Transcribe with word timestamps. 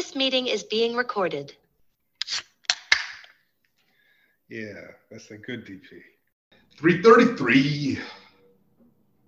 This 0.00 0.16
meeting 0.16 0.46
is 0.46 0.62
being 0.62 0.96
recorded. 0.96 1.54
Yeah, 4.48 4.72
that's 5.10 5.30
a 5.30 5.36
good 5.36 5.66
DP. 5.66 6.00
333. 6.78 7.98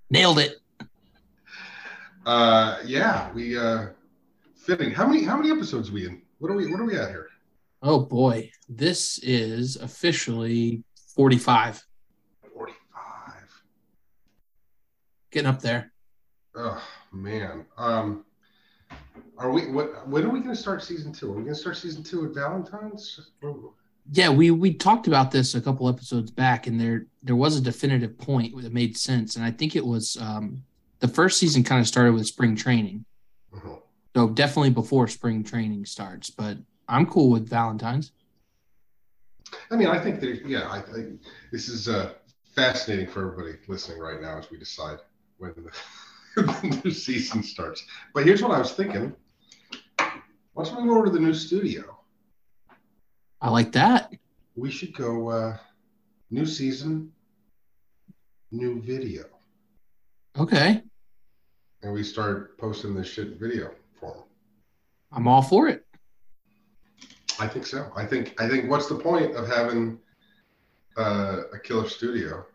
Nailed 0.09 0.39
it. 0.39 0.57
Uh 2.25 2.79
yeah, 2.87 3.31
we 3.35 3.59
uh 3.59 3.89
fitting. 4.57 4.91
How 4.93 5.07
many 5.07 5.25
how 5.25 5.37
many 5.37 5.51
episodes 5.51 5.91
are 5.91 5.93
we 5.93 6.07
in? 6.07 6.23
What 6.39 6.51
are 6.51 6.55
we 6.57 6.71
what 6.71 6.81
are 6.81 6.87
we 6.87 6.97
at 6.97 7.11
here? 7.11 7.29
Oh 7.83 8.01
boy, 8.01 8.51
this 8.67 9.19
is 9.19 9.77
officially 9.77 10.85
45. 11.15 11.85
45. 12.55 13.63
Getting 15.33 15.49
up 15.51 15.61
there. 15.61 15.93
Oh 16.55 16.83
man. 17.13 17.67
Um 17.77 18.25
are 19.39 19.51
we 19.51 19.67
what 19.71 20.07
when 20.09 20.25
are 20.25 20.29
we 20.31 20.41
gonna 20.41 20.55
start 20.57 20.83
season 20.83 21.13
two? 21.13 21.33
Are 21.33 21.37
we 21.37 21.43
gonna 21.43 21.55
start 21.55 21.77
season 21.77 22.03
two 22.03 22.25
at 22.27 22.33
Valentine's? 22.35 23.31
Yeah, 24.13 24.31
we 24.31 24.51
we 24.51 24.75
talked 24.75 25.07
about 25.07 25.31
this 25.31 25.55
a 25.55 25.61
couple 25.61 25.89
episodes 25.89 26.31
back, 26.31 26.67
and 26.67 26.81
there 26.81 27.07
there 27.23 27.37
was 27.37 27.57
a 27.57 27.61
definitive 27.61 28.19
point 28.19 28.61
that 28.63 28.73
made 28.73 28.97
sense, 28.97 29.37
and 29.37 29.45
I 29.45 29.51
think 29.51 29.77
it 29.77 29.85
was 29.85 30.17
um, 30.21 30.63
the 31.01 31.09
first 31.09 31.39
season 31.39 31.63
kind 31.63 31.81
of 31.81 31.87
started 31.89 32.13
with 32.15 32.27
spring 32.27 32.55
training, 32.57 33.05
Mhm. 33.55 33.81
so 34.15 34.29
definitely 34.31 34.71
before 34.71 35.09
spring 35.09 35.43
training 35.45 35.85
starts. 35.87 36.31
But 36.31 36.59
I'm 36.89 37.07
cool 37.07 37.31
with 37.31 37.49
Valentine's. 37.49 38.13
I 39.71 39.77
mean, 39.77 39.89
I 39.89 39.99
think 39.99 40.21
that 40.21 40.47
yeah, 40.47 40.69
I, 40.69 40.79
I 40.79 41.13
this 41.51 41.69
is 41.69 41.89
uh 41.89 42.15
fascinating 42.55 43.07
for 43.07 43.21
everybody 43.33 43.59
listening 43.69 43.99
right 43.99 44.21
now 44.21 44.39
as 44.39 44.51
we 44.51 44.59
decide 44.59 44.99
when 45.39 45.53
the, 45.57 45.63
the 46.37 46.81
new 46.85 46.91
season 46.91 47.43
starts. 47.43 47.85
But 48.15 48.25
here's 48.27 48.43
what 48.43 48.53
I 48.53 48.59
was 48.59 48.73
thinking. 48.73 49.15
Let's 50.55 50.73
move 50.73 50.91
over 50.91 51.07
to 51.07 51.11
the 51.11 51.19
new 51.21 51.35
studio, 51.35 51.99
I 53.41 53.51
like 53.51 53.73
that. 53.73 54.13
we 54.55 54.71
should 54.71 54.95
go 54.95 55.29
uh 55.29 55.57
new 56.31 56.47
season, 56.47 57.13
new 58.51 58.81
video. 58.83 59.25
Okay, 60.39 60.83
And 61.83 61.93
we 61.93 62.03
start 62.03 62.57
posting 62.59 62.95
this 62.95 63.07
shit 63.09 63.39
video 63.39 63.71
form. 64.01 64.25
I'm 65.11 65.27
all 65.29 65.43
for 65.43 65.69
it. 65.69 65.85
I 67.39 67.47
think 67.49 67.67
so. 67.67 67.91
I 67.97 68.07
think 68.07 68.35
I 68.41 68.49
think 68.49 68.71
what's 68.71 68.89
the 68.89 68.95
point 68.95 69.35
of 69.35 69.47
having 69.49 69.99
uh, 70.97 71.43
a 71.53 71.59
killer 71.59 71.89
studio? 71.89 72.47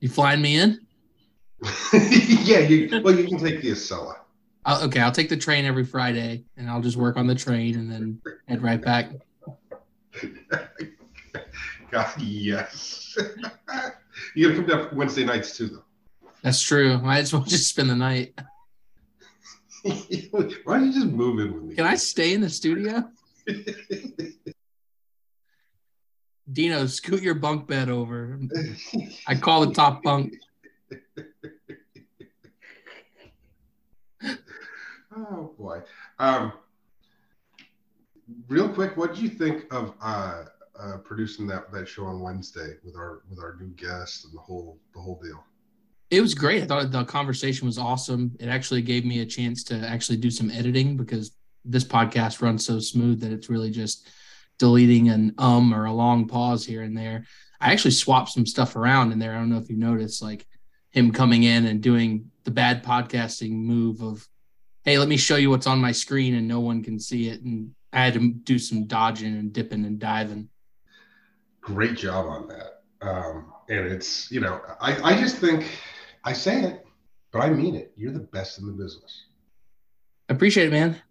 You 0.00 0.08
flying 0.08 0.42
me 0.42 0.58
in? 0.58 0.85
yeah, 1.92 2.58
you 2.58 3.00
well 3.02 3.14
you 3.14 3.26
can 3.26 3.38
take 3.38 3.62
the 3.62 3.70
Acela. 3.70 4.16
I'll, 4.64 4.82
okay, 4.84 5.00
I'll 5.00 5.12
take 5.12 5.28
the 5.28 5.36
train 5.36 5.64
every 5.64 5.84
Friday, 5.84 6.44
and 6.56 6.68
I'll 6.68 6.80
just 6.80 6.96
work 6.96 7.16
on 7.16 7.26
the 7.26 7.34
train 7.34 7.76
and 7.76 7.90
then 7.90 8.20
head 8.48 8.62
right 8.62 8.82
back. 8.82 9.10
God, 11.90 12.20
yes. 12.20 13.16
you 14.34 14.48
gotta 14.48 14.60
come 14.60 14.66
down 14.66 14.96
Wednesday 14.96 15.24
nights 15.24 15.56
too, 15.56 15.68
though. 15.68 15.84
That's 16.42 16.60
true. 16.60 16.98
Might 16.98 17.20
as 17.20 17.32
well 17.32 17.42
just 17.42 17.68
spend 17.68 17.90
the 17.90 17.96
night. 17.96 18.34
Why 19.82 19.92
don't 20.78 20.86
you 20.86 20.92
just 20.92 21.06
move 21.06 21.38
in 21.38 21.54
with 21.54 21.62
me? 21.62 21.74
Can 21.76 21.86
I 21.86 21.94
stay 21.94 22.34
in 22.34 22.40
the 22.40 22.50
studio? 22.50 23.08
Dino, 26.52 26.86
scoot 26.86 27.22
your 27.22 27.34
bunk 27.34 27.66
bed 27.66 27.88
over. 27.88 28.38
I 29.26 29.34
call 29.36 29.66
the 29.66 29.74
top 29.74 30.02
bunk. 30.02 30.34
Oh 35.16 35.54
boy. 35.58 35.80
Um, 36.18 36.52
real 38.48 38.68
quick, 38.68 38.96
what 38.96 39.14
did 39.14 39.22
you 39.22 39.28
think 39.28 39.72
of 39.72 39.94
uh, 40.00 40.44
uh, 40.78 40.98
producing 40.98 41.46
that 41.48 41.72
that 41.72 41.88
show 41.88 42.04
on 42.06 42.20
Wednesday 42.20 42.74
with 42.84 42.96
our 42.96 43.22
with 43.28 43.38
our 43.38 43.56
new 43.60 43.70
guest 43.70 44.24
and 44.24 44.34
the 44.34 44.40
whole 44.40 44.78
the 44.94 45.00
whole 45.00 45.20
deal? 45.22 45.42
It 46.10 46.20
was 46.20 46.34
great. 46.34 46.62
I 46.62 46.66
thought 46.66 46.90
the 46.92 47.04
conversation 47.04 47.66
was 47.66 47.78
awesome. 47.78 48.36
It 48.38 48.46
actually 48.46 48.82
gave 48.82 49.04
me 49.04 49.20
a 49.20 49.26
chance 49.26 49.64
to 49.64 49.74
actually 49.74 50.18
do 50.18 50.30
some 50.30 50.50
editing 50.50 50.96
because 50.96 51.32
this 51.64 51.84
podcast 51.84 52.40
runs 52.40 52.64
so 52.64 52.78
smooth 52.78 53.20
that 53.22 53.32
it's 53.32 53.50
really 53.50 53.70
just 53.70 54.08
deleting 54.58 55.08
an 55.08 55.34
um 55.38 55.74
or 55.74 55.86
a 55.86 55.92
long 55.92 56.28
pause 56.28 56.64
here 56.64 56.82
and 56.82 56.96
there. 56.96 57.24
I 57.60 57.72
actually 57.72 57.92
swapped 57.92 58.30
some 58.30 58.46
stuff 58.46 58.76
around 58.76 59.12
in 59.12 59.18
there. 59.18 59.34
I 59.34 59.38
don't 59.38 59.50
know 59.50 59.58
if 59.58 59.70
you 59.70 59.76
noticed, 59.76 60.22
like 60.22 60.46
him 60.90 61.10
coming 61.10 61.42
in 61.42 61.66
and 61.66 61.82
doing 61.82 62.30
the 62.44 62.50
bad 62.50 62.84
podcasting 62.84 63.50
move 63.50 64.00
of, 64.00 64.26
hey, 64.86 64.98
let 64.98 65.08
me 65.08 65.16
show 65.18 65.36
you 65.36 65.50
what's 65.50 65.66
on 65.66 65.80
my 65.80 65.92
screen 65.92 66.36
and 66.36 66.48
no 66.48 66.60
one 66.60 66.82
can 66.82 66.98
see 66.98 67.28
it. 67.28 67.42
And 67.42 67.74
I 67.92 68.04
had 68.04 68.14
to 68.14 68.32
do 68.32 68.58
some 68.58 68.84
dodging 68.86 69.34
and 69.34 69.52
dipping 69.52 69.84
and 69.84 69.98
diving. 69.98 70.48
Great 71.60 71.96
job 71.96 72.26
on 72.26 72.48
that. 72.48 72.82
Um, 73.02 73.52
and 73.68 73.86
it's 73.86 74.30
you 74.30 74.40
know 74.40 74.60
I 74.80 75.12
I 75.12 75.20
just 75.20 75.36
think 75.36 75.68
I 76.24 76.32
say 76.32 76.62
it, 76.62 76.86
but 77.32 77.40
I 77.40 77.50
mean 77.50 77.74
it. 77.74 77.92
You're 77.96 78.12
the 78.12 78.20
best 78.20 78.58
in 78.58 78.66
the 78.66 78.72
business. 78.72 79.26
I 80.30 80.34
appreciate 80.34 80.68
it, 80.68 80.70
man. 80.70 81.02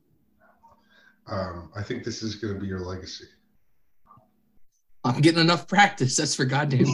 Um, 1.28 1.72
I 1.76 1.84
think 1.84 2.04
this 2.04 2.24
is 2.24 2.36
going 2.36 2.54
to 2.54 2.60
be 2.60 2.68
your 2.68 2.80
legacy. 2.80 3.26
I'm 5.04 5.22
getting 5.22 5.42
enough 5.42 5.68
practice. 5.68 6.16
That's 6.18 6.36
for 6.36 6.46
goddamn. 6.46 6.86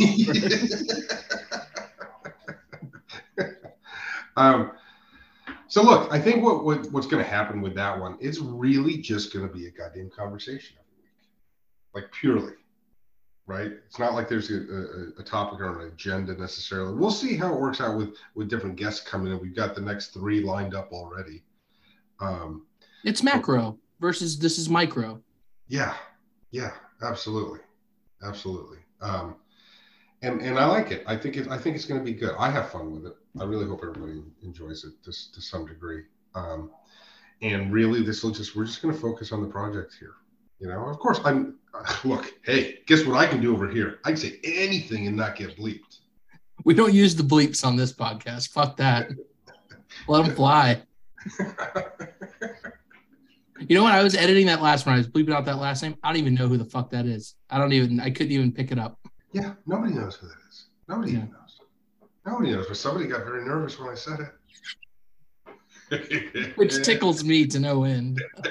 um, 4.35 4.71
so 5.71 5.81
look, 5.81 6.11
I 6.11 6.19
think 6.19 6.43
what, 6.43 6.65
what 6.65 6.91
what's 6.91 7.07
going 7.07 7.23
to 7.23 7.29
happen 7.29 7.61
with 7.61 7.73
that 7.75 7.97
one, 7.97 8.17
it's 8.19 8.39
really 8.39 8.97
just 8.97 9.31
going 9.31 9.47
to 9.47 9.53
be 9.53 9.67
a 9.67 9.71
goddamn 9.71 10.09
conversation 10.09 10.75
every 10.77 11.01
week, 11.01 11.29
like 11.95 12.11
purely, 12.11 12.55
right? 13.47 13.71
It's 13.85 13.97
not 13.97 14.13
like 14.13 14.27
there's 14.27 14.51
a, 14.51 14.57
a, 14.57 15.21
a 15.21 15.23
topic 15.23 15.61
or 15.61 15.79
an 15.79 15.87
agenda 15.87 16.35
necessarily. 16.35 16.93
We'll 16.93 17.09
see 17.09 17.37
how 17.37 17.53
it 17.53 17.61
works 17.61 17.79
out 17.79 17.95
with 17.95 18.17
with 18.35 18.49
different 18.49 18.75
guests 18.75 18.99
coming 18.99 19.31
in. 19.31 19.39
We've 19.39 19.55
got 19.55 19.73
the 19.73 19.79
next 19.79 20.07
three 20.07 20.43
lined 20.43 20.75
up 20.75 20.91
already. 20.91 21.41
Um, 22.19 22.65
It's 23.05 23.23
macro 23.23 23.77
versus 24.01 24.37
this 24.37 24.59
is 24.59 24.67
micro. 24.67 25.23
Yeah, 25.69 25.95
yeah, 26.51 26.71
absolutely, 27.01 27.61
absolutely. 28.21 28.79
Um, 28.99 29.37
and 30.21 30.41
and 30.41 30.59
I 30.59 30.65
like 30.65 30.91
it. 30.91 31.05
I 31.07 31.15
think 31.15 31.37
it. 31.37 31.47
I 31.47 31.57
think 31.57 31.77
it's 31.77 31.85
going 31.85 32.01
to 32.01 32.03
be 32.03 32.19
good. 32.19 32.35
I 32.37 32.49
have 32.49 32.71
fun 32.71 32.91
with 32.91 33.05
it. 33.05 33.15
I 33.39 33.43
really 33.45 33.65
hope 33.65 33.81
everybody 33.83 34.23
enjoys 34.43 34.83
it 34.83 34.93
to 35.03 35.11
to 35.33 35.41
some 35.41 35.65
degree. 35.65 36.03
Um, 36.35 36.71
and 37.41 37.71
really, 37.71 38.03
this 38.03 38.23
will 38.23 38.31
just 38.31 38.55
we're 38.55 38.65
just 38.65 38.81
going 38.81 38.93
to 38.93 38.99
focus 38.99 39.31
on 39.31 39.41
the 39.41 39.47
project 39.47 39.95
here. 39.99 40.13
You 40.59 40.67
know, 40.67 40.85
of 40.87 40.99
course, 40.99 41.19
I'm. 41.25 41.55
Look, 42.03 42.33
hey, 42.43 42.79
guess 42.85 43.05
what 43.05 43.17
I 43.17 43.25
can 43.25 43.39
do 43.41 43.53
over 43.53 43.69
here? 43.69 43.99
I 44.03 44.09
can 44.09 44.17
say 44.17 44.39
anything 44.43 45.07
and 45.07 45.15
not 45.15 45.35
get 45.37 45.57
bleeped. 45.57 45.99
We 46.65 46.73
don't 46.73 46.93
use 46.93 47.15
the 47.15 47.23
bleeps 47.23 47.65
on 47.65 47.75
this 47.77 47.93
podcast. 47.93 48.49
Fuck 48.49 48.75
that. 48.77 49.09
Let 50.07 50.25
them 50.25 50.35
fly. 50.35 50.81
You 53.67 53.75
know 53.77 53.83
what? 53.83 53.93
I 53.93 54.01
was 54.01 54.15
editing 54.15 54.47
that 54.47 54.59
last 54.61 54.87
one. 54.87 54.95
I 54.95 54.97
was 54.97 55.07
bleeping 55.07 55.33
out 55.33 55.45
that 55.45 55.57
last 55.59 55.83
name. 55.83 55.95
I 56.03 56.07
don't 56.09 56.17
even 56.19 56.33
know 56.33 56.47
who 56.47 56.57
the 56.57 56.65
fuck 56.65 56.89
that 56.89 57.05
is. 57.05 57.35
I 57.51 57.59
don't 57.59 57.73
even. 57.73 57.99
I 57.99 58.09
couldn't 58.09 58.31
even 58.31 58.51
pick 58.51 58.71
it 58.71 58.79
up. 58.79 58.97
yeah, 59.33 59.53
nobody 59.67 59.93
knows 59.93 60.15
who 60.15 60.27
that 60.27 60.37
is. 60.49 60.65
Nobody 60.87 61.11
Yeah. 61.11 61.17
even 61.19 61.31
knows. 61.31 61.40
Nobody 62.25 62.51
knows. 62.51 62.67
But 62.67 62.77
somebody 62.77 63.07
got 63.07 63.25
very 63.25 63.45
nervous 63.45 63.79
when 63.79 63.89
I 63.89 63.95
said 63.95 64.19
it. 65.89 66.53
Which 66.57 66.83
tickles 66.83 67.23
me 67.23 67.47
to 67.47 67.59
no 67.59 67.83
end. 67.83 68.21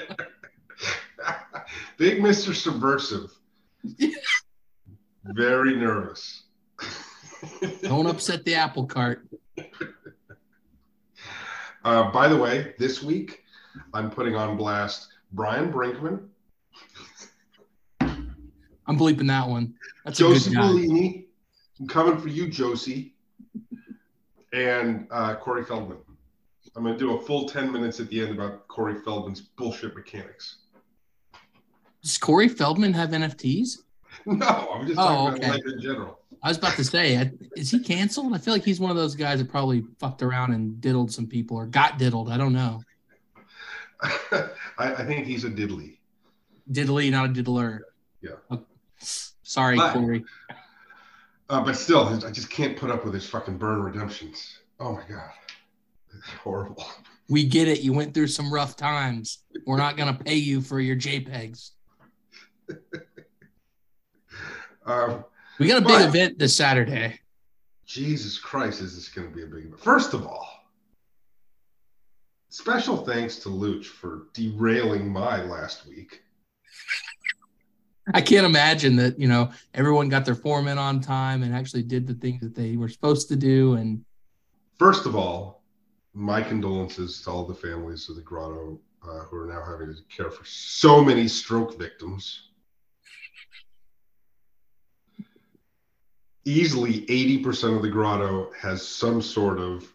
Big 1.97 2.19
Mr. 2.19 2.53
Subversive. 2.53 3.31
Very 5.23 5.75
nervous. 5.75 6.43
Don't 7.81 8.07
upset 8.07 8.43
the 8.45 8.55
apple 8.55 8.85
cart. 8.85 9.27
Uh, 11.83 12.11
by 12.11 12.27
the 12.27 12.37
way, 12.37 12.75
this 12.77 13.01
week 13.01 13.43
I'm 13.93 14.11
putting 14.11 14.35
on 14.35 14.57
blast 14.57 15.07
Brian 15.31 15.71
Brinkman, 15.71 16.27
I'm 18.91 18.97
bleeping 18.97 19.27
that 19.27 19.47
one. 19.47 19.73
That's 20.03 20.19
a 20.19 20.23
Josie. 20.23 20.53
Bellini. 20.53 21.27
I'm 21.79 21.87
coming 21.87 22.19
for 22.19 22.27
you, 22.27 22.49
Josie, 22.49 23.10
and 24.53 25.07
uh, 25.11 25.35
Corey 25.35 25.63
Feldman. 25.63 25.97
I'm 26.75 26.83
going 26.83 26.97
to 26.97 26.99
do 26.99 27.15
a 27.17 27.21
full 27.21 27.47
10 27.49 27.71
minutes 27.71 27.99
at 27.99 28.09
the 28.09 28.21
end 28.21 28.31
about 28.31 28.67
Corey 28.67 28.95
Feldman's 29.03 29.41
bullshit 29.41 29.95
mechanics. 29.95 30.57
Does 32.01 32.17
Corey 32.17 32.47
Feldman 32.47 32.93
have 32.93 33.09
NFTs? 33.09 33.77
No, 34.25 34.45
I'm 34.73 34.85
just 34.85 34.99
Oh, 34.99 35.03
talking 35.05 35.33
okay. 35.37 35.45
about 35.47 35.55
life 35.65 35.73
in 35.73 35.81
general. 35.81 36.19
I 36.43 36.49
was 36.49 36.57
about 36.57 36.73
to 36.75 36.83
say, 36.83 37.31
is 37.55 37.71
he 37.71 37.79
canceled? 37.79 38.33
I 38.33 38.39
feel 38.39 38.53
like 38.53 38.63
he's 38.63 38.79
one 38.79 38.91
of 38.91 38.97
those 38.97 39.15
guys 39.15 39.39
that 39.39 39.49
probably 39.49 39.83
fucked 39.99 40.21
around 40.21 40.53
and 40.53 40.81
diddled 40.81 41.11
some 41.13 41.27
people 41.27 41.55
or 41.55 41.65
got 41.65 41.97
diddled. 41.97 42.29
I 42.29 42.35
don't 42.35 42.51
know. 42.51 42.81
I, 44.01 44.49
I 44.77 45.05
think 45.05 45.27
he's 45.27 45.45
a 45.45 45.49
diddly. 45.49 45.97
Diddly, 46.71 47.09
not 47.09 47.29
a 47.29 47.33
diddler. 47.33 47.81
Yeah. 48.21 48.31
Oh, 48.49 48.61
Sorry, 49.43 49.77
But- 49.77 49.93
Corey. 49.93 50.23
Uh, 51.51 51.61
but 51.61 51.75
still, 51.75 52.07
I 52.25 52.31
just 52.31 52.49
can't 52.49 52.77
put 52.77 52.89
up 52.89 53.03
with 53.03 53.13
his 53.13 53.27
fucking 53.27 53.57
burn 53.57 53.83
redemptions. 53.83 54.57
Oh 54.79 54.93
my 54.93 55.01
god, 55.07 55.29
it's 56.17 56.29
horrible. 56.41 56.85
We 57.27 57.43
get 57.43 57.67
it. 57.67 57.81
You 57.81 57.91
went 57.93 58.13
through 58.13 58.27
some 58.27 58.53
rough 58.53 58.77
times. 58.77 59.43
We're 59.67 59.75
not 59.77 59.97
going 59.97 60.15
to 60.15 60.23
pay 60.23 60.35
you 60.35 60.61
for 60.61 60.79
your 60.79 60.95
JPEGs. 60.95 61.71
Um, 64.83 65.23
We 65.59 65.67
got 65.67 65.77
a 65.77 65.85
big 65.85 65.89
But- 65.99 66.07
event 66.07 66.39
this 66.39 66.55
Saturday. 66.55 67.19
Jesus 67.85 68.39
Christ, 68.39 68.81
is 68.81 68.95
this 68.95 69.09
going 69.09 69.29
to 69.29 69.35
be 69.35 69.43
a 69.43 69.45
big 69.45 69.65
event? 69.65 69.79
First 69.79 70.15
of 70.15 70.25
all, 70.25 70.49
special 72.49 72.97
thanks 72.97 73.35
to 73.39 73.49
Luch 73.49 73.85
for 73.85 74.23
derailing 74.33 75.07
my 75.07 75.43
last 75.43 75.85
week. 75.85 76.23
I 78.13 78.21
can't 78.21 78.45
imagine 78.45 78.95
that, 78.97 79.19
you 79.19 79.27
know, 79.27 79.51
everyone 79.73 80.09
got 80.09 80.25
their 80.25 80.35
form 80.35 80.67
in 80.67 80.77
on 80.77 81.01
time 81.01 81.43
and 81.43 81.53
actually 81.53 81.83
did 81.83 82.07
the 82.07 82.15
things 82.15 82.41
that 82.41 82.55
they 82.55 82.75
were 82.75 82.89
supposed 82.89 83.29
to 83.29 83.35
do. 83.35 83.73
And 83.73 84.03
First 84.79 85.05
of 85.05 85.15
all, 85.15 85.61
my 86.13 86.41
condolences 86.41 87.21
to 87.21 87.29
all 87.29 87.45
the 87.45 87.53
families 87.53 88.09
of 88.09 88.15
the 88.15 88.21
grotto 88.21 88.79
uh, 89.03 89.19
who 89.19 89.37
are 89.37 89.47
now 89.47 89.63
having 89.63 89.93
to 89.95 90.01
care 90.15 90.31
for 90.31 90.43
so 90.45 91.03
many 91.03 91.27
stroke 91.27 91.77
victims. 91.77 92.49
Easily 96.43 97.05
80% 97.05 97.75
of 97.75 97.81
the 97.83 97.89
grotto 97.89 98.51
has 98.59 98.85
some 98.85 99.21
sort 99.21 99.59
of 99.59 99.91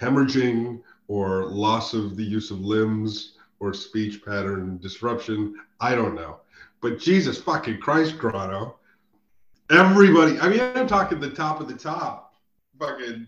hemorrhaging 0.00 0.80
or 1.08 1.46
loss 1.46 1.92
of 1.92 2.16
the 2.16 2.22
use 2.24 2.50
of 2.50 2.60
limbs 2.60 3.36
or 3.58 3.74
speech 3.74 4.24
pattern 4.24 4.78
disruption. 4.78 5.56
I 5.80 5.94
don't 5.94 6.14
know. 6.14 6.40
But 6.80 6.98
Jesus 6.98 7.40
fucking 7.40 7.80
Christ, 7.80 8.18
grotto. 8.18 8.76
Everybody, 9.70 10.38
I 10.38 10.48
mean, 10.48 10.60
I'm 10.60 10.86
talking 10.86 11.18
the 11.18 11.30
top 11.30 11.60
of 11.60 11.68
the 11.68 11.74
top. 11.74 12.34
Fucking 12.78 13.26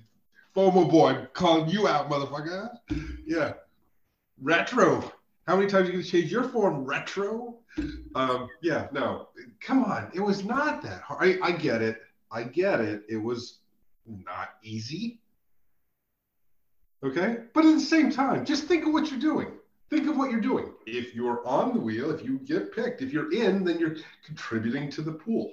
FOMO 0.55 0.91
boy 0.91 1.27
calling 1.33 1.69
you 1.69 1.89
out, 1.89 2.11
motherfucker. 2.11 2.71
Yeah. 3.27 3.55
Retro. 4.41 5.12
How 5.47 5.56
many 5.56 5.69
times 5.69 5.85
are 5.85 5.87
you 5.87 5.93
going 5.93 6.05
to 6.05 6.11
change 6.11 6.31
your 6.31 6.45
form? 6.45 6.85
Retro. 6.85 7.56
Um, 8.15 8.49
yeah, 8.62 8.89
no. 8.93 9.29
Come 9.61 9.85
on. 9.85 10.11
It 10.15 10.21
was 10.21 10.44
not 10.44 10.83
that 10.83 11.01
hard. 11.01 11.41
I, 11.43 11.49
I 11.49 11.53
get 11.53 11.81
it. 11.83 12.03
I 12.31 12.43
get 12.43 12.81
it. 12.81 13.03
It 13.09 13.17
was 13.17 13.59
not 14.06 14.51
easy. 14.62 15.21
Okay. 17.03 17.39
But 17.55 17.65
at 17.65 17.75
the 17.75 17.81
same 17.81 18.11
time, 18.11 18.44
just 18.44 18.65
think 18.65 18.87
of 18.87 18.93
what 18.93 19.11
you're 19.11 19.21
doing. 19.21 19.53
Think 19.90 20.06
of 20.06 20.17
what 20.19 20.31
you're 20.31 20.40
doing. 20.40 20.73
If 20.87 21.14
you're 21.14 21.46
on 21.46 21.73
the 21.73 21.81
wheel, 21.81 22.11
if 22.11 22.23
you 22.23 22.38
get 22.40 22.75
picked, 22.75 23.00
if 23.00 23.12
you're 23.12 23.32
in, 23.32 23.64
then 23.64 23.79
you're 23.79 23.96
contributing 24.25 24.90
to 24.90 25.02
the 25.02 25.12
pool. 25.12 25.52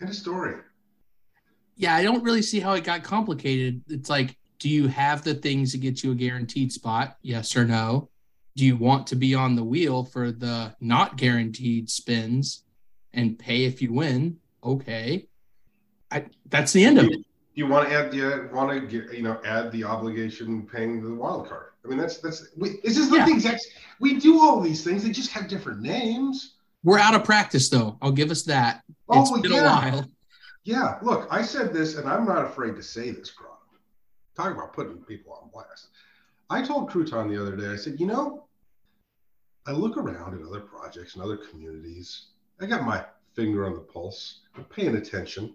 End 0.00 0.08
of 0.10 0.16
story. 0.16 0.56
yeah, 1.76 1.94
I 1.94 2.02
don't 2.02 2.24
really 2.24 2.42
see 2.42 2.60
how 2.60 2.72
it 2.72 2.84
got 2.84 3.02
complicated. 3.02 3.82
It's 3.88 4.08
like, 4.08 4.36
do 4.58 4.68
you 4.68 4.88
have 4.88 5.22
the 5.22 5.34
things 5.34 5.72
to 5.72 5.78
get 5.78 6.02
you 6.02 6.12
a 6.12 6.14
guaranteed 6.14 6.72
spot? 6.72 7.18
Yes 7.22 7.54
or 7.56 7.64
no? 7.66 8.08
Do 8.56 8.64
you 8.64 8.76
want 8.76 9.06
to 9.08 9.16
be 9.16 9.34
on 9.34 9.56
the 9.56 9.64
wheel 9.64 10.04
for 10.04 10.30
the 10.32 10.74
not 10.80 11.16
guaranteed 11.16 11.90
spins 11.90 12.64
and 13.12 13.38
pay 13.38 13.64
if 13.64 13.82
you 13.82 13.92
win? 13.92 14.38
Okay. 14.62 15.26
I, 16.10 16.26
that's 16.48 16.72
the 16.72 16.84
end 16.84 16.98
of 16.98 17.06
it. 17.06 17.18
you 17.54 17.66
want 17.66 17.88
to 17.88 17.94
add 17.94 18.10
the 18.12 18.48
want 18.52 18.70
to 18.70 18.86
get 18.86 19.12
you 19.12 19.22
know 19.22 19.40
add 19.44 19.72
the 19.72 19.84
obligation 19.84 20.66
paying 20.66 21.02
the 21.02 21.14
wild 21.14 21.48
card. 21.48 21.73
I 21.84 21.88
mean 21.88 21.98
that's 21.98 22.18
that's 22.18 22.48
we, 22.56 22.80
this 22.82 22.96
is 22.96 23.10
the 23.10 23.16
Yeah. 23.16 23.28
exact 23.30 23.62
we 24.00 24.18
do 24.18 24.40
all 24.40 24.60
these 24.60 24.82
things. 24.82 25.04
They 25.04 25.10
just 25.10 25.30
have 25.32 25.48
different 25.48 25.80
names. 25.80 26.54
We're 26.82 26.98
out 26.98 27.14
of 27.14 27.24
practice, 27.24 27.68
though. 27.68 27.96
I'll 28.02 28.12
give 28.12 28.30
us 28.30 28.42
that. 28.42 28.82
Oh, 29.08 29.22
it's 29.22 29.30
Oh 29.32 29.40
been 29.40 29.52
yeah, 29.52 29.60
a 29.60 29.90
while. 29.92 30.10
yeah. 30.64 30.98
Look, 31.02 31.26
I 31.30 31.42
said 31.42 31.72
this, 31.72 31.96
and 31.96 32.08
I'm 32.08 32.26
not 32.26 32.44
afraid 32.44 32.76
to 32.76 32.82
say 32.82 33.10
this, 33.10 33.30
Grotto. 33.30 33.54
Talk 34.36 34.52
about 34.52 34.72
putting 34.74 34.96
people 34.98 35.32
on 35.40 35.48
blast. 35.50 35.88
I 36.50 36.62
told 36.62 36.90
Crouton 36.90 37.30
the 37.30 37.40
other 37.40 37.56
day. 37.56 37.68
I 37.68 37.76
said, 37.76 37.98
you 37.98 38.06
know, 38.06 38.44
I 39.66 39.72
look 39.72 39.96
around 39.96 40.34
at 40.38 40.46
other 40.46 40.60
projects 40.60 41.14
and 41.14 41.22
other 41.24 41.38
communities. 41.38 42.26
I 42.60 42.66
got 42.66 42.82
my 42.84 43.04
finger 43.34 43.64
on 43.66 43.72
the 43.74 43.80
pulse. 43.80 44.40
I'm 44.56 44.64
paying 44.64 44.96
attention. 44.96 45.54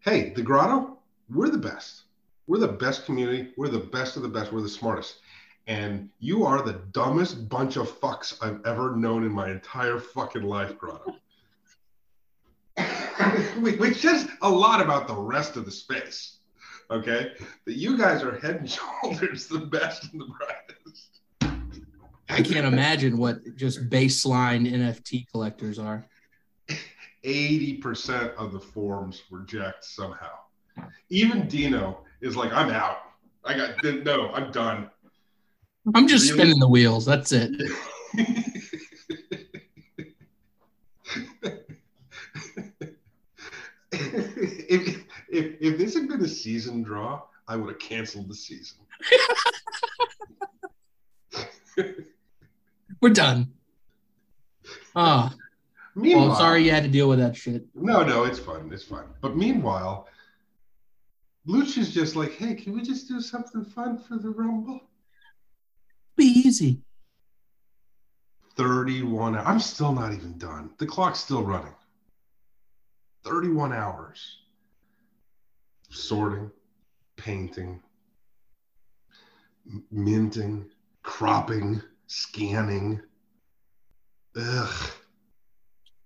Hey, 0.00 0.30
the 0.34 0.42
Grotto, 0.42 0.98
we're 1.30 1.48
the 1.48 1.56
best. 1.58 2.02
We're 2.46 2.58
the 2.58 2.68
best 2.68 3.06
community. 3.06 3.52
We're 3.56 3.68
the 3.68 3.78
best 3.78 4.16
of 4.16 4.22
the 4.22 4.28
best. 4.28 4.52
We're 4.52 4.60
the 4.62 4.68
smartest. 4.68 5.18
And 5.68 6.08
you 6.18 6.44
are 6.44 6.62
the 6.62 6.80
dumbest 6.92 7.48
bunch 7.50 7.76
of 7.76 8.00
fucks 8.00 8.42
I've 8.42 8.64
ever 8.64 8.96
known 8.96 9.22
in 9.24 9.30
my 9.30 9.50
entire 9.50 9.98
fucking 9.98 10.42
life, 10.42 10.78
Grotto. 10.78 11.14
Which 13.60 13.98
says 13.98 14.28
a 14.40 14.48
lot 14.48 14.80
about 14.80 15.06
the 15.06 15.14
rest 15.14 15.56
of 15.56 15.66
the 15.66 15.70
space. 15.70 16.38
Okay? 16.90 17.32
That 17.66 17.74
you 17.74 17.98
guys 17.98 18.22
are 18.22 18.38
head 18.38 18.56
and 18.56 18.70
shoulders 19.02 19.46
the 19.46 19.58
best 19.58 20.10
and 20.10 20.22
the 20.22 20.26
brightest. 20.26 21.20
I 22.30 22.42
can't 22.42 22.66
imagine 22.66 23.18
what 23.18 23.38
just 23.56 23.90
baseline 23.90 24.70
NFT 24.70 25.26
collectors 25.30 25.78
are. 25.78 26.06
80% 27.24 28.34
of 28.36 28.52
the 28.52 28.60
forms 28.60 29.22
were 29.30 29.40
jacked 29.40 29.84
somehow. 29.84 30.30
Even 31.10 31.46
Dino 31.46 32.04
is 32.22 32.36
like, 32.36 32.52
I'm 32.52 32.70
out. 32.70 32.98
I 33.44 33.56
got 33.56 33.82
no, 34.04 34.30
I'm 34.32 34.50
done. 34.52 34.90
I'm 35.94 36.06
just 36.08 36.30
Really? 36.30 36.38
spinning 36.42 36.58
the 36.60 36.68
wheels. 36.68 37.04
That's 37.04 37.32
it. 37.32 37.50
if, 43.92 45.04
if, 45.28 45.56
if 45.60 45.78
this 45.78 45.94
had 45.94 46.08
been 46.08 46.22
a 46.24 46.28
season 46.28 46.82
draw, 46.82 47.22
I 47.46 47.56
would 47.56 47.68
have 47.70 47.78
canceled 47.78 48.28
the 48.28 48.34
season. 48.34 48.78
We're 53.00 53.10
done. 53.10 53.52
Oh, 54.96 55.30
Meanwhile, 55.94 56.28
well, 56.28 56.36
sorry 56.36 56.64
you 56.64 56.70
had 56.70 56.82
to 56.84 56.88
deal 56.88 57.08
with 57.08 57.18
that 57.18 57.36
shit. 57.36 57.64
No, 57.74 58.04
no, 58.04 58.24
it's 58.24 58.38
fun. 58.38 58.70
It's 58.72 58.84
fun. 58.84 59.04
But 59.20 59.36
meanwhile, 59.36 60.06
Luch 61.46 61.76
is 61.78 61.92
just 61.92 62.14
like, 62.16 62.32
hey, 62.34 62.54
can 62.54 62.72
we 62.72 62.82
just 62.82 63.08
do 63.08 63.20
something 63.20 63.64
fun 63.64 63.98
for 63.98 64.16
the 64.16 64.30
Rumble? 64.30 64.80
Be 66.18 66.24
easy. 66.24 66.82
31 68.56 69.36
hours. 69.36 69.44
I'm 69.46 69.60
still 69.60 69.92
not 69.92 70.12
even 70.12 70.36
done. 70.36 70.70
The 70.78 70.84
clock's 70.84 71.20
still 71.20 71.44
running. 71.44 71.72
31 73.24 73.72
hours. 73.72 74.38
Sorting, 75.90 76.50
painting, 77.16 77.80
minting, 79.92 80.66
cropping, 81.04 81.80
scanning. 82.08 83.00
Ugh. 84.36 84.90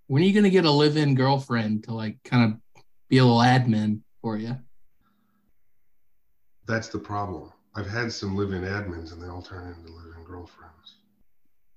When 0.08 0.22
are 0.22 0.26
you 0.26 0.34
gonna 0.34 0.50
get 0.50 0.66
a 0.66 0.70
live-in 0.70 1.14
girlfriend 1.14 1.84
to 1.84 1.94
like 1.94 2.22
kind 2.22 2.52
of 2.52 2.82
be 3.08 3.16
a 3.16 3.24
little 3.24 3.40
admin 3.40 4.00
for 4.20 4.36
you? 4.36 4.58
That's 6.66 6.88
the 6.88 6.98
problem. 6.98 7.50
I've 7.74 7.88
had 7.88 8.12
some 8.12 8.36
live 8.36 8.52
in 8.52 8.62
admins 8.62 9.12
and 9.12 9.22
they 9.22 9.28
all 9.28 9.42
turn 9.42 9.68
into 9.68 9.92
live 9.92 10.14
in 10.16 10.24
girlfriends. 10.24 10.96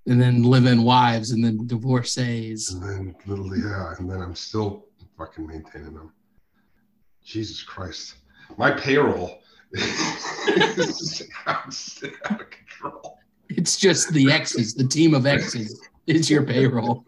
And 0.08 0.22
then 0.22 0.44
live-in 0.44 0.84
wives 0.84 1.32
and 1.32 1.44
then 1.44 1.66
divorcees. 1.66 2.72
And 2.72 2.84
then 2.84 3.16
little 3.26 3.58
yeah, 3.58 3.96
and 3.98 4.10
then 4.10 4.22
I'm 4.22 4.36
still 4.36 4.86
fucking 5.18 5.48
maintaining 5.48 5.96
them. 5.96 6.14
Jesus 7.24 7.64
Christ. 7.64 8.16
My 8.58 8.70
payroll 8.72 9.40
is 9.72 11.24
out, 11.48 11.68
of 11.68 12.50
control. 12.52 13.18
It's 13.50 13.78
just 13.78 14.12
the 14.14 14.32
X's, 14.32 14.76
the 14.76 14.88
team 14.88 15.16
of 15.16 15.26
X's 15.26 15.82
is 16.06 16.30
your 16.30 16.44
payroll. 16.44 17.06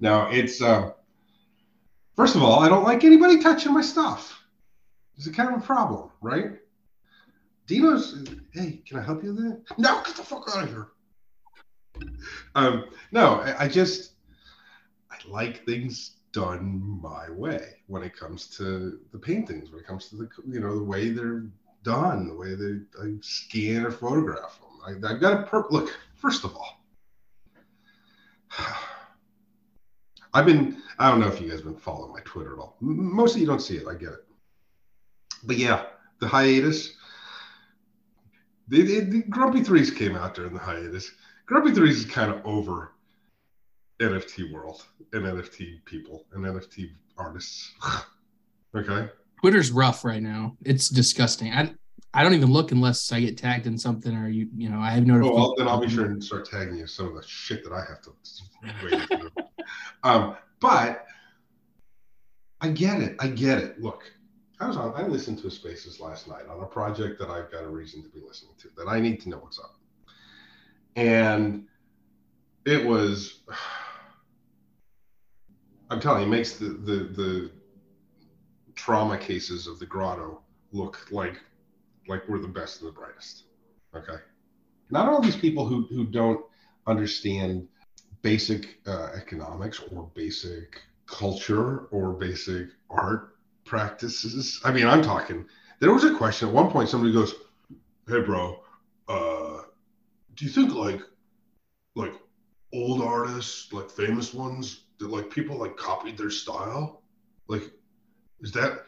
Now 0.00 0.30
it's 0.30 0.62
uh 0.62 0.92
first 2.16 2.36
of 2.36 2.42
all, 2.42 2.60
I 2.60 2.68
don't 2.68 2.84
like 2.84 3.04
anybody 3.04 3.42
touching 3.42 3.74
my 3.74 3.82
stuff. 3.82 4.41
It's 5.16 5.26
a 5.26 5.32
kind 5.32 5.54
of 5.54 5.62
a 5.62 5.64
problem, 5.64 6.10
right? 6.20 6.58
Dino's 7.66 8.26
hey, 8.52 8.82
can 8.86 8.98
I 8.98 9.02
help 9.02 9.22
you 9.22 9.32
there? 9.32 9.60
No, 9.78 10.02
get 10.04 10.16
the 10.16 10.22
fuck 10.22 10.48
out 10.54 10.64
of 10.64 10.68
here. 10.68 10.88
Um, 12.54 12.86
no, 13.12 13.40
I, 13.40 13.64
I 13.64 13.68
just 13.68 14.12
I 15.10 15.16
like 15.28 15.64
things 15.64 16.16
done 16.32 16.98
my 17.02 17.30
way 17.30 17.76
when 17.86 18.02
it 18.02 18.16
comes 18.16 18.46
to 18.56 18.98
the 19.12 19.18
paintings, 19.18 19.70
when 19.70 19.80
it 19.80 19.86
comes 19.86 20.08
to 20.08 20.16
the 20.16 20.28
you 20.48 20.60
know 20.60 20.76
the 20.76 20.84
way 20.84 21.10
they're 21.10 21.44
done, 21.82 22.28
the 22.28 22.34
way 22.34 22.54
they 22.54 22.80
I 23.00 23.14
scan 23.20 23.84
or 23.86 23.90
photograph 23.90 24.58
them. 24.60 25.02
I, 25.04 25.12
I've 25.12 25.20
got 25.20 25.40
a 25.40 25.42
per 25.44 25.66
look. 25.70 25.96
First 26.16 26.44
of 26.44 26.56
all, 26.56 26.84
I've 30.34 30.46
been 30.46 30.82
I 30.98 31.10
don't 31.10 31.20
know 31.20 31.28
if 31.28 31.40
you 31.40 31.48
guys 31.48 31.58
have 31.58 31.66
been 31.66 31.76
following 31.76 32.12
my 32.12 32.20
Twitter 32.24 32.54
at 32.54 32.58
all. 32.58 32.76
Most 32.80 33.34
of 33.34 33.40
you 33.40 33.46
don't 33.46 33.62
see 33.62 33.76
it. 33.76 33.86
I 33.86 33.94
get 33.94 34.10
it, 34.12 34.24
but 35.44 35.56
yeah, 35.56 35.84
the 36.20 36.28
hiatus. 36.28 36.94
The, 38.68 39.22
Grumpy 39.28 39.62
Threes 39.62 39.90
came 39.90 40.16
out 40.16 40.34
during 40.34 40.54
the 40.54 40.60
hiatus. 40.60 41.10
Grumpy 41.46 41.72
Threes 41.72 41.98
is 41.98 42.04
kind 42.06 42.30
of 42.32 42.40
over 42.46 42.92
NFT 44.00 44.52
world 44.52 44.86
and 45.12 45.24
NFT 45.24 45.84
people 45.84 46.24
and 46.32 46.44
NFT 46.44 46.90
artists. 47.18 47.72
okay. 48.76 49.10
Twitter's 49.40 49.70
rough 49.72 50.04
right 50.04 50.22
now. 50.22 50.56
It's 50.64 50.88
disgusting. 50.88 51.52
I 51.52 51.74
I 52.14 52.22
don't 52.22 52.34
even 52.34 52.50
look 52.50 52.72
unless 52.72 53.10
I 53.10 53.20
get 53.20 53.36
tagged 53.38 53.66
in 53.66 53.76
something 53.76 54.14
or 54.16 54.28
you 54.28 54.48
you 54.56 54.70
know 54.70 54.78
I 54.78 54.90
have 54.90 55.02
Oh, 55.04 55.06
notifications. 55.06 55.36
well, 55.36 55.54
then 55.58 55.68
I'll 55.68 55.80
be 55.80 55.88
sure 55.88 56.06
and 56.06 56.22
start 56.22 56.48
tagging 56.48 56.76
you 56.76 56.86
some 56.86 57.08
of 57.08 57.14
the 57.14 57.22
shit 57.26 57.64
that 57.64 57.72
I 57.72 57.80
have 57.88 58.00
to 58.02 58.12
wait 58.84 59.30
um, 60.04 60.36
but 60.60 61.04
I 62.60 62.68
get 62.68 63.00
it. 63.00 63.16
I 63.18 63.26
get 63.26 63.58
it. 63.58 63.80
Look, 63.80 64.04
I 64.62 64.68
was 64.68 64.76
on. 64.76 64.94
I 64.94 65.08
listened 65.08 65.40
to 65.40 65.50
Spaces 65.50 65.98
last 65.98 66.28
night 66.28 66.46
on 66.48 66.62
a 66.62 66.66
project 66.66 67.18
that 67.18 67.28
I've 67.28 67.50
got 67.50 67.64
a 67.64 67.68
reason 67.68 68.00
to 68.04 68.08
be 68.08 68.20
listening 68.20 68.54
to. 68.58 68.68
That 68.76 68.86
I 68.86 69.00
need 69.00 69.20
to 69.22 69.28
know 69.28 69.38
what's 69.38 69.58
up, 69.58 69.74
and 70.94 71.66
it 72.64 72.86
was. 72.86 73.40
I'm 75.90 75.98
telling 76.00 76.22
you, 76.22 76.28
makes 76.28 76.52
the 76.52 76.66
the 76.68 76.94
the 77.12 77.50
trauma 78.76 79.18
cases 79.18 79.66
of 79.66 79.80
the 79.80 79.86
grotto 79.86 80.40
look 80.70 81.08
like 81.10 81.40
like 82.06 82.28
we're 82.28 82.38
the 82.38 82.46
best 82.46 82.80
and 82.80 82.88
the 82.88 82.92
brightest. 82.92 83.44
Okay. 83.96 84.16
Not 84.90 85.08
all 85.08 85.20
these 85.20 85.36
people 85.36 85.66
who 85.66 85.86
who 85.88 86.06
don't 86.06 86.40
understand 86.86 87.66
basic 88.22 88.78
uh, 88.86 89.08
economics 89.16 89.82
or 89.90 90.08
basic 90.14 90.80
culture 91.06 91.86
or 91.90 92.12
basic 92.12 92.68
art 92.88 93.31
practices. 93.72 94.60
I 94.64 94.70
mean, 94.70 94.86
I'm 94.86 95.00
talking. 95.00 95.46
There 95.80 95.94
was 95.94 96.04
a 96.04 96.14
question 96.14 96.46
at 96.48 96.54
one 96.54 96.70
point. 96.70 96.90
Somebody 96.90 97.10
goes, 97.14 97.34
"Hey, 98.06 98.20
bro, 98.20 98.60
uh, 99.08 99.62
do 100.34 100.44
you 100.44 100.50
think 100.50 100.74
like 100.74 101.00
like 101.94 102.12
old 102.74 103.00
artists, 103.00 103.72
like 103.72 103.90
famous 103.90 104.34
ones, 104.34 104.84
that 104.98 105.08
like 105.10 105.30
people 105.30 105.56
like 105.56 105.78
copied 105.78 106.18
their 106.18 106.30
style? 106.30 107.02
Like, 107.48 107.64
is 108.42 108.52
that?" 108.52 108.84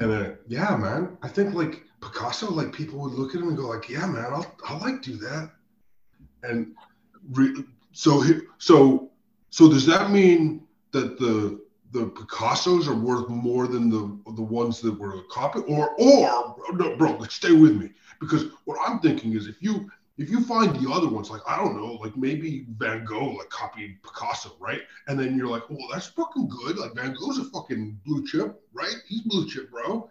And 0.00 0.10
then, 0.10 0.38
yeah, 0.46 0.74
man, 0.74 1.18
I 1.22 1.28
think 1.28 1.52
like 1.52 1.84
Picasso, 2.00 2.50
like 2.50 2.72
people 2.72 2.98
would 3.00 3.12
look 3.12 3.34
at 3.34 3.42
him 3.42 3.48
and 3.48 3.56
go 3.58 3.68
like, 3.68 3.90
"Yeah, 3.90 4.06
man, 4.06 4.32
I'll 4.32 4.50
I'll 4.66 4.80
like 4.80 5.02
do 5.02 5.16
that." 5.16 5.50
And 6.42 6.74
re- 7.32 7.66
so 7.92 8.24
so 8.56 9.10
so 9.50 9.68
does 9.68 9.84
that 9.84 10.10
mean 10.10 10.66
that 10.92 11.18
the 11.18 11.67
the 11.92 12.06
Picassos 12.06 12.86
are 12.86 12.94
worth 12.94 13.28
more 13.28 13.66
than 13.66 13.88
the 13.88 14.32
the 14.32 14.42
ones 14.42 14.80
that 14.80 14.98
were 14.98 15.22
copied, 15.30 15.64
or 15.68 15.90
or 15.98 16.56
no, 16.74 16.96
bro, 16.96 17.22
stay 17.24 17.52
with 17.52 17.76
me 17.76 17.90
because 18.20 18.46
what 18.64 18.78
I'm 18.86 19.00
thinking 19.00 19.32
is 19.32 19.46
if 19.46 19.56
you 19.60 19.90
if 20.18 20.28
you 20.28 20.44
find 20.44 20.74
the 20.74 20.90
other 20.90 21.08
ones, 21.08 21.30
like 21.30 21.40
I 21.46 21.56
don't 21.56 21.76
know, 21.76 21.94
like 21.94 22.16
maybe 22.16 22.66
Van 22.76 23.04
Gogh 23.04 23.32
like 23.32 23.48
copied 23.48 24.02
Picasso, 24.02 24.56
right? 24.58 24.82
And 25.06 25.18
then 25.18 25.36
you're 25.36 25.48
like, 25.48 25.68
well, 25.70 25.86
that's 25.92 26.08
fucking 26.08 26.48
good. 26.48 26.76
Like 26.76 26.94
Van 26.94 27.14
Gogh's 27.14 27.38
a 27.38 27.44
fucking 27.44 28.00
blue 28.04 28.26
chip, 28.26 28.60
right? 28.72 28.96
He's 29.06 29.22
blue 29.22 29.48
chip, 29.48 29.70
bro. 29.70 30.10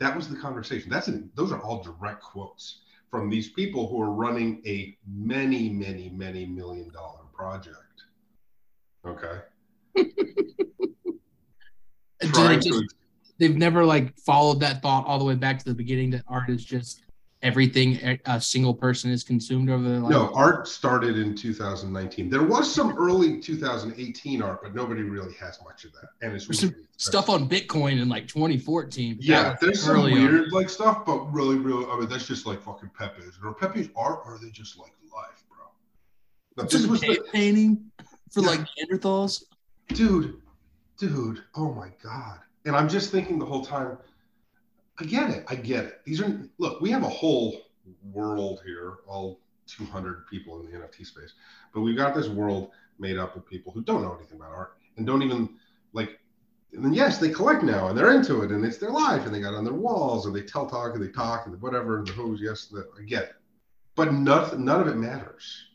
That 0.00 0.16
was 0.16 0.28
the 0.28 0.36
conversation. 0.36 0.90
That's 0.90 1.08
an, 1.08 1.30
those 1.34 1.52
are 1.52 1.60
all 1.60 1.82
direct 1.82 2.22
quotes 2.22 2.80
from 3.10 3.30
these 3.30 3.50
people 3.50 3.88
who 3.88 4.00
are 4.00 4.10
running 4.10 4.62
a 4.66 4.96
many, 5.06 5.68
many, 5.68 6.08
many 6.10 6.46
million 6.46 6.90
dollar 6.90 7.20
project. 7.32 7.76
Okay. 9.06 9.40
Do 9.96 10.06
they 12.20 12.28
Trying 12.28 12.60
just- 12.60 12.68
to 12.80 12.88
they've 13.38 13.56
never 13.56 13.84
like 13.84 14.16
followed 14.18 14.60
that 14.60 14.82
thought 14.82 15.06
all 15.06 15.18
the 15.18 15.24
way 15.24 15.34
back 15.34 15.58
to 15.58 15.64
the 15.64 15.74
beginning 15.74 16.10
that 16.10 16.22
art 16.28 16.50
is 16.50 16.62
just 16.64 17.02
everything 17.42 18.18
a- 18.26 18.38
single 18.38 18.74
person 18.74 19.10
is 19.10 19.24
consumed 19.24 19.70
over 19.70 19.82
their 19.88 19.98
life. 20.00 20.10
No, 20.10 20.30
art 20.34 20.68
started 20.68 21.16
in 21.16 21.34
2019. 21.34 22.28
There 22.28 22.42
was 22.42 22.70
some 22.70 22.98
early 22.98 23.40
2018 23.40 24.42
art, 24.42 24.62
but 24.62 24.74
nobody 24.74 25.00
really 25.00 25.32
has 25.40 25.58
much 25.64 25.86
of 25.86 25.92
that. 25.92 26.08
And 26.20 26.34
it's 26.34 26.50
really 26.50 26.74
stuff 26.98 27.30
on 27.30 27.48
Bitcoin 27.48 28.02
in 28.02 28.10
like 28.10 28.28
2014. 28.28 29.16
Yeah, 29.20 29.56
there's 29.58 29.82
some 29.84 29.96
early 29.96 30.12
on. 30.12 30.18
weird 30.22 30.52
like 30.52 30.68
stuff, 30.68 31.06
but 31.06 31.32
really, 31.32 31.56
really, 31.56 31.86
I 31.86 31.98
mean, 31.98 32.10
that's 32.10 32.26
just 32.26 32.44
like 32.44 32.60
fucking 32.62 32.90
Pepe's. 32.98 33.38
Are 33.42 33.54
Pepe's 33.54 33.88
art, 33.96 34.20
or 34.26 34.34
are 34.34 34.38
they 34.38 34.50
just 34.50 34.78
like 34.78 34.92
life, 35.10 35.42
bro? 35.48 35.64
But 36.56 36.68
this 36.68 36.86
was 36.86 37.00
the 37.00 37.18
painting 37.32 37.90
for 38.30 38.42
Yeah. 38.42 38.48
like 38.50 38.60
Neanderthals. 38.78 39.44
Dude, 39.94 40.40
dude. 40.98 41.42
Oh 41.54 41.72
my 41.72 41.90
god! 42.02 42.38
And 42.64 42.76
I'm 42.76 42.88
just 42.88 43.10
thinking 43.10 43.38
the 43.38 43.46
whole 43.46 43.64
time. 43.64 43.98
I 44.98 45.04
get 45.04 45.30
it. 45.30 45.44
I 45.48 45.54
get 45.54 45.84
it. 45.84 46.00
These 46.04 46.20
are 46.20 46.40
look. 46.58 46.80
We 46.80 46.90
have 46.90 47.04
a 47.04 47.08
whole 47.08 47.60
world 48.12 48.62
here, 48.64 48.98
all 49.06 49.40
200 49.66 50.26
people 50.26 50.60
in 50.60 50.70
the 50.70 50.78
NFT 50.78 51.06
space, 51.06 51.34
but 51.72 51.80
we've 51.80 51.96
got 51.96 52.14
this 52.14 52.28
world 52.28 52.70
made 52.98 53.16
up 53.16 53.36
of 53.36 53.46
people 53.46 53.72
who 53.72 53.82
don't 53.82 54.02
know 54.02 54.14
anything 54.14 54.38
about 54.38 54.52
art 54.52 54.76
and 54.96 55.06
don't 55.06 55.22
even 55.22 55.48
like. 55.92 56.18
And 56.72 56.94
yes, 56.94 57.18
they 57.18 57.30
collect 57.30 57.64
now 57.64 57.88
and 57.88 57.98
they're 57.98 58.12
into 58.12 58.42
it 58.42 58.52
and 58.52 58.64
it's 58.64 58.78
their 58.78 58.90
life 58.90 59.26
and 59.26 59.34
they 59.34 59.40
got 59.40 59.54
on 59.54 59.64
their 59.64 59.74
walls 59.74 60.26
and 60.26 60.34
they 60.34 60.42
tell 60.42 60.70
talk 60.70 60.94
and 60.94 61.02
they 61.02 61.10
talk 61.10 61.46
and 61.46 61.60
whatever 61.60 61.98
and 61.98 62.06
the 62.06 62.12
who's 62.12 62.40
yes, 62.40 62.66
the, 62.66 62.88
I 62.96 63.02
get 63.02 63.24
it, 63.24 63.34
but 63.96 64.12
none 64.12 64.64
none 64.64 64.80
of 64.80 64.86
it 64.86 64.96
matters. 64.96 65.66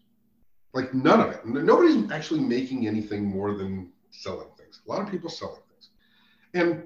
Like 0.74 0.93
none 0.93 1.19
of 1.22 1.31
it. 1.31 1.45
Nobody's 1.45 2.12
actually 2.12 2.41
making 2.41 2.88
anything 2.88 3.25
more 3.25 3.55
than 3.55 3.91
selling 4.22 4.50
things. 4.57 4.81
A 4.86 4.91
lot 4.91 5.01
of 5.01 5.10
people 5.10 5.29
selling 5.29 5.62
things, 5.69 5.89
and 6.53 6.84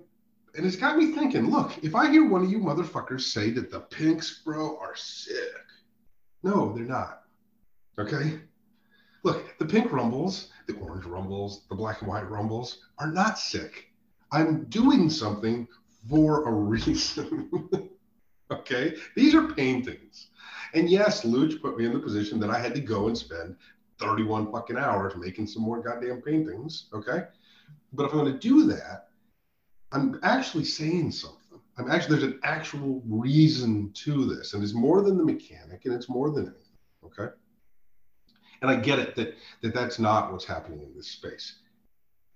and 0.56 0.66
it's 0.66 0.76
got 0.76 0.98
me 0.98 1.14
thinking. 1.14 1.50
Look, 1.50 1.84
if 1.84 1.96
I 1.96 2.10
hear 2.10 2.28
one 2.28 2.44
of 2.44 2.52
you 2.52 2.60
motherfuckers 2.60 3.22
say 3.22 3.52
that 3.52 3.72
the 3.72 3.82
pinks, 3.82 4.42
bro, 4.44 4.78
are 4.80 4.96
sick, 4.96 5.36
no, 6.44 6.74
they're 6.74 6.86
not. 6.86 7.24
Okay. 7.98 8.40
Look, 9.24 9.58
the 9.60 9.66
pink 9.66 9.92
rumbles, 9.92 10.50
the 10.68 10.76
orange 10.78 11.06
rumbles, 11.06 11.68
the 11.70 11.76
black 11.76 12.02
and 12.02 12.10
white 12.10 12.30
rumbles 12.30 12.80
are 13.00 13.12
not 13.12 13.38
sick. 13.38 13.92
I'm 14.32 14.66
doing 14.66 15.10
something 15.10 15.68
for 16.10 16.48
a 16.48 16.52
reason. 16.54 17.50
okay? 18.52 18.96
These 19.16 19.36
are 19.36 19.48
paintings. 19.54 20.30
And 20.74 20.90
yes, 20.90 21.26
Luch 21.26 21.62
put 21.62 21.78
me 21.78 21.86
in 21.86 21.94
the 21.94 22.00
position 22.00 22.40
that 22.40 22.50
I 22.50 22.60
had 22.60 22.74
to 22.76 22.82
go 22.82 23.08
and 23.08 23.18
spend 23.18 23.56
31 24.00 24.52
fucking 24.52 24.78
hours 24.78 25.14
making 25.16 25.48
some 25.48 25.64
more 25.64 25.82
goddamn 25.82 26.22
paintings. 26.22 26.88
Okay. 26.94 27.24
But 27.94 28.06
if 28.06 28.14
I'm 28.14 28.20
going 28.20 28.34
to 28.34 28.40
do 28.40 28.66
that, 28.68 29.10
I'm 29.92 30.20
actually 30.24 30.66
saying 30.66 31.12
something. 31.12 31.40
I'm 31.78 31.90
actually, 31.90 32.20
there's 32.20 32.34
an 32.34 32.40
actual 32.44 33.02
reason 33.08 33.92
to 33.94 34.26
this. 34.26 34.54
And 34.54 34.64
it's 34.64 34.74
more 34.74 35.02
than 35.02 35.18
the 35.18 35.24
mechanic 35.24 35.86
and 35.86 35.94
it's 35.94 36.10
more 36.10 36.30
than 36.30 36.46
anything. 36.46 36.64
Okay. 37.06 37.34
And 38.62 38.70
I 38.70 38.76
get 38.76 39.00
it 39.00 39.16
that, 39.16 39.36
that 39.62 39.74
that's 39.74 40.00
not 40.00 40.32
what's 40.32 40.46
happening 40.46 40.82
in 40.82 40.94
this 40.94 41.08
space 41.08 41.60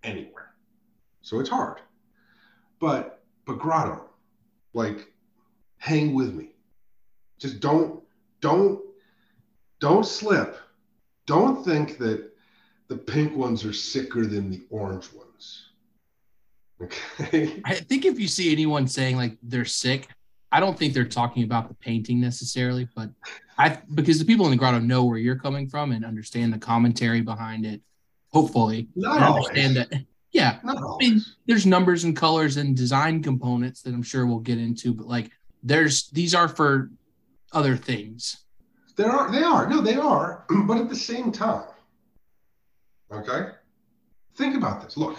anywhere. 0.03 0.53
So 1.21 1.39
it's 1.39 1.49
hard. 1.49 1.81
But, 2.79 3.23
but 3.45 3.59
Grotto, 3.59 4.05
like, 4.73 5.11
hang 5.77 6.13
with 6.13 6.33
me. 6.33 6.51
Just 7.39 7.59
don't, 7.59 8.01
don't, 8.39 8.81
don't 9.79 10.05
slip. 10.05 10.57
Don't 11.25 11.63
think 11.63 11.97
that 11.99 12.29
the 12.87 12.97
pink 12.97 13.35
ones 13.35 13.65
are 13.65 13.73
sicker 13.73 14.25
than 14.25 14.49
the 14.49 14.61
orange 14.69 15.11
ones. 15.13 15.69
Okay. 16.81 17.61
I 17.65 17.75
think 17.75 18.05
if 18.05 18.19
you 18.19 18.27
see 18.27 18.51
anyone 18.51 18.87
saying 18.87 19.15
like 19.15 19.37
they're 19.41 19.65
sick, 19.65 20.07
I 20.51 20.59
don't 20.59 20.77
think 20.77 20.93
they're 20.93 21.05
talking 21.05 21.43
about 21.43 21.67
the 21.67 21.73
painting 21.75 22.19
necessarily, 22.19 22.87
but 22.95 23.09
I 23.57 23.79
because 23.95 24.19
the 24.19 24.25
people 24.25 24.45
in 24.45 24.51
the 24.51 24.57
grotto 24.57 24.79
know 24.79 25.05
where 25.05 25.17
you're 25.17 25.39
coming 25.39 25.67
from 25.67 25.91
and 25.91 26.05
understand 26.05 26.53
the 26.53 26.59
commentary 26.59 27.21
behind 27.21 27.65
it. 27.65 27.81
Hopefully, 28.31 28.87
Not 28.95 29.15
and 29.17 29.23
understand 29.25 29.75
that. 29.77 30.05
Yeah, 30.31 30.59
Not 30.63 30.77
I 30.77 30.79
mean, 30.79 30.83
always. 30.83 31.35
there's 31.45 31.65
numbers 31.65 32.03
and 32.03 32.15
colors 32.15 32.57
and 32.57 32.75
design 32.75 33.21
components 33.21 33.83
that 33.83 33.93
I'm 33.93 34.01
sure 34.03 34.25
we'll 34.25 34.39
get 34.39 34.57
into, 34.57 34.93
but 34.93 35.07
like 35.07 35.29
there's 35.61 36.09
these 36.09 36.33
are 36.35 36.47
for 36.47 36.89
other 37.51 37.77
things. 37.77 38.43
There 38.95 39.09
are, 39.09 39.31
they 39.31 39.41
are. 39.43 39.67
No, 39.67 39.81
they 39.81 39.95
are. 39.95 40.45
But 40.67 40.77
at 40.77 40.89
the 40.89 40.95
same 40.95 41.31
time, 41.31 41.67
okay? 43.11 43.51
Think 44.35 44.55
about 44.55 44.81
this. 44.81 44.97
Look, 44.97 45.17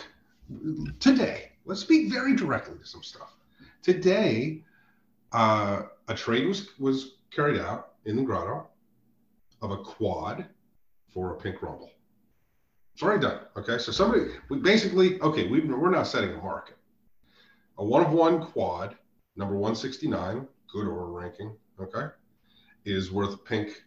today, 1.01 1.53
let's 1.65 1.81
speak 1.81 2.13
very 2.13 2.37
directly 2.37 2.79
to 2.79 2.87
some 2.87 3.03
stuff. 3.03 3.35
Today, 3.83 4.63
uh, 5.33 5.83
a 6.09 6.15
trade 6.15 6.47
was, 6.47 6.69
was 6.79 7.17
carried 7.31 7.61
out 7.61 7.93
in 8.05 8.17
the 8.17 8.23
grotto 8.23 8.67
of 9.61 9.71
a 9.73 9.79
quad 9.79 10.47
for 11.13 11.35
a 11.35 11.37
pink 11.37 11.63
rumble. 11.63 11.91
It's 12.95 13.03
already 13.03 13.23
done. 13.23 13.41
Okay. 13.57 13.79
So 13.79 13.91
somebody, 13.91 14.27
we 14.49 14.59
basically, 14.59 15.21
okay, 15.21 15.49
we, 15.49 15.61
we're 15.61 15.91
now 15.91 16.05
setting 16.05 16.31
a 16.31 16.37
market. 16.37 16.77
A 17.79 17.85
one 17.85 18.05
of 18.05 18.13
one 18.13 18.47
quad, 18.47 18.97
number 19.35 19.55
169, 19.55 20.47
good 20.73 20.87
order 20.87 21.07
ranking. 21.07 21.57
Okay 21.81 22.07
is 22.85 23.11
worth 23.11 23.45
pink 23.45 23.83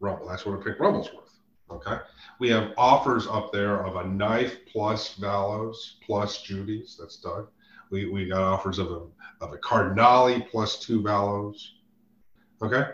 rumble. 0.00 0.28
That's 0.28 0.46
what 0.46 0.58
a 0.58 0.62
pink 0.62 0.78
rumble's 0.78 1.12
worth. 1.12 1.38
Okay. 1.70 1.98
We 2.40 2.48
have 2.50 2.72
offers 2.76 3.26
up 3.26 3.52
there 3.52 3.84
of 3.86 3.96
a 3.96 4.08
knife 4.08 4.56
plus 4.70 5.16
Valos 5.16 5.94
plus 6.04 6.42
Judy's. 6.42 6.96
That's 6.98 7.16
Doug. 7.16 7.48
We, 7.90 8.06
we 8.06 8.28
got 8.28 8.42
offers 8.42 8.78
of 8.78 8.90
a 8.90 9.06
of 9.40 9.52
a 9.52 9.58
Cardinale 9.58 10.40
plus 10.50 10.78
two 10.78 11.00
Valos. 11.02 11.56
Okay. 12.62 12.84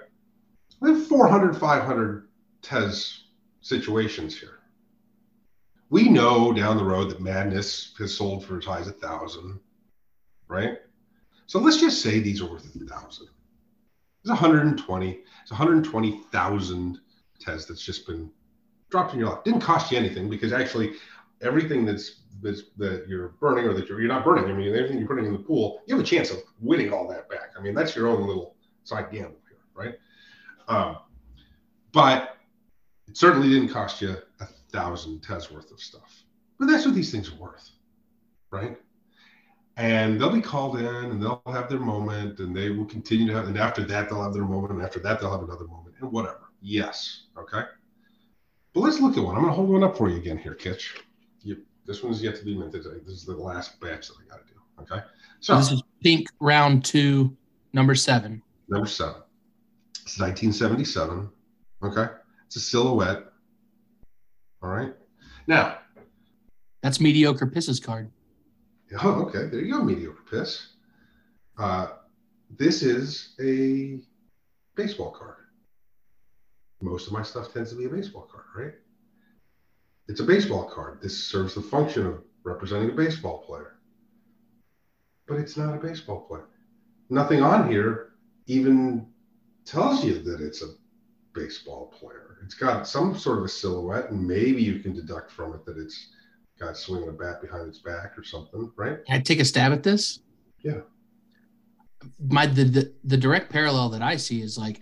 We 0.81 0.91
have 0.91 1.07
400, 1.07 1.57
500 1.57 2.29
Tez 2.63 3.25
situations 3.61 4.39
here. 4.39 4.59
We 5.89 6.09
know 6.09 6.53
down 6.53 6.77
the 6.77 6.85
road 6.85 7.11
that 7.11 7.21
Madness 7.21 7.95
has 7.99 8.15
sold 8.15 8.45
for 8.45 8.59
as 8.59 8.89
a 8.89 8.93
thousand, 8.93 9.61
right? 10.49 10.79
So 11.47 11.61
let's 11.61 11.81
just 11.81 12.03
say 12.03 12.19
these 12.19 12.43
are 12.43 12.51
worth 12.51 12.67
a 12.75 12.85
thousand. 12.85 13.29
It's 14.27 14.31
120. 14.33 15.21
It's 15.43 15.53
120,000 15.53 16.99
Tez 17.39 17.67
that's 17.67 17.81
just 17.81 18.09
been 18.09 18.29
dropped 18.91 19.15
in 19.15 19.21
your 19.21 19.29
lap. 19.29 19.45
Didn't 19.45 19.61
cost 19.61 19.93
you 19.93 19.99
anything 19.99 20.29
because 20.29 20.53
actually 20.53 20.95
everything 21.43 21.85
that's, 21.85 22.23
that's 22.43 22.63
that 22.77 23.05
you're 23.07 23.29
burning 23.41 23.67
or 23.67 23.75
that 23.75 23.89
you're, 23.89 24.01
you're 24.01 24.09
not 24.09 24.25
burning. 24.25 24.47
I 24.47 24.53
mean, 24.53 24.75
everything 24.75 24.99
you're 24.99 25.07
putting 25.07 25.27
in 25.27 25.33
the 25.33 25.39
pool, 25.39 25.81
you 25.87 25.95
have 25.95 26.05
a 26.05 26.09
chance 26.09 26.33
of 26.33 26.39
winning 26.61 26.93
all 26.93 27.07
that 27.07 27.29
back. 27.29 27.53
I 27.57 27.63
mean, 27.63 27.73
that's 27.73 27.95
your 27.95 28.09
own 28.09 28.27
little 28.27 28.57
side 28.83 29.13
gamble 29.13 29.39
here, 29.49 29.61
right? 29.75 29.95
Um, 30.67 30.97
but 31.93 32.39
it 33.07 33.17
certainly 33.17 33.49
didn't 33.49 33.69
cost 33.69 34.03
you 34.03 34.17
a 34.41 34.47
thousand 34.73 35.23
Tez 35.23 35.53
worth 35.53 35.71
of 35.71 35.79
stuff. 35.79 36.25
But 36.59 36.67
that's 36.67 36.85
what 36.85 36.97
these 36.97 37.13
things 37.13 37.31
are 37.31 37.37
worth, 37.37 37.71
right? 38.51 38.77
And 39.77 40.19
they'll 40.19 40.31
be 40.31 40.41
called 40.41 40.79
in 40.79 40.87
and 40.87 41.23
they'll 41.23 41.43
have 41.47 41.69
their 41.69 41.79
moment 41.79 42.39
and 42.39 42.57
they 42.57 42.71
will 42.71 42.87
continue 42.87 43.27
to 43.27 43.35
have, 43.35 43.47
and 43.47 43.59
after 43.59 43.85
that, 43.85 44.09
they'll 44.09 44.23
have 44.23 44.33
their 44.33 44.45
moment. 44.45 44.73
And 44.73 44.83
after 44.83 44.99
that, 45.01 45.21
they'll 45.21 45.31
have 45.31 45.43
another 45.43 45.67
moment 45.67 45.95
and 46.01 46.11
whatever. 46.11 46.47
Yes. 46.63 47.25
Okay. 47.39 47.63
But 48.73 48.81
let's 48.81 49.01
look 49.01 49.17
at 49.17 49.23
one. 49.23 49.37
I'm 49.37 49.43
going 49.43 49.53
to 49.53 49.57
hold 49.57 49.69
one 49.69 49.85
up 49.85 49.97
for 49.97 50.09
you 50.09 50.17
again 50.17 50.39
here, 50.39 50.55
Kitch. 50.55 50.95
You, 51.43 51.59
this 51.85 52.03
one's 52.03 52.23
yet 52.23 52.37
to 52.37 52.45
be 52.45 52.57
minted. 52.57 52.85
This 53.05 53.17
is 53.17 53.25
the 53.25 53.37
last 53.37 53.79
batch 53.81 54.09
that 54.09 54.15
I 54.25 54.29
got 54.29 54.47
to 54.47 54.53
do. 54.53 54.61
Okay. 54.83 55.05
So 55.41 55.57
this 55.57 55.73
is 55.73 55.83
pink 56.03 56.29
round 56.41 56.85
two, 56.85 57.37
number 57.73 57.95
seven. 57.95 58.43
Number 58.69 58.87
seven. 58.87 59.23
It's 60.03 60.19
1977. 60.19 61.29
Okay. 61.83 62.13
It's 62.47 62.57
a 62.57 62.61
silhouette. 62.61 63.25
All 64.63 64.71
right. 64.71 64.95
Now, 65.47 65.79
that's 66.83 67.01
mediocre 67.01 67.47
pisses 67.47 67.83
card. 67.83 68.11
Oh, 69.03 69.23
okay. 69.23 69.47
There 69.47 69.61
you 69.61 69.73
go, 69.73 69.83
mediocre 69.83 70.23
piss. 70.31 70.69
Uh, 71.59 71.89
this 72.51 72.83
is 72.83 73.35
a 73.41 73.99
baseball 74.77 75.11
card. 75.11 75.35
Most 76.81 77.07
of 77.07 77.13
my 77.13 77.23
stuff 77.23 77.53
tends 77.53 77.71
to 77.71 77.77
be 77.77 77.87
a 77.87 77.89
baseball 77.89 78.29
card, 78.31 78.45
right? 78.57 78.75
It's 80.09 80.21
a 80.21 80.25
baseball 80.25 80.65
card. 80.65 81.01
This 81.03 81.25
serves 81.25 81.55
the 81.55 81.63
function 81.63 82.07
of 82.07 82.23
representing 82.45 82.91
a 82.91 82.95
baseball 82.95 83.39
player. 83.39 83.77
But 85.27 85.39
it's 85.39 85.57
not 85.57 85.75
a 85.75 85.79
baseball 85.79 86.21
player. 86.21 86.47
Nothing 87.11 87.43
on 87.43 87.69
here 87.69 88.13
even 88.47 89.09
tells 89.65 90.05
you 90.05 90.21
that 90.23 90.41
it's 90.41 90.63
a 90.63 90.75
baseball 91.35 91.93
player. 91.99 92.39
It's 92.45 92.55
got 92.55 92.87
some 92.87 93.19
sort 93.19 93.39
of 93.39 93.45
a 93.45 93.49
silhouette, 93.49 94.11
and 94.11 94.27
maybe 94.27 94.63
you 94.63 94.79
can 94.79 94.95
deduct 94.95 95.33
from 95.33 95.55
it 95.55 95.65
that 95.67 95.77
it's 95.77 96.11
got 96.59 96.77
swinging 96.77 97.09
a 97.09 97.13
bat 97.13 97.41
behind 97.41 97.69
its 97.69 97.79
back 97.79 98.17
or 98.17 98.25
something, 98.25 98.71
right? 98.77 99.05
Can 99.05 99.17
I 99.17 99.21
take 99.21 99.41
a 99.41 99.45
stab 99.45 99.73
at 99.73 99.83
this? 99.83 100.21
Yeah. 100.63 100.81
My 102.29 102.47
the, 102.47 102.65
the 102.65 102.95
the 103.05 103.17
direct 103.17 103.51
parallel 103.51 103.89
that 103.91 104.03
I 104.03 104.17
see 104.17 104.43
is 104.43 104.57
like 104.57 104.81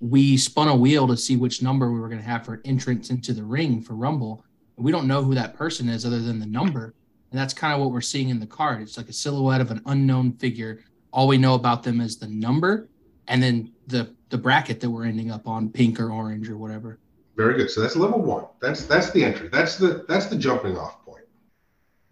we 0.00 0.36
spun 0.36 0.68
a 0.68 0.76
wheel 0.76 1.08
to 1.08 1.16
see 1.16 1.36
which 1.36 1.62
number 1.62 1.92
we 1.92 1.98
were 1.98 2.08
going 2.08 2.20
to 2.20 2.26
have 2.26 2.44
for 2.44 2.60
entrance 2.64 3.10
into 3.10 3.32
the 3.32 3.42
ring 3.42 3.82
for 3.82 3.94
Rumble. 3.94 4.44
And 4.76 4.84
we 4.84 4.92
don't 4.92 5.08
know 5.08 5.22
who 5.22 5.34
that 5.34 5.54
person 5.54 5.88
is 5.88 6.06
other 6.06 6.20
than 6.20 6.38
the 6.38 6.46
number. 6.46 6.94
And 7.30 7.38
that's 7.38 7.52
kind 7.52 7.74
of 7.74 7.80
what 7.80 7.90
we're 7.90 8.00
seeing 8.00 8.28
in 8.28 8.38
the 8.38 8.46
card. 8.46 8.82
It's 8.82 8.96
like 8.96 9.08
a 9.08 9.12
silhouette 9.12 9.60
of 9.60 9.70
an 9.70 9.82
unknown 9.86 10.32
figure. 10.34 10.84
All 11.12 11.26
we 11.26 11.36
know 11.36 11.54
about 11.54 11.82
them 11.82 12.00
is 12.00 12.16
the 12.16 12.28
number 12.28 12.88
and 13.28 13.42
then 13.42 13.72
the 13.86 14.14
the 14.30 14.38
bracket 14.38 14.80
that 14.80 14.90
we're 14.90 15.06
ending 15.06 15.30
up 15.30 15.46
on, 15.46 15.70
pink 15.70 16.00
or 16.00 16.10
orange 16.10 16.50
or 16.50 16.58
whatever. 16.58 16.98
Very 17.36 17.56
good. 17.56 17.70
So 17.70 17.80
that's 17.80 17.96
level 17.96 18.20
one. 18.20 18.46
That's 18.60 18.84
that's 18.86 19.10
the 19.12 19.24
entry. 19.24 19.48
That's 19.48 19.76
the 19.76 20.04
that's 20.08 20.26
the 20.26 20.36
jumping 20.36 20.76
off. 20.76 20.97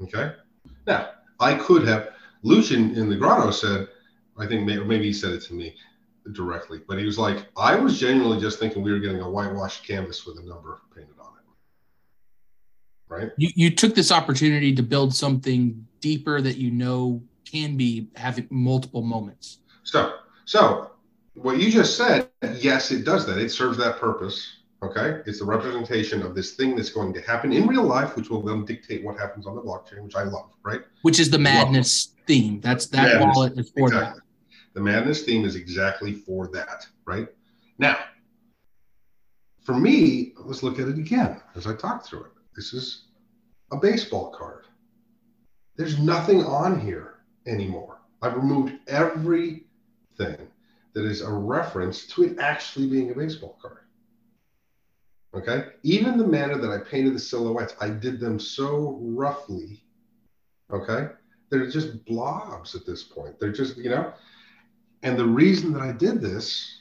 Okay. 0.03 0.33
Now 0.87 1.11
I 1.41 1.55
could 1.55 1.87
have 1.87 2.11
Lucian 2.43 2.95
in 2.95 3.09
the 3.09 3.17
grotto 3.17 3.51
said, 3.51 3.89
I 4.39 4.47
think 4.47 4.67
maybe, 4.67 4.85
maybe 4.85 5.05
he 5.07 5.13
said 5.13 5.33
it 5.33 5.43
to 5.45 5.55
me 5.55 5.75
directly, 6.33 6.81
but 6.87 6.99
he 6.99 7.05
was 7.05 7.19
like, 7.19 7.47
I 7.57 7.77
was 7.77 7.99
genuinely 7.99 8.41
just 8.41 8.59
thinking 8.59 8.83
we 8.83 8.93
were 8.93 8.99
getting 8.99 9.21
a 9.21 9.31
whitewashed 9.31 9.87
canvas 9.87 10.27
with 10.27 10.39
a 10.39 10.43
number 10.43 10.81
painted 10.95 11.15
on 11.21 11.33
it. 11.39 11.45
Right. 13.09 13.31
You 13.37 13.51
you 13.55 13.71
took 13.71 13.95
this 13.95 14.11
opportunity 14.11 14.75
to 14.75 14.83
build 14.83 15.15
something 15.15 15.87
deeper 16.01 16.41
that 16.41 16.57
you 16.57 16.71
know 16.71 17.23
can 17.45 17.77
be 17.77 18.09
having 18.17 18.49
multiple 18.51 19.03
moments. 19.03 19.59
So 19.85 20.17
so 20.45 20.91
what 21.35 21.59
you 21.59 21.71
just 21.71 21.97
said, 21.97 22.29
yes, 22.59 22.91
it 22.91 23.05
does 23.05 23.27
that. 23.27 23.39
It 23.39 23.51
serves 23.51 23.79
that 23.79 23.99
purpose. 23.99 24.57
Okay. 24.83 25.23
It's 25.27 25.39
the 25.39 25.45
representation 25.45 26.23
of 26.23 26.35
this 26.35 26.55
thing 26.55 26.77
that's 26.77 26.91
going 26.91 27.13
to 27.15 27.21
happen 27.23 27.53
in 27.53 27.67
real 27.67 27.83
life, 27.83 28.15
which 28.17 28.29
will 28.29 28.43
then 28.43 28.65
dictate 28.65 29.03
what 29.03 29.19
happens 29.19 29.47
on 29.47 29.55
the 29.55 29.63
blockchain, 29.63 30.03
which 30.03 30.17
I 30.17 30.25
love, 30.25 30.51
right? 30.63 30.83
Which 31.03 31.19
is 31.19 31.31
the 31.31 31.39
madness 31.39 32.15
theme. 32.27 32.61
That's 32.61 32.87
that 32.89 33.19
madness, 33.19 33.37
wallet 33.37 33.59
is 33.59 33.71
for 33.71 33.89
exactly. 33.89 34.21
that. 34.21 34.75
The 34.75 34.81
madness 34.81 35.23
theme 35.23 35.45
is 35.45 35.57
exactly 35.57 36.13
for 36.13 36.49
that, 36.49 36.87
right? 37.07 37.29
Now, 37.79 37.97
for 39.65 39.75
me, 39.75 40.35
let's 40.39 40.63
look 40.63 40.79
at 40.79 40.89
it 40.89 40.99
again 40.99 41.41
as 41.55 41.67
I 41.67 41.75
talk 41.75 42.05
through 42.07 42.25
it. 42.25 42.33
This 42.55 42.75
is 42.75 43.07
a 43.73 43.77
baseball 43.77 44.31
card. 44.31 44.67
There's 45.77 45.99
nothing 45.99 46.45
on 46.45 46.79
here 46.79 47.21
anymore. 47.47 47.99
I've 48.23 48.37
removed 48.37 48.75
everything 48.87 49.65
that 50.19 51.05
is 51.05 51.21
a 51.21 51.31
reference 51.31 52.07
to 52.09 52.25
it 52.25 52.39
actually 52.39 52.87
being 52.87 53.11
a 53.11 53.15
baseball 53.15 53.59
card. 53.61 53.79
Okay. 55.37 55.67
Even 55.83 56.17
the 56.17 56.27
manner 56.27 56.57
that 56.57 56.71
I 56.71 56.79
painted 56.79 57.15
the 57.15 57.19
silhouettes, 57.19 57.75
I 57.81 57.91
did 57.91 58.19
them 58.19 58.41
so 58.41 58.99
roughly. 59.03 59.83
Okay. 60.73 61.09
They're 61.51 61.69
just 61.69 62.05
blobs 62.07 62.75
at 62.75 62.87
this 62.87 63.03
point. 63.03 63.39
They're 63.39 63.53
just, 63.53 63.77
you 63.77 63.91
know, 63.91 64.15
and 65.03 65.19
the 65.19 65.27
reason 65.27 65.73
that 65.75 65.83
I 65.83 65.93
did 65.93 66.21
this 66.21 66.81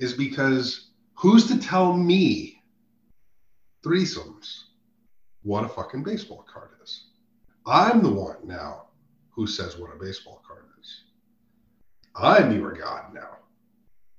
is 0.00 0.12
because 0.12 0.88
who's 1.14 1.46
to 1.46 1.58
tell 1.58 1.92
me 1.92 2.60
threesomes 3.84 4.64
what 5.42 5.64
a 5.64 5.68
fucking 5.68 6.02
baseball 6.02 6.44
card 6.52 6.70
is? 6.82 7.04
I'm 7.64 8.02
the 8.02 8.10
one 8.10 8.36
now 8.44 8.88
who 9.30 9.46
says 9.46 9.78
what 9.78 9.94
a 9.94 9.98
baseball 9.98 10.42
card 10.46 10.64
is. 10.80 11.04
I'm 12.16 12.54
your 12.54 12.72
God 12.72 13.14
now, 13.14 13.38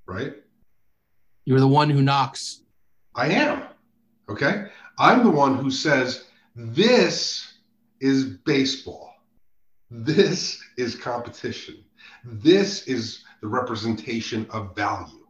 right? 0.08 0.34
You're 1.46 1.60
the 1.60 1.68
one 1.68 1.90
who 1.90 2.02
knocks. 2.02 2.63
I 3.16 3.28
am. 3.30 3.64
Okay. 4.30 4.66
I'm 4.98 5.24
the 5.24 5.32
one 5.32 5.58
who 5.58 5.72
says, 5.72 6.26
this 6.56 7.54
is 8.00 8.26
baseball. 8.26 9.14
This 9.90 10.62
is 10.78 10.96
competition. 10.96 11.84
This 12.24 12.88
is 12.88 13.24
the 13.42 13.48
representation 13.48 14.48
of 14.50 14.76
value. 14.76 15.26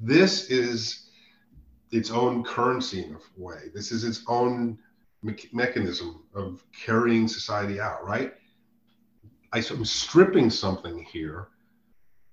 This 0.00 0.50
is 0.50 1.10
its 1.90 2.10
own 2.10 2.44
currency 2.44 3.04
in 3.04 3.14
a 3.14 3.42
way. 3.42 3.70
This 3.74 3.92
is 3.92 4.04
its 4.04 4.22
own 4.28 4.78
me- 5.22 5.48
mechanism 5.52 6.22
of 6.34 6.62
carrying 6.72 7.28
society 7.28 7.80
out, 7.80 8.04
right? 8.04 8.34
I'm 9.52 9.84
stripping 9.84 10.50
something 10.50 11.02
here 11.02 11.48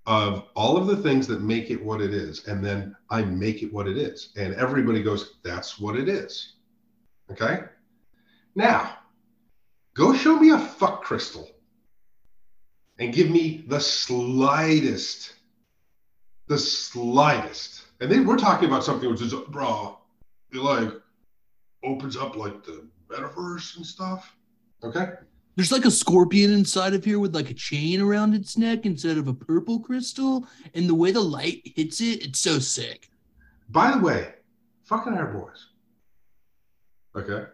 of 0.08 0.48
all 0.56 0.78
of 0.78 0.88
the 0.88 0.98
things 0.98 1.28
that 1.28 1.41
make 1.41 1.72
it 1.72 1.84
what 1.84 2.02
it 2.02 2.13
is, 2.13 2.48
and 2.48 2.63
then 2.63 2.96
I 3.10 3.24
make 3.24 3.63
it 3.63 3.74
what 3.74 3.88
it 3.88 3.98
is. 3.98 4.30
And 4.36 4.54
everybody 4.56 5.02
goes, 5.02 5.38
that's 5.44 5.80
what 5.80 5.96
it 5.96 6.08
is. 6.08 6.54
Okay? 7.32 7.62
Now, 8.56 8.98
go 9.96 10.13
show 10.13 10.38
me 10.38 10.52
a 10.52 10.60
fuck 10.60 11.04
crystal 11.04 11.50
and 13.00 13.13
give 13.13 13.30
me 13.30 13.65
the 13.68 13.80
slightest, 13.80 15.34
the 16.48 16.58
slightest. 16.58 17.84
And 18.00 18.12
then 18.12 18.26
we're 18.26 18.38
talking 18.38 18.70
about 18.70 18.84
something 18.84 19.10
which 19.10 19.22
is, 19.22 19.34
bro, 19.34 19.98
it 20.52 20.58
like 20.58 20.94
opens 21.84 22.15
up 22.15 22.36
like 22.36 22.63
the 22.63 22.88
metaverse 23.10 23.78
and 23.78 23.86
stuff. 23.86 24.36
Okay. 24.84 25.13
There's 25.56 25.72
like 25.72 25.86
a 25.86 25.91
scorpion 25.91 26.52
inside 26.52 26.94
of 26.94 27.06
here 27.06 27.20
with 27.20 27.34
like 27.34 27.50
a 27.50 27.54
chain 27.54 28.02
around 28.02 28.34
its 28.34 28.58
neck 28.58 28.86
instead 28.86 29.18
of 29.18 29.28
a 29.28 29.34
purple 29.34 29.80
crystal. 29.80 30.46
And 30.74 30.89
the 30.89 30.96
way 30.96 31.12
the 31.12 31.22
light 31.22 31.62
hits 31.76 32.02
it, 32.02 32.26
it's 32.26 32.39
so 32.39 32.60
sick. 32.60 33.10
By 33.70 33.91
the 33.91 34.00
way, 34.00 34.34
fucking 34.84 35.13
our 35.13 35.28
boys. 35.28 35.68
Okay. 37.15 37.46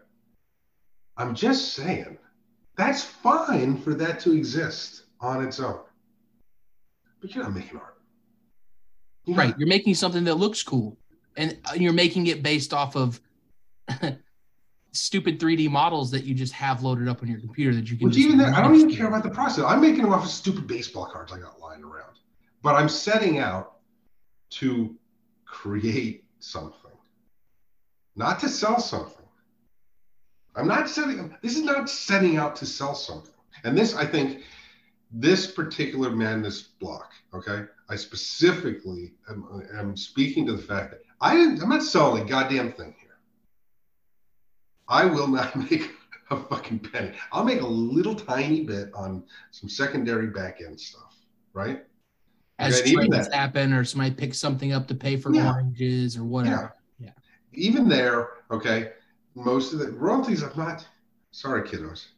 I'm 1.16 1.34
just 1.34 1.74
saying, 1.74 2.18
that's 2.76 3.04
fine 3.04 3.80
for 3.80 3.94
that 3.94 4.18
to 4.20 4.32
exist 4.32 5.04
on 5.20 5.44
its 5.44 5.60
own. 5.60 5.80
But 7.20 7.34
you're 7.34 7.44
not 7.44 7.54
making 7.54 7.78
art. 7.78 7.98
You're 9.24 9.36
right. 9.36 9.50
Not. 9.50 9.60
You're 9.60 9.68
making 9.68 9.94
something 9.94 10.24
that 10.24 10.34
looks 10.34 10.62
cool. 10.64 10.96
And 11.36 11.56
uh, 11.66 11.74
you're 11.76 11.92
making 11.92 12.26
it 12.26 12.42
based 12.42 12.74
off 12.74 12.96
of 12.96 13.20
stupid 14.92 15.40
3D 15.40 15.70
models 15.70 16.10
that 16.10 16.24
you 16.24 16.34
just 16.34 16.52
have 16.52 16.82
loaded 16.82 17.08
up 17.08 17.22
on 17.22 17.28
your 17.28 17.40
computer 17.40 17.74
that 17.74 17.90
you 17.90 17.96
can. 17.96 18.08
Which 18.08 18.16
even 18.18 18.38
that, 18.38 18.54
I 18.54 18.60
don't 18.60 18.74
even 18.74 18.94
care 18.94 19.08
about 19.08 19.22
the 19.22 19.30
process. 19.30 19.64
I'm 19.66 19.80
making 19.80 20.02
them 20.02 20.12
off 20.12 20.24
of 20.24 20.30
stupid 20.30 20.66
baseball 20.66 21.06
cards 21.06 21.32
I 21.32 21.38
got 21.38 21.60
lying 21.60 21.82
around. 21.82 22.16
But 22.62 22.74
I'm 22.74 22.88
setting 22.88 23.38
out 23.38 23.78
to 24.50 24.94
create 25.46 26.24
something, 26.38 26.92
not 28.14 28.38
to 28.40 28.48
sell 28.48 28.78
something. 28.78 29.16
I'm 30.54 30.68
not 30.68 30.88
setting. 30.88 31.34
This 31.42 31.56
is 31.56 31.62
not 31.62 31.88
setting 31.88 32.36
out 32.36 32.54
to 32.56 32.66
sell 32.66 32.94
something. 32.94 33.32
And 33.64 33.76
this, 33.76 33.94
I 33.94 34.04
think, 34.04 34.42
this 35.10 35.50
particular 35.50 36.10
madness 36.10 36.62
block, 36.62 37.12
okay, 37.34 37.64
I 37.88 37.96
specifically 37.96 39.14
am, 39.28 39.66
am 39.74 39.96
speaking 39.96 40.46
to 40.46 40.52
the 40.52 40.62
fact 40.62 40.90
that 40.90 41.00
I 41.20 41.36
didn't, 41.36 41.62
I'm 41.62 41.68
not 41.68 41.82
selling 41.82 42.22
a 42.22 42.24
goddamn 42.24 42.72
thing. 42.72 42.94
I 44.92 45.06
will 45.06 45.26
not 45.26 45.56
make 45.70 45.90
a 46.30 46.36
fucking 46.36 46.80
penny. 46.80 47.12
I'll 47.32 47.44
make 47.44 47.62
a 47.62 47.66
little 47.66 48.14
tiny 48.14 48.62
bit 48.62 48.90
on 48.94 49.24
some 49.50 49.68
secondary 49.68 50.28
back 50.28 50.60
end 50.64 50.78
stuff, 50.78 51.16
right? 51.54 51.84
As 52.58 52.86
even 52.86 53.10
trades 53.10 53.32
happen, 53.32 53.72
or 53.72 53.84
somebody 53.84 54.14
picks 54.14 54.38
something 54.38 54.72
up 54.72 54.86
to 54.88 54.94
pay 54.94 55.16
for 55.16 55.34
Yeah. 55.34 55.50
oranges 55.50 56.16
or 56.16 56.24
whatever. 56.24 56.76
Yeah. 57.00 57.10
Even 57.54 57.88
there, 57.88 58.28
okay, 58.50 58.92
most 59.34 59.72
of 59.72 59.78
the 59.78 59.90
royalties, 59.92 60.42
I'm 60.42 60.56
not 60.56 60.86
sorry, 61.32 61.62
kiddos. 61.66 62.08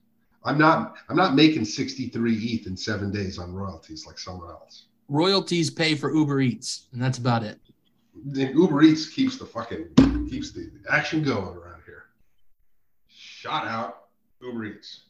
I'm 0.45 0.59
not 0.59 0.97
I'm 1.09 1.17
not 1.17 1.35
making 1.35 1.65
63 1.65 2.35
ETH 2.37 2.67
in 2.67 2.77
seven 2.77 3.11
days 3.11 3.39
on 3.39 3.55
royalties 3.55 4.05
like 4.07 4.19
someone 4.19 4.51
else. 4.51 4.87
Royalties 5.09 5.71
pay 5.71 5.95
for 5.95 6.13
Uber 6.13 6.41
Eats, 6.41 6.89
and 6.93 7.01
that's 7.01 7.19
about 7.19 7.45
it. 7.45 7.59
Uber 8.35 8.83
Eats 8.83 9.09
keeps 9.09 9.39
the 9.39 9.47
fucking 9.47 10.27
keeps 10.29 10.51
the 10.51 10.71
action 10.91 11.23
going. 11.23 11.57
Shout 13.45 13.67
out 13.67 14.05
Uber 14.41 14.65
Eats. 14.65 15.03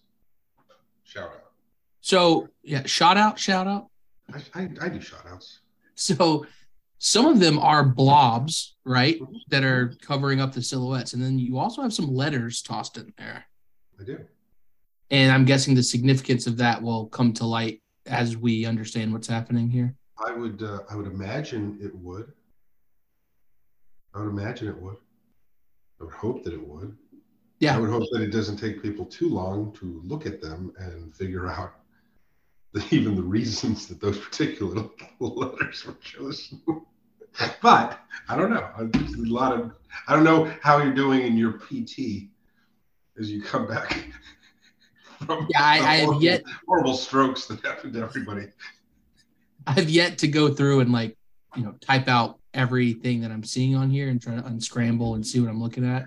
Shout 1.04 1.28
out. 1.28 1.52
So 2.00 2.48
yeah, 2.64 2.82
shout 2.84 3.16
out, 3.16 3.38
shout 3.38 3.68
out. 3.68 3.86
I, 4.32 4.62
I, 4.62 4.68
I 4.80 4.88
do 4.88 5.00
shout 5.00 5.24
outs. 5.30 5.60
So 5.94 6.44
some 6.98 7.26
of 7.26 7.38
them 7.38 7.60
are 7.60 7.84
blobs, 7.84 8.74
right? 8.84 9.20
That 9.50 9.62
are 9.62 9.94
covering 10.02 10.40
up 10.40 10.52
the 10.52 10.62
silhouettes. 10.62 11.12
And 11.12 11.22
then 11.22 11.38
you 11.38 11.58
also 11.58 11.80
have 11.80 11.94
some 11.94 12.12
letters 12.12 12.60
tossed 12.60 12.96
in 12.96 13.14
there. 13.16 13.44
I 14.00 14.02
do. 14.02 14.18
And 15.12 15.30
I'm 15.30 15.44
guessing 15.44 15.76
the 15.76 15.82
significance 15.84 16.48
of 16.48 16.56
that 16.56 16.82
will 16.82 17.06
come 17.06 17.32
to 17.34 17.46
light 17.46 17.82
as 18.06 18.36
we 18.36 18.66
understand 18.66 19.12
what's 19.12 19.28
happening 19.28 19.70
here. 19.70 19.94
I 20.26 20.32
would 20.32 20.60
uh, 20.60 20.80
I 20.90 20.96
would 20.96 21.06
imagine 21.06 21.78
it 21.80 21.94
would. 21.94 22.32
I 24.12 24.18
would 24.18 24.30
imagine 24.30 24.66
it 24.66 24.82
would. 24.82 24.96
I 26.00 26.04
would 26.04 26.14
hope 26.14 26.42
that 26.42 26.52
it 26.52 26.66
would. 26.66 26.96
Yeah. 27.64 27.76
I 27.76 27.80
would 27.80 27.88
hope 27.88 28.04
that 28.12 28.20
it 28.20 28.30
doesn't 28.30 28.58
take 28.58 28.82
people 28.82 29.06
too 29.06 29.30
long 29.30 29.72
to 29.80 30.02
look 30.04 30.26
at 30.26 30.42
them 30.42 30.74
and 30.76 31.16
figure 31.16 31.48
out 31.48 31.72
the, 32.72 32.84
even 32.90 33.16
the 33.16 33.22
reasons 33.22 33.86
that 33.88 34.02
those 34.02 34.18
particular 34.18 34.84
letters 35.18 35.86
were 35.86 35.94
chosen. 35.94 36.60
but 37.62 38.00
I 38.28 38.36
don't 38.36 38.50
know. 38.50 38.68
There's 38.92 39.14
a 39.14 39.32
lot 39.32 39.58
of 39.58 39.72
I 40.06 40.14
don't 40.14 40.24
know 40.24 40.52
how 40.60 40.82
you're 40.82 40.92
doing 40.92 41.22
in 41.22 41.38
your 41.38 41.52
PT 41.52 42.28
as 43.18 43.30
you 43.30 43.42
come 43.42 43.66
back 43.66 44.08
from 45.26 45.46
Yeah, 45.48 45.62
I, 45.64 45.78
I 45.78 45.96
have 45.96 46.20
yet 46.20 46.42
horrible 46.68 46.94
strokes 46.94 47.46
that 47.46 47.64
happened 47.64 47.94
to 47.94 48.02
everybody. 48.02 48.48
I've 49.66 49.88
yet 49.88 50.18
to 50.18 50.28
go 50.28 50.52
through 50.52 50.80
and 50.80 50.92
like, 50.92 51.16
you 51.56 51.64
know, 51.64 51.72
type 51.80 52.08
out 52.08 52.40
everything 52.52 53.22
that 53.22 53.30
I'm 53.30 53.42
seeing 53.42 53.74
on 53.74 53.88
here 53.88 54.10
and 54.10 54.20
try 54.20 54.34
to 54.34 54.44
unscramble 54.44 55.14
and 55.14 55.26
see 55.26 55.40
what 55.40 55.48
I'm 55.48 55.62
looking 55.62 55.86
at. 55.86 56.04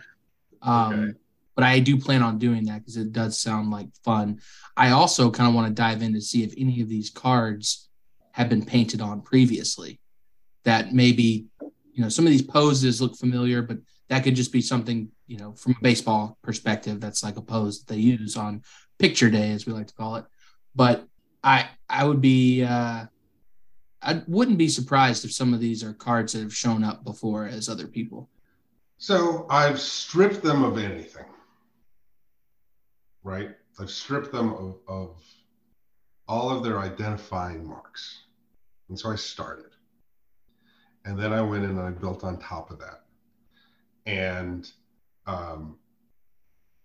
Um, 0.61 0.93
Okay. 0.93 1.17
But 1.57 1.65
I 1.65 1.79
do 1.79 1.97
plan 1.97 2.21
on 2.21 2.37
doing 2.37 2.65
that 2.65 2.81
because 2.81 2.97
it 2.97 3.11
does 3.11 3.39
sound 3.39 3.71
like 3.71 3.87
fun. 4.05 4.39
I 4.77 4.91
also 4.91 5.31
kind 5.31 5.49
of 5.49 5.55
want 5.55 5.67
to 5.67 5.73
dive 5.73 6.03
in 6.03 6.13
to 6.13 6.21
see 6.21 6.43
if 6.43 6.53
any 6.55 6.81
of 6.81 6.87
these 6.87 7.09
cards 7.09 7.89
have 8.33 8.47
been 8.47 8.63
painted 8.63 9.01
on 9.01 9.23
previously. 9.23 9.99
That 10.65 10.93
maybe, 10.93 11.47
you 11.93 12.03
know, 12.03 12.09
some 12.09 12.25
of 12.27 12.31
these 12.31 12.43
poses 12.43 13.01
look 13.01 13.17
familiar, 13.17 13.63
but 13.63 13.79
that 14.09 14.23
could 14.23 14.35
just 14.35 14.53
be 14.53 14.61
something, 14.61 15.09
you 15.25 15.37
know, 15.37 15.53
from 15.53 15.71
a 15.71 15.81
baseball 15.81 16.37
perspective, 16.43 17.01
that's 17.01 17.23
like 17.23 17.37
a 17.37 17.41
pose 17.41 17.79
that 17.79 17.87
they 17.91 17.99
use 17.99 18.37
on 18.37 18.61
picture 18.99 19.31
day, 19.31 19.51
as 19.51 19.65
we 19.65 19.73
like 19.73 19.87
to 19.87 19.95
call 19.95 20.17
it. 20.17 20.25
But 20.75 21.07
I 21.43 21.69
I 21.89 22.05
would 22.05 22.21
be 22.21 22.63
uh 22.63 23.05
I 24.03 24.21
wouldn't 24.27 24.59
be 24.59 24.69
surprised 24.69 25.25
if 25.25 25.33
some 25.33 25.55
of 25.55 25.59
these 25.59 25.83
are 25.83 25.93
cards 25.93 26.33
that 26.33 26.43
have 26.43 26.53
shown 26.53 26.83
up 26.83 27.03
before 27.03 27.47
as 27.47 27.67
other 27.67 27.87
people. 27.87 28.29
So 28.99 29.47
I've 29.49 29.79
stripped 29.79 30.43
them 30.43 30.63
of 30.63 30.77
anything, 30.77 31.25
right? 33.27 33.51
I've 33.79 33.91
stripped 33.91 34.31
them 34.31 34.53
of, 34.53 34.77
of 34.87 35.09
all 36.27 36.49
of 36.49 36.63
their 36.63 36.79
identifying 36.79 37.67
marks. 37.67 38.23
And 38.89 38.97
so 38.97 39.09
I 39.11 39.15
started. 39.15 39.71
And 41.05 41.19
then 41.19 41.33
I 41.33 41.41
went 41.41 41.63
in 41.65 41.71
and 41.71 41.81
I 41.81 41.91
built 41.91 42.23
on 42.23 42.39
top 42.39 42.71
of 42.71 42.79
that. 42.79 43.03
And 44.05 44.69
um, 45.25 45.77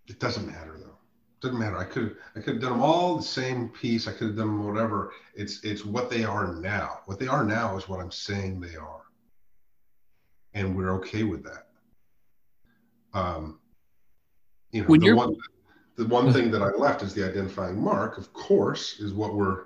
it 0.09 0.19
doesn't 0.19 0.47
matter 0.47 0.77
though. 0.79 0.87
It 0.87 1.41
Doesn't 1.41 1.59
matter. 1.59 1.79
I 1.79 1.85
could 1.85 2.17
I 2.37 2.41
could 2.41 2.55
have 2.55 2.63
done 2.63 2.73
them 2.73 2.83
all 2.83 3.17
the 3.17 3.23
same 3.23 3.69
piece. 3.69 4.09
I 4.09 4.13
could 4.13 4.29
have 4.29 4.37
done 4.37 4.49
them 4.49 4.67
whatever. 4.67 5.13
It's 5.35 5.63
it's 5.65 5.85
what 5.85 6.11
they 6.11 6.25
are 6.25 6.55
now. 6.55 7.01
What 7.07 7.19
they 7.21 7.29
are 7.29 7.45
now 7.45 7.77
is 7.77 7.89
what 7.89 8.01
I'm 8.01 8.11
saying 8.11 8.61
they 8.61 8.77
are. 8.77 9.03
And 10.55 10.77
we're 10.77 10.93
okay 10.95 11.23
with 11.23 11.45
that 11.45 11.67
um, 13.15 13.59
you 14.73 14.83
know, 14.83 14.89
When 14.89 15.01
the 15.01 15.07
you're- 15.07 15.17
one, 15.19 15.37
the 16.03 16.09
one 16.09 16.33
thing 16.33 16.51
that 16.51 16.63
I 16.63 16.71
left 16.71 17.03
is 17.03 17.15
the 17.15 17.25
identifying 17.25 17.81
mark, 17.81 18.19
of 18.19 18.33
course, 18.33 18.99
is 18.99 19.13
what 19.13 19.35
we're 19.35 19.65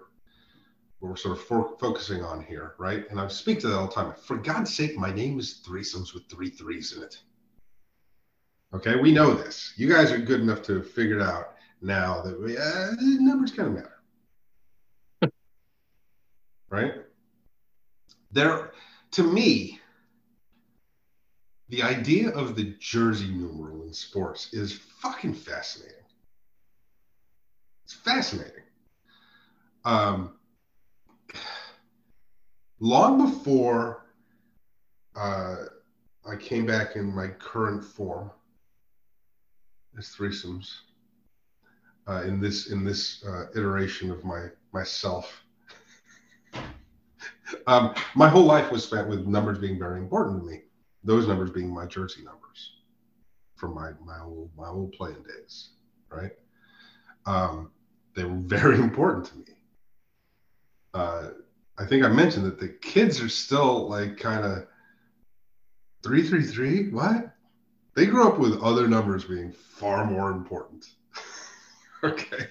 what 0.99 1.11
we're 1.11 1.17
sort 1.17 1.37
of 1.37 1.45
for, 1.45 1.77
focusing 1.79 2.23
on 2.23 2.43
here, 2.43 2.75
right? 2.79 3.05
And 3.11 3.21
I 3.21 3.29
speak 3.29 3.61
to 3.61 3.69
that 3.69 3.77
all 3.77 3.87
the 3.87 3.93
time. 3.93 4.15
For 4.25 4.37
God's 4.37 4.75
sake, 4.75 4.97
my 4.97 5.13
name 5.13 5.39
is 5.39 5.63
threesomes 5.67 6.15
with 6.15 6.29
three 6.31 6.49
threes 6.49 6.95
in 6.97 7.03
it. 7.03 7.19
Okay, 8.75 8.97
we 8.97 9.13
know 9.13 9.35
this. 9.35 9.75
You 9.77 9.89
guys 9.89 10.11
are 10.11 10.19
good 10.19 10.41
enough 10.41 10.63
to 10.63 10.83
figure 10.83 11.19
it 11.19 11.23
out 11.23 11.55
now 11.83 12.23
that 12.23 12.41
we, 12.41 12.57
uh, 12.57 12.93
numbers 13.01 13.53
kind 13.53 13.69
of 13.69 13.75
matter, 13.75 15.33
right? 16.71 16.95
There, 18.33 18.73
to 19.13 19.23
me, 19.23 19.81
the 21.69 21.83
idea 21.83 22.31
of 22.31 22.57
the 22.57 22.75
jersey 22.79 23.29
numeral 23.29 23.83
in 23.83 23.93
sports 23.93 24.53
is 24.55 24.73
fucking 24.73 25.35
fascinating. 25.35 25.96
It's 27.87 27.95
fascinating. 27.95 28.65
Um, 29.85 30.35
long 32.81 33.31
before 33.31 34.07
uh, 35.15 35.67
I 36.29 36.35
came 36.35 36.67
back 36.67 36.97
in 36.97 37.15
my 37.15 37.29
current 37.29 37.85
form 37.85 38.33
as 39.97 40.09
threesomes, 40.09 40.69
uh, 42.09 42.23
in 42.25 42.41
this 42.41 42.73
in 42.73 42.85
this 42.85 43.25
uh, 43.25 43.47
iteration 43.57 44.11
of 44.11 44.25
my 44.25 44.49
myself, 44.73 45.45
um, 47.69 47.95
my 48.17 48.29
whole 48.29 48.43
life 48.45 48.73
was 48.73 48.83
spent 48.83 49.07
with 49.09 49.29
numbers 49.29 49.59
being 49.59 49.79
very 49.79 50.01
important 50.01 50.43
to 50.43 50.51
me 50.51 50.63
those 51.05 51.29
numbers 51.29 51.51
being 51.53 51.73
my 51.73 51.87
jersey 51.87 52.25
numbers 52.25 52.73
from 53.55 53.75
my 53.77 53.93
my 54.05 54.19
old 54.19 54.51
my 54.57 54.67
old 54.67 54.91
playing 54.93 55.23
days, 55.23 55.71
right? 56.11 56.33
Um, 57.27 57.71
they 58.17 58.25
were 58.25 58.37
very 58.37 58.77
important 58.81 59.27
to 59.27 59.37
me. 59.37 59.45
Uh, 60.95 61.29
I 61.79 61.85
think 61.85 62.05
I 62.05 62.09
mentioned 62.09 62.47
that 62.47 62.59
the 62.59 62.69
kids 62.69 63.21
are 63.21 63.29
still 63.29 63.89
like 63.89 64.17
kind 64.17 64.45
of 64.45 64.67
three 66.03 66.27
three 66.27 66.43
three. 66.43 66.89
What? 66.89 67.33
They 67.95 68.07
grew 68.07 68.27
up 68.27 68.39
with 68.39 68.61
other 68.63 68.89
numbers 68.89 69.25
being 69.25 69.53
far 69.53 70.05
more 70.11 70.31
important. 70.31 70.87
okay, 72.05 72.49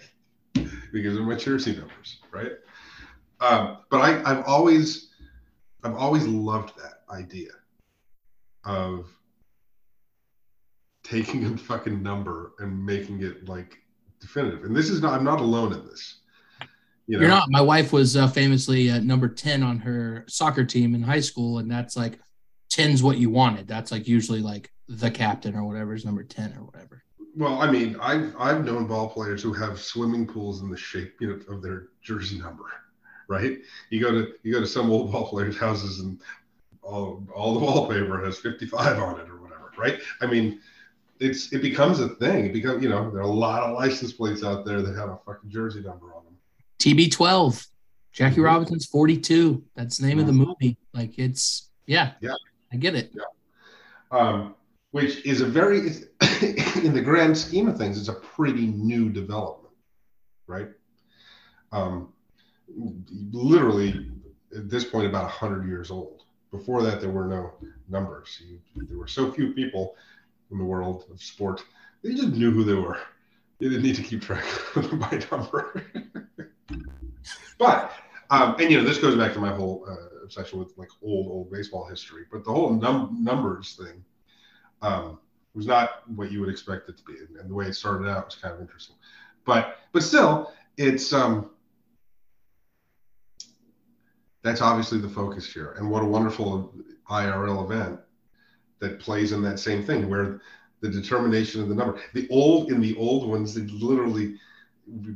because 0.94 1.18
of 1.18 1.26
my 1.26 1.36
jersey 1.36 1.76
numbers, 1.76 2.20
right? 2.32 2.54
Um, 3.42 3.80
but 3.90 3.98
I, 3.98 4.32
I've 4.32 4.46
always 4.46 5.10
I've 5.84 5.96
always 5.96 6.28
loved 6.28 6.74
that 6.78 7.04
idea 7.10 7.52
of 8.64 9.08
taking 11.04 11.46
a 11.46 11.58
fucking 11.58 12.02
number 12.02 12.54
and 12.60 12.86
making 12.86 13.22
it 13.22 13.48
like 13.48 13.78
definitive. 14.26 14.64
And 14.64 14.76
this 14.76 14.90
is 14.90 15.02
not, 15.02 15.14
I'm 15.14 15.24
not 15.24 15.40
alone 15.40 15.74
in 15.74 15.86
this. 15.86 16.20
You 17.08 17.18
know, 17.18 17.22
You're 17.22 17.30
not. 17.30 17.50
My 17.50 17.62
wife 17.62 17.94
was 17.94 18.18
uh, 18.18 18.28
famously 18.28 18.90
uh, 18.90 19.00
number 19.00 19.28
10 19.28 19.62
on 19.62 19.78
her 19.80 20.26
soccer 20.28 20.66
team 20.66 20.96
in 20.96 21.04
high 21.04 21.20
school. 21.20 21.60
And 21.60 21.70
that's 21.70 21.96
like 21.96 22.20
10's 22.74 23.04
what 23.04 23.18
you 23.18 23.30
wanted. 23.30 23.68
That's 23.68 23.92
like 23.92 24.08
usually 24.08 24.42
like 24.42 24.72
the 24.88 25.12
captain 25.12 25.56
or 25.56 25.64
whatever 25.64 25.94
is 25.94 26.06
number 26.06 26.24
10 26.24 26.54
or 26.58 26.64
whatever. 26.64 27.04
well, 27.36 27.62
I 27.62 27.70
mean, 27.70 27.98
I've, 28.02 28.36
I've 28.40 28.66
known 28.66 28.88
ball 28.88 29.10
players 29.10 29.44
who 29.44 29.54
have 29.54 29.80
swimming 29.80 30.26
pools 30.26 30.62
in 30.62 30.70
the 30.70 30.78
shape 30.78 31.16
you 31.20 31.28
know, 31.28 31.54
of 31.54 31.62
their 31.62 31.90
jersey 32.02 32.40
number, 32.40 32.64
right? 33.28 33.60
You 33.92 34.02
go 34.02 34.12
to, 34.12 34.34
you 34.44 34.54
go 34.54 34.60
to 34.60 34.68
some 34.68 34.90
old 34.90 35.12
ball 35.12 35.28
players' 35.28 35.58
houses 35.58 36.00
and 36.00 36.20
all, 36.82 37.24
all 37.36 37.54
the 37.54 37.60
wallpaper 37.60 38.24
has 38.26 38.40
55 38.40 39.00
on 39.00 39.20
it 39.20 39.30
or 39.30 39.42
whatever, 39.42 39.72
right? 39.78 40.00
I 40.22 40.26
mean, 40.26 40.60
it's, 41.20 41.52
it 41.54 41.62
becomes 41.62 42.00
a 42.00 42.10
thing. 42.10 42.46
It 42.46 42.54
becomes, 42.54 42.84
you 42.84 42.90
know, 42.90 43.10
there 43.10 43.20
are 43.20 43.24
a 43.24 43.28
lot 43.28 43.64
of 43.64 43.74
license 43.76 44.14
plates 44.14 44.44
out 44.44 44.66
there 44.66 44.82
that 44.82 44.96
have 44.96 45.10
a 45.10 45.20
fucking 45.26 45.50
jersey 45.50 45.82
number 45.82 46.14
on 46.14 46.24
them. 46.26 46.36
TB12, 46.80 47.68
Jackie 48.12 48.38
Mhm. 48.42 48.44
Robinson's 48.46 48.86
42. 48.86 49.64
That's 49.76 49.98
the 49.98 50.08
name 50.08 50.20
of 50.20 50.28
the 50.28 50.34
movie. 50.34 50.78
Like 50.94 51.18
it's, 51.18 51.70
yeah. 51.86 52.14
Yeah. 52.22 52.34
I 52.72 52.78
get 52.78 52.96
it. 52.96 53.14
um, 54.12 54.56
which 54.92 55.26
is 55.26 55.42
a 55.42 55.46
very, 55.46 55.80
in 56.84 56.94
the 56.94 57.02
grand 57.04 57.38
scheme 57.38 57.68
of 57.68 57.78
things, 57.78 57.98
it's 58.00 58.08
a 58.10 58.14
pretty 58.14 58.68
new 58.68 59.10
development, 59.10 59.74
right? 60.48 60.70
Um, 61.72 62.14
literally 63.32 64.10
at 64.56 64.70
this 64.70 64.86
point 64.86 65.08
about 65.08 65.24
100 65.24 65.68
years 65.68 65.92
old. 65.92 66.24
Before 66.52 66.82
that, 66.84 67.02
there 67.02 67.10
were 67.10 67.28
no 67.28 67.52
numbers. 67.90 68.42
You, 68.48 68.60
there 68.88 68.98
were 68.98 69.08
so 69.08 69.32
few 69.32 69.54
people 69.54 69.96
in 70.52 70.58
the 70.58 70.64
world 70.64 71.06
of 71.12 71.22
sport. 71.22 71.64
They 72.04 72.14
just 72.14 72.30
knew 72.30 72.52
who 72.52 72.64
they 72.64 72.74
were. 72.74 73.00
They 73.60 73.70
didn't 73.70 73.84
need 73.84 73.96
to 73.96 74.04
keep 74.04 74.22
track 74.22 74.46
of 74.76 75.00
by 75.00 75.22
number. 75.32 75.84
but 77.58 77.92
um, 78.30 78.56
and 78.60 78.72
you 78.72 78.78
know 78.78 78.84
this 78.84 78.98
goes 78.98 79.16
back 79.16 79.34
to 79.34 79.40
my 79.40 79.54
whole 79.54 79.86
uh, 79.88 80.24
obsession 80.24 80.60
with 80.60 80.74
like 80.78 80.90
old 81.02 81.28
old 81.28 81.52
baseball 81.52 81.86
history. 81.86 82.26
But 82.32 82.44
the 82.44 82.52
whole 82.52 82.74
num- 82.74 83.18
numbers 83.24 83.76
thing 83.76 84.04
um, 84.82 85.20
was 85.54 85.66
not 85.66 86.10
what 86.16 86.32
you 86.32 86.42
would 86.42 86.50
expect 86.50 86.90
it 86.90 86.98
to 86.98 87.04
be, 87.04 87.14
and 87.40 87.50
the 87.50 87.54
way 87.54 87.68
it 87.68 87.74
started 87.74 88.10
out 88.10 88.26
was 88.26 88.36
kind 88.36 88.54
of 88.54 88.62
interesting. 88.62 88.96
But 89.46 89.78
but 89.94 90.04
still, 90.04 90.52
it's 90.78 91.14
um, 91.14 91.52
that's 94.42 94.62
obviously 94.62 95.00
the 95.00 95.10
focus 95.10 95.52
here, 95.52 95.76
and 95.78 95.90
what 95.90 96.04
a 96.04 96.06
wonderful 96.06 96.74
IRL 97.10 97.64
event 97.64 98.00
that 98.80 99.00
plays 99.00 99.32
in 99.32 99.42
that 99.44 99.60
same 99.60 99.84
thing 99.84 100.10
where 100.10 100.42
the 100.82 100.90
determination 100.90 101.62
of 101.62 101.70
the 101.70 101.76
number. 101.76 102.00
The 102.14 102.28
old 102.30 102.72
in 102.72 102.82
the 102.82 102.96
old 102.98 103.28
ones, 103.30 103.54
they 103.54 103.62
literally 103.62 104.36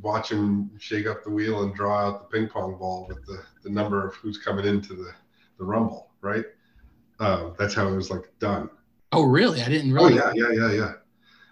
watch 0.01 0.31
him 0.31 0.71
shake 0.79 1.05
up 1.05 1.23
the 1.23 1.29
wheel 1.29 1.63
and 1.63 1.75
draw 1.75 2.07
out 2.07 2.21
the 2.21 2.37
ping 2.37 2.49
pong 2.49 2.77
ball 2.77 3.05
with 3.07 3.25
the, 3.25 3.43
the 3.63 3.69
number 3.69 4.05
of 4.05 4.15
who's 4.15 4.37
coming 4.37 4.65
into 4.65 4.93
the, 4.93 5.11
the 5.57 5.63
rumble, 5.63 6.11
right? 6.21 6.45
Uh, 7.19 7.51
that's 7.57 7.73
how 7.73 7.87
it 7.87 7.95
was 7.95 8.09
like 8.09 8.31
done. 8.39 8.69
Oh, 9.11 9.23
really? 9.23 9.61
I 9.61 9.69
didn't 9.69 9.93
really. 9.93 10.19
Oh, 10.19 10.31
yeah, 10.33 10.49
yeah, 10.49 10.51
yeah, 10.51 10.71
yeah. 10.71 10.93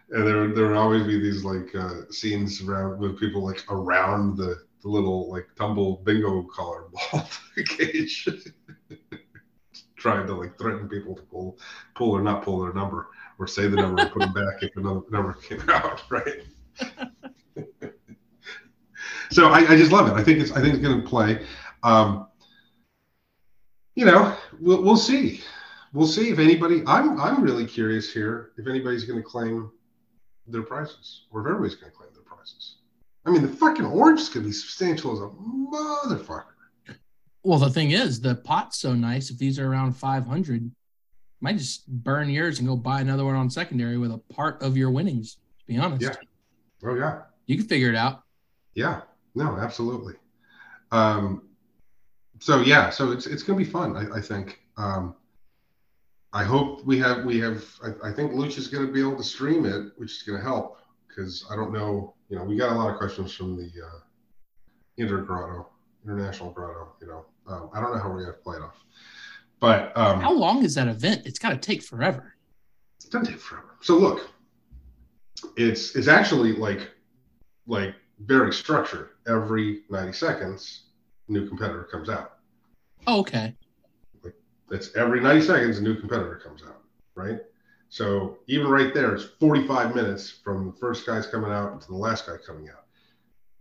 And 0.09 0.25
there, 0.25 0.47
there 0.47 0.67
would 0.67 0.77
always 0.77 1.05
be 1.05 1.19
these 1.19 1.43
like 1.43 1.75
uh, 1.75 2.09
scenes 2.09 2.61
around 2.61 2.99
with 2.99 3.19
people 3.19 3.43
like 3.43 3.63
around 3.69 4.37
the, 4.37 4.63
the 4.81 4.87
little 4.87 5.29
like 5.29 5.47
tumble 5.55 5.97
bingo 6.05 6.43
collar 6.43 6.85
ball 6.91 7.27
cage, 7.65 8.27
trying 9.97 10.25
to 10.27 10.33
like 10.33 10.57
threaten 10.57 10.87
people 10.87 11.15
to 11.15 11.21
pull, 11.23 11.57
pull 11.95 12.11
or 12.11 12.21
not 12.21 12.43
pull 12.43 12.61
their 12.61 12.73
number, 12.73 13.09
or 13.39 13.47
say 13.47 13.67
the 13.67 13.75
number 13.75 14.01
and 14.01 14.11
put 14.11 14.21
them 14.21 14.33
back 14.33 14.61
if 14.61 14.75
another 14.77 15.01
number 15.09 15.33
came 15.41 15.69
out, 15.69 16.03
right? 16.09 16.43
so 19.31 19.49
I, 19.49 19.59
I, 19.71 19.75
just 19.75 19.91
love 19.91 20.07
it. 20.07 20.13
I 20.13 20.23
think 20.23 20.39
it's 20.39 20.51
I 20.51 20.61
think 20.61 20.75
it's 20.75 20.83
going 20.83 21.01
to 21.01 21.07
play. 21.07 21.45
Um, 21.83 22.27
you 23.95 24.05
know, 24.05 24.37
we'll, 24.59 24.83
we'll 24.83 24.97
see. 24.97 25.41
We'll 25.93 26.07
see 26.07 26.29
if 26.29 26.39
anybody. 26.39 26.83
I'm 26.85 27.19
I'm 27.19 27.43
really 27.43 27.65
curious 27.65 28.13
here 28.13 28.51
if 28.57 28.67
anybody's 28.67 29.05
going 29.05 29.19
to 29.19 29.27
claim 29.27 29.71
their 30.45 30.63
prizes 30.63 31.25
or 31.31 31.41
if 31.41 31.47
everybody's 31.47 31.75
going 31.75 31.91
to 31.91 31.97
claim 31.97 32.09
their 32.13 32.23
prizes. 32.23 32.77
I 33.25 33.31
mean, 33.31 33.41
the 33.41 33.47
fucking 33.49 33.85
orange 33.85 34.21
is 34.21 34.29
going 34.29 34.43
to 34.43 34.49
be 34.49 34.53
substantial 34.53 35.13
as 35.13 35.19
a 35.19 35.29
motherfucker. 35.29 36.56
Well, 37.47 37.59
the 37.59 37.69
thing 37.69 37.91
is, 37.91 38.19
the 38.19 38.35
pot's 38.35 38.77
so 38.77 38.93
nice. 38.93 39.29
If 39.29 39.37
these 39.37 39.57
are 39.57 39.71
around 39.71 39.93
500, 39.93 40.69
might 41.39 41.57
just 41.57 41.87
burn 41.87 42.29
yours 42.29 42.59
and 42.59 42.67
go 42.67 42.75
buy 42.75 42.99
another 42.99 43.23
one 43.23 43.35
on 43.35 43.49
secondary 43.49 43.97
with 43.97 44.11
a 44.11 44.17
part 44.17 44.61
of 44.61 44.75
your 44.75 44.91
winnings. 44.91 45.35
To 45.59 45.65
be 45.65 45.77
honest. 45.77 46.01
Yeah. 46.01 46.89
Oh 46.89 46.95
yeah. 46.95 47.21
You 47.45 47.55
can 47.55 47.65
figure 47.65 47.87
it 47.87 47.95
out. 47.95 48.23
Yeah. 48.73 48.99
No, 49.33 49.55
absolutely. 49.55 50.15
Um, 50.91 51.43
so 52.39 52.59
yeah, 52.59 52.89
so 52.89 53.13
it's 53.13 53.27
it's 53.27 53.43
gonna 53.43 53.57
be 53.57 53.63
fun. 53.63 53.95
I, 53.95 54.17
I 54.17 54.21
think. 54.21 54.59
Um, 54.75 55.15
I 56.33 56.43
hope 56.43 56.85
we 56.85 56.99
have 56.99 57.23
we 57.23 57.39
have. 57.39 57.63
I, 57.81 58.09
I 58.09 58.11
think 58.11 58.33
Luch 58.33 58.57
is 58.57 58.67
gonna 58.67 58.91
be 58.91 58.99
able 58.99 59.15
to 59.15 59.23
stream 59.23 59.65
it, 59.65 59.93
which 59.95 60.11
is 60.11 60.23
gonna 60.23 60.43
help 60.43 60.79
because 61.07 61.45
I 61.49 61.55
don't 61.55 61.71
know. 61.71 62.13
You 62.27 62.39
know, 62.39 62.43
we 62.43 62.57
got 62.57 62.73
a 62.73 62.75
lot 62.75 62.91
of 62.91 62.97
questions 62.97 63.33
from 63.33 63.55
the 63.55 63.67
uh, 63.67 63.99
Inter 64.97 65.21
Grotto, 65.21 65.69
International 66.03 66.51
Grotto. 66.51 66.89
You 66.99 67.07
know, 67.07 67.25
um, 67.47 67.69
I 67.73 67.79
don't 67.79 67.93
know 67.93 67.99
how 67.99 68.09
we're 68.09 68.25
gonna 68.25 68.37
play 68.37 68.57
it 68.57 68.61
off. 68.61 68.83
But 69.59 69.95
um, 69.97 70.21
how 70.21 70.33
long 70.33 70.63
is 70.63 70.75
that 70.75 70.87
event? 70.87 71.23
It's 71.25 71.39
got 71.39 71.49
to 71.49 71.57
take 71.57 71.81
forever. 71.81 72.35
It 73.03 73.11
doesn't 73.11 73.31
take 73.31 73.41
forever. 73.41 73.75
So 73.81 73.97
look, 73.97 74.29
it's 75.55 75.95
it's 75.95 76.07
actually 76.07 76.53
like 76.53 76.91
like 77.65 77.95
very 78.19 78.53
structured. 78.53 79.09
Every 79.27 79.81
90 79.89 80.13
seconds, 80.13 80.83
new 81.27 81.47
competitor 81.47 81.83
comes 81.83 82.09
out. 82.09 82.37
Oh, 83.07 83.19
okay. 83.19 83.55
Like 84.23 84.35
that's 84.69 84.95
every 84.95 85.21
90 85.21 85.45
seconds, 85.45 85.77
a 85.79 85.81
new 85.81 85.99
competitor 85.99 86.41
comes 86.43 86.61
out, 86.63 86.81
right? 87.15 87.39
So 87.89 88.37
even 88.47 88.67
right 88.67 88.93
there, 88.93 89.15
it's 89.15 89.23
45 89.39 89.95
minutes 89.95 90.29
from 90.29 90.67
the 90.67 90.73
first 90.73 91.05
guy's 91.05 91.25
coming 91.25 91.51
out 91.51 91.81
to 91.81 91.87
the 91.87 91.95
last 91.95 92.27
guy 92.27 92.35
coming 92.45 92.69
out. 92.69 92.83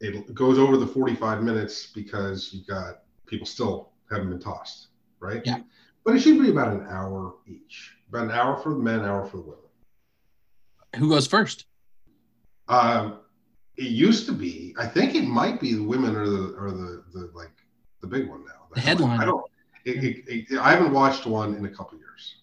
It 0.00 0.34
goes 0.34 0.58
over 0.58 0.76
the 0.76 0.86
45 0.86 1.42
minutes 1.42 1.86
because 1.94 2.52
you've 2.52 2.66
got 2.66 3.02
people 3.26 3.46
still 3.46 3.90
haven't 4.10 4.30
been 4.30 4.40
tossed, 4.40 4.88
right? 5.20 5.42
Yeah. 5.44 5.60
But 6.04 6.14
it 6.14 6.20
should 6.20 6.40
be 6.40 6.50
about 6.50 6.72
an 6.72 6.86
hour 6.88 7.34
each. 7.46 7.92
About 8.08 8.24
an 8.24 8.30
hour 8.30 8.56
for 8.56 8.70
the 8.70 8.78
men, 8.78 9.00
hour 9.00 9.26
for 9.26 9.38
the 9.38 9.42
women. 9.42 9.58
Who 10.96 11.08
goes 11.08 11.26
first? 11.26 11.66
Um, 12.68 13.18
it 13.76 13.88
used 13.88 14.26
to 14.26 14.32
be. 14.32 14.74
I 14.78 14.86
think 14.86 15.14
it 15.14 15.24
might 15.24 15.60
be 15.60 15.74
the 15.74 15.82
women 15.82 16.16
or 16.16 16.28
the 16.28 16.54
or 16.58 16.70
the 16.70 17.04
the 17.12 17.30
like 17.34 17.50
the 18.00 18.06
big 18.06 18.28
one 18.28 18.44
now. 18.44 18.68
The 18.72 18.80
headline. 18.80 19.20
I 19.20 19.24
don't. 19.24 19.44
It, 19.84 20.02
it, 20.02 20.24
it, 20.50 20.58
I 20.58 20.70
haven't 20.72 20.92
watched 20.92 21.26
one 21.26 21.54
in 21.54 21.64
a 21.64 21.68
couple 21.68 21.98
years. 21.98 22.36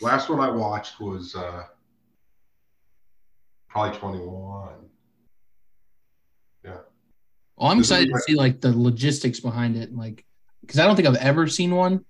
Last 0.00 0.28
one 0.28 0.40
I 0.40 0.50
watched 0.50 1.00
was 1.00 1.34
uh, 1.34 1.64
probably 3.68 3.98
twenty 3.98 4.18
one. 4.18 4.88
Yeah. 6.64 6.78
Well, 7.56 7.70
I'm 7.70 7.78
this 7.78 7.88
excited 7.90 8.12
to 8.12 8.20
see 8.20 8.34
like 8.34 8.60
the 8.60 8.76
logistics 8.76 9.40
behind 9.40 9.76
it, 9.76 9.94
like 9.94 10.24
because 10.68 10.78
I 10.78 10.86
don't 10.86 10.94
think 10.94 11.08
I've 11.08 11.16
ever 11.16 11.48
seen 11.48 11.74
one. 11.74 12.04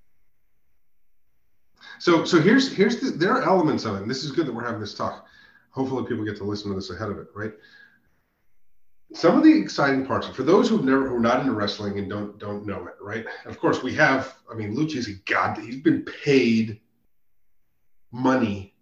So 1.98 2.24
so 2.24 2.40
here's 2.40 2.70
here's 2.70 3.00
the 3.00 3.10
there 3.10 3.32
are 3.32 3.42
elements 3.42 3.86
of 3.86 3.94
it. 3.96 4.02
And 4.02 4.10
this 4.10 4.24
is 4.24 4.32
good 4.32 4.46
that 4.46 4.54
we're 4.54 4.64
having 4.64 4.80
this 4.80 4.94
talk. 4.94 5.26
Hopefully 5.70 6.04
people 6.06 6.24
get 6.24 6.36
to 6.36 6.44
listen 6.44 6.70
to 6.70 6.74
this 6.74 6.90
ahead 6.90 7.08
of 7.08 7.18
it, 7.18 7.28
right? 7.34 7.52
some 9.14 9.38
of 9.38 9.42
the 9.42 9.58
exciting 9.58 10.04
parts 10.04 10.26
for 10.26 10.42
those 10.42 10.68
who've 10.68 10.84
never 10.84 11.08
who 11.08 11.16
are 11.16 11.20
not 11.20 11.40
into 11.40 11.52
wrestling 11.52 11.98
and 11.98 12.10
don't 12.10 12.38
don't 12.38 12.66
know 12.66 12.86
it 12.86 12.94
right 13.00 13.26
of 13.46 13.58
course 13.58 13.82
we 13.82 13.94
have 13.94 14.34
i 14.52 14.54
mean 14.54 14.74
luci's 14.74 15.08
a 15.08 15.14
god 15.24 15.56
he's 15.56 15.80
been 15.80 16.04
paid 16.22 16.78
money 18.12 18.74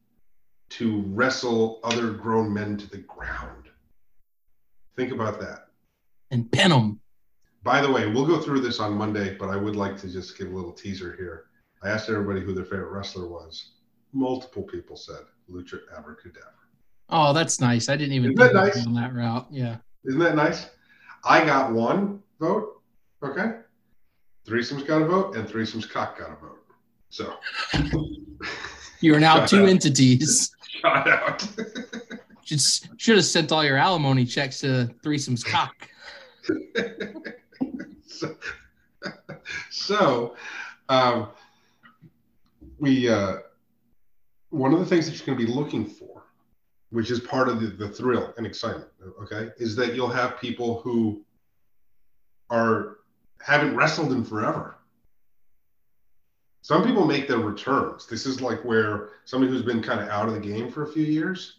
to 0.68 1.02
wrestle 1.08 1.78
other 1.84 2.10
grown 2.10 2.52
men 2.52 2.76
to 2.76 2.90
the 2.90 2.98
ground 2.98 3.68
think 4.96 5.12
about 5.12 5.38
that 5.38 5.68
and 6.32 6.50
pin 6.50 6.70
them 6.70 7.00
by 7.66 7.80
the 7.82 7.90
way 7.90 8.06
we'll 8.06 8.26
go 8.26 8.40
through 8.40 8.60
this 8.60 8.80
on 8.80 8.92
monday 8.94 9.36
but 9.38 9.50
i 9.50 9.56
would 9.56 9.76
like 9.76 9.96
to 9.96 10.08
just 10.08 10.38
give 10.38 10.50
a 10.50 10.54
little 10.54 10.72
teaser 10.72 11.14
here 11.16 11.44
i 11.82 11.88
asked 11.90 12.08
everybody 12.08 12.40
who 12.40 12.54
their 12.54 12.64
favorite 12.64 12.90
wrestler 12.90 13.26
was 13.28 13.72
multiple 14.12 14.62
people 14.62 14.96
said 14.96 15.24
lucha 15.50 15.78
abracadabra 15.98 16.52
oh 17.10 17.32
that's 17.32 17.60
nice 17.60 17.88
i 17.88 17.96
didn't 17.96 18.14
even 18.14 18.30
Isn't 18.32 18.38
think 18.38 18.52
that 18.54 18.74
nice? 18.76 18.86
on 18.86 18.94
that 18.94 19.12
route 19.14 19.46
yeah 19.50 19.76
isn't 20.06 20.20
that 20.20 20.36
nice? 20.36 20.70
I 21.24 21.44
got 21.44 21.72
one 21.72 22.22
vote. 22.38 22.80
Okay. 23.24 23.58
Threesome's 24.46 24.84
got 24.84 25.02
a 25.02 25.06
vote, 25.06 25.34
and 25.34 25.48
Threesome's 25.48 25.86
cock 25.86 26.18
got 26.18 26.30
a 26.30 26.36
vote. 26.36 26.62
So 27.10 27.34
you 29.00 29.14
are 29.14 29.20
now 29.20 29.44
two 29.44 29.62
out. 29.62 29.68
entities. 29.68 30.54
Shout 30.68 31.08
out. 31.08 31.44
should 32.44 32.60
should 32.96 33.16
have 33.16 33.24
sent 33.24 33.50
all 33.50 33.64
your 33.64 33.76
alimony 33.76 34.24
checks 34.24 34.60
to 34.60 34.94
Threesome's 35.02 35.42
cock. 35.42 35.88
so, 38.06 38.36
so 39.70 40.36
um, 40.88 41.28
we 42.78 43.08
uh, 43.08 43.36
one 44.50 44.72
of 44.72 44.78
the 44.78 44.86
things 44.86 45.06
that 45.06 45.16
you're 45.16 45.26
going 45.26 45.38
to 45.38 45.46
be 45.46 45.52
looking 45.52 45.84
for 45.84 46.24
which 46.90 47.10
is 47.10 47.18
part 47.18 47.48
of 47.48 47.60
the, 47.60 47.66
the 47.66 47.88
thrill 47.88 48.32
and 48.36 48.46
excitement 48.46 48.88
okay 49.20 49.50
is 49.58 49.74
that 49.76 49.94
you'll 49.94 50.08
have 50.08 50.40
people 50.40 50.80
who 50.80 51.24
are 52.50 52.98
haven't 53.40 53.76
wrestled 53.76 54.12
in 54.12 54.24
forever. 54.24 54.78
Some 56.62 56.84
people 56.84 57.06
make 57.06 57.28
their 57.28 57.38
returns. 57.38 58.06
This 58.06 58.26
is 58.26 58.40
like 58.40 58.64
where 58.64 59.10
somebody 59.24 59.52
who's 59.52 59.62
been 59.62 59.82
kind 59.82 60.00
of 60.00 60.08
out 60.08 60.26
of 60.28 60.34
the 60.34 60.40
game 60.40 60.70
for 60.70 60.82
a 60.82 60.92
few 60.92 61.04
years 61.04 61.58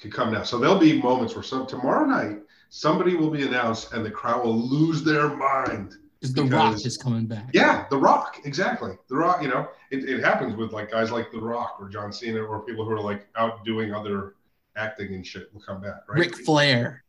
could 0.00 0.12
come 0.12 0.32
now. 0.32 0.42
So 0.42 0.58
there'll 0.58 0.78
be 0.78 1.00
moments 1.00 1.34
where 1.34 1.44
some 1.44 1.66
tomorrow 1.66 2.04
night 2.04 2.40
somebody 2.74 3.14
will 3.14 3.30
be 3.30 3.42
announced 3.46 3.92
and 3.92 4.04
the 4.04 4.10
crowd 4.10 4.44
will 4.44 4.56
lose 4.56 5.02
their 5.02 5.28
mind 5.28 5.96
because 6.20 6.34
the 6.34 6.44
rock 6.44 6.74
is 6.86 6.96
coming 6.96 7.26
back 7.26 7.50
yeah 7.52 7.84
the 7.90 7.96
rock 7.96 8.40
exactly 8.44 8.92
the 9.10 9.14
rock 9.14 9.42
you 9.42 9.48
know 9.48 9.68
it, 9.90 10.08
it 10.08 10.24
happens 10.24 10.56
with 10.56 10.72
like 10.72 10.90
guys 10.90 11.10
like 11.10 11.30
the 11.32 11.40
rock 11.40 11.76
or 11.78 11.88
john 11.88 12.10
cena 12.12 12.40
or 12.40 12.60
people 12.60 12.84
who 12.84 12.92
are 12.92 13.00
like 13.00 13.26
out 13.36 13.62
doing 13.64 13.92
other 13.92 14.34
acting 14.76 15.14
and 15.14 15.26
shit 15.26 15.52
will 15.52 15.60
come 15.60 15.80
back, 15.80 16.02
right? 16.08 16.18
Ric 16.18 16.36
Flair. 16.36 17.04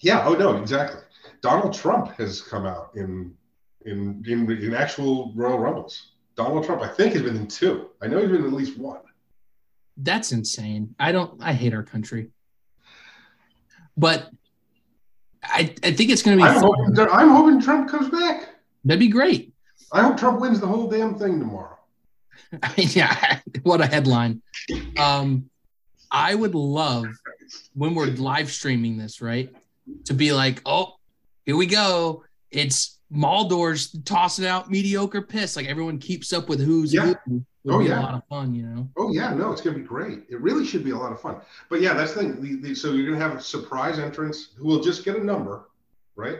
Yeah. 0.00 0.24
Oh 0.26 0.34
no, 0.34 0.56
exactly. 0.56 1.02
Donald 1.40 1.74
Trump 1.74 2.12
has 2.12 2.40
come 2.40 2.66
out 2.66 2.90
in 2.94 3.34
in 3.86 4.22
in, 4.26 4.50
in 4.50 4.74
actual 4.74 5.32
Royal 5.34 5.58
Rumbles. 5.58 6.12
Donald 6.36 6.64
Trump, 6.64 6.80
I 6.82 6.88
think, 6.88 7.12
has 7.14 7.22
been 7.22 7.36
in 7.36 7.46
two. 7.46 7.90
I 8.00 8.06
know 8.06 8.18
he's 8.18 8.28
been 8.28 8.40
in 8.40 8.46
at 8.46 8.52
least 8.52 8.78
one. 8.78 9.00
That's 9.96 10.32
insane. 10.32 10.94
I 10.98 11.12
don't. 11.12 11.42
I 11.42 11.52
hate 11.52 11.74
our 11.74 11.82
country. 11.82 12.30
But 13.96 14.30
I, 15.42 15.74
I 15.82 15.92
think 15.92 16.10
it's 16.10 16.22
going 16.22 16.38
to 16.38 16.44
be. 16.44 16.48
I'm 16.48 16.60
hoping, 16.60 16.98
I'm 16.98 17.28
hoping 17.30 17.60
Trump 17.60 17.88
comes 17.90 18.10
back. 18.10 18.48
That'd 18.84 19.00
be 19.00 19.08
great. 19.08 19.52
I 19.92 20.02
hope 20.02 20.16
Trump 20.16 20.40
wins 20.40 20.60
the 20.60 20.66
whole 20.66 20.88
damn 20.88 21.18
thing 21.18 21.38
tomorrow. 21.38 21.78
I 22.62 22.72
mean, 22.76 22.88
yeah, 22.92 23.40
what 23.62 23.80
a 23.80 23.86
headline. 23.86 24.42
Um, 24.98 25.48
I 26.10 26.34
would 26.34 26.54
love 26.54 27.06
when 27.74 27.94
we're 27.94 28.06
live 28.06 28.50
streaming 28.50 28.96
this, 28.98 29.20
right? 29.20 29.54
To 30.06 30.14
be 30.14 30.32
like, 30.32 30.60
oh, 30.66 30.94
here 31.46 31.56
we 31.56 31.66
go. 31.66 32.24
It's 32.50 32.98
Maldor's 33.10 33.90
tossing 34.04 34.46
out 34.46 34.70
mediocre 34.70 35.22
piss. 35.22 35.56
Like 35.56 35.66
everyone 35.66 35.98
keeps 35.98 36.32
up 36.32 36.48
with 36.48 36.60
who's 36.60 36.92
Yeah. 36.92 37.14
who. 37.26 37.44
Would 37.64 37.74
Oh, 37.74 37.78
be 37.78 37.86
yeah. 37.86 38.00
a 38.00 38.02
lot 38.02 38.14
of 38.14 38.24
fun, 38.28 38.54
you 38.54 38.62
know. 38.64 38.88
Oh 38.96 39.12
yeah, 39.12 39.34
no, 39.34 39.52
it's 39.52 39.60
gonna 39.60 39.76
be 39.76 39.82
great. 39.84 40.24
It 40.30 40.40
really 40.40 40.64
should 40.64 40.82
be 40.84 40.90
a 40.92 40.96
lot 40.96 41.12
of 41.12 41.20
fun. 41.20 41.40
But 41.68 41.80
yeah, 41.82 41.92
that's 41.94 42.14
the 42.14 42.20
thing. 42.20 42.40
The, 42.40 42.56
the, 42.68 42.74
so 42.74 42.92
you're 42.92 43.10
gonna 43.10 43.22
have 43.22 43.36
a 43.38 43.42
surprise 43.42 43.98
entrance 43.98 44.48
who 44.56 44.66
will 44.66 44.80
just 44.80 45.04
get 45.04 45.16
a 45.16 45.22
number, 45.24 45.68
right? 46.16 46.38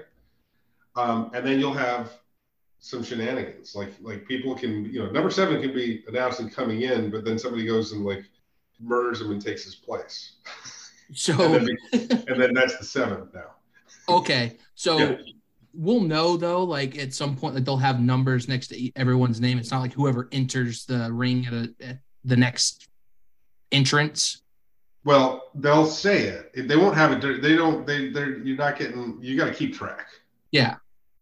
Um, 0.97 1.31
and 1.35 1.47
then 1.47 1.59
you'll 1.61 1.75
have 1.75 2.13
some 2.79 3.03
shenanigans. 3.05 3.75
Like 3.75 3.93
like 4.01 4.27
people 4.27 4.55
can, 4.55 4.87
you 4.87 5.01
know, 5.05 5.11
number 5.11 5.31
seven 5.31 5.61
can 5.61 5.75
be 5.75 6.05
announced 6.09 6.41
and 6.41 6.51
coming 6.53 6.83
in, 6.83 7.11
but 7.11 7.25
then 7.25 7.39
somebody 7.39 7.67
goes 7.67 7.93
and 7.93 8.05
like 8.05 8.25
murders 8.81 9.21
him 9.21 9.31
and 9.31 9.43
takes 9.45 9.65
his 9.65 9.75
place. 9.75 10.33
So 11.13 11.55
And 11.57 11.67
then, 11.93 12.25
and 12.29 12.41
then 12.41 12.55
that's 12.55 12.79
the 12.79 12.85
seventh 12.85 13.35
now. 13.35 13.57
okay, 14.09 14.57
so 14.77 14.97
Yeah. 14.97 15.17
We'll 15.73 16.01
know 16.01 16.37
though, 16.37 16.65
like 16.65 16.99
at 16.99 17.15
some 17.15 17.37
point, 17.37 17.55
like 17.55 17.65
they'll 17.65 17.77
have 17.77 18.01
numbers 18.01 18.49
next 18.49 18.69
to 18.69 18.91
everyone's 18.97 19.41
name. 19.41 19.59
It's 19.59 19.71
not 19.71 19.81
like 19.81 19.93
whoever 19.93 20.29
enters 20.33 20.85
the 20.85 21.11
ring 21.13 21.47
at, 21.47 21.53
a, 21.53 21.75
at 21.81 21.99
the 22.25 22.37
next 22.37 22.89
entrance. 23.73 24.43
Well, 25.05 25.51
they'll 25.55 25.87
say 25.87 26.25
it. 26.25 26.69
They 26.69 26.77
won't 26.77 26.95
have 26.97 27.13
it. 27.13 27.43
They 27.43 27.57
don't. 27.57 27.87
They. 27.87 28.11
They're. 28.11 28.39
You're 28.39 28.57
not 28.57 28.79
getting. 28.79 29.19
You 29.21 29.37
got 29.37 29.47
to 29.47 29.55
keep 29.55 29.75
track. 29.75 30.09
Yeah. 30.51 30.77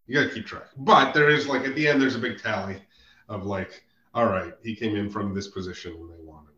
You 0.07 0.15
got 0.15 0.29
to 0.29 0.35
keep 0.35 0.47
track. 0.47 0.69
But 0.77 1.13
there 1.13 1.29
is 1.29 1.47
like 1.47 1.65
at 1.65 1.75
the 1.75 1.87
end, 1.87 2.01
there's 2.01 2.17
a 2.17 2.19
big 2.19 2.43
tally 2.43 2.83
of 3.29 3.47
like, 3.47 3.85
all 4.15 4.27
right, 4.27 4.55
he 4.63 4.75
came 4.75 4.97
in 4.97 5.11
from 5.11 5.35
this 5.35 5.49
position 5.49 5.99
when 5.99 6.09
they 6.09 6.25
wanted. 6.25 6.55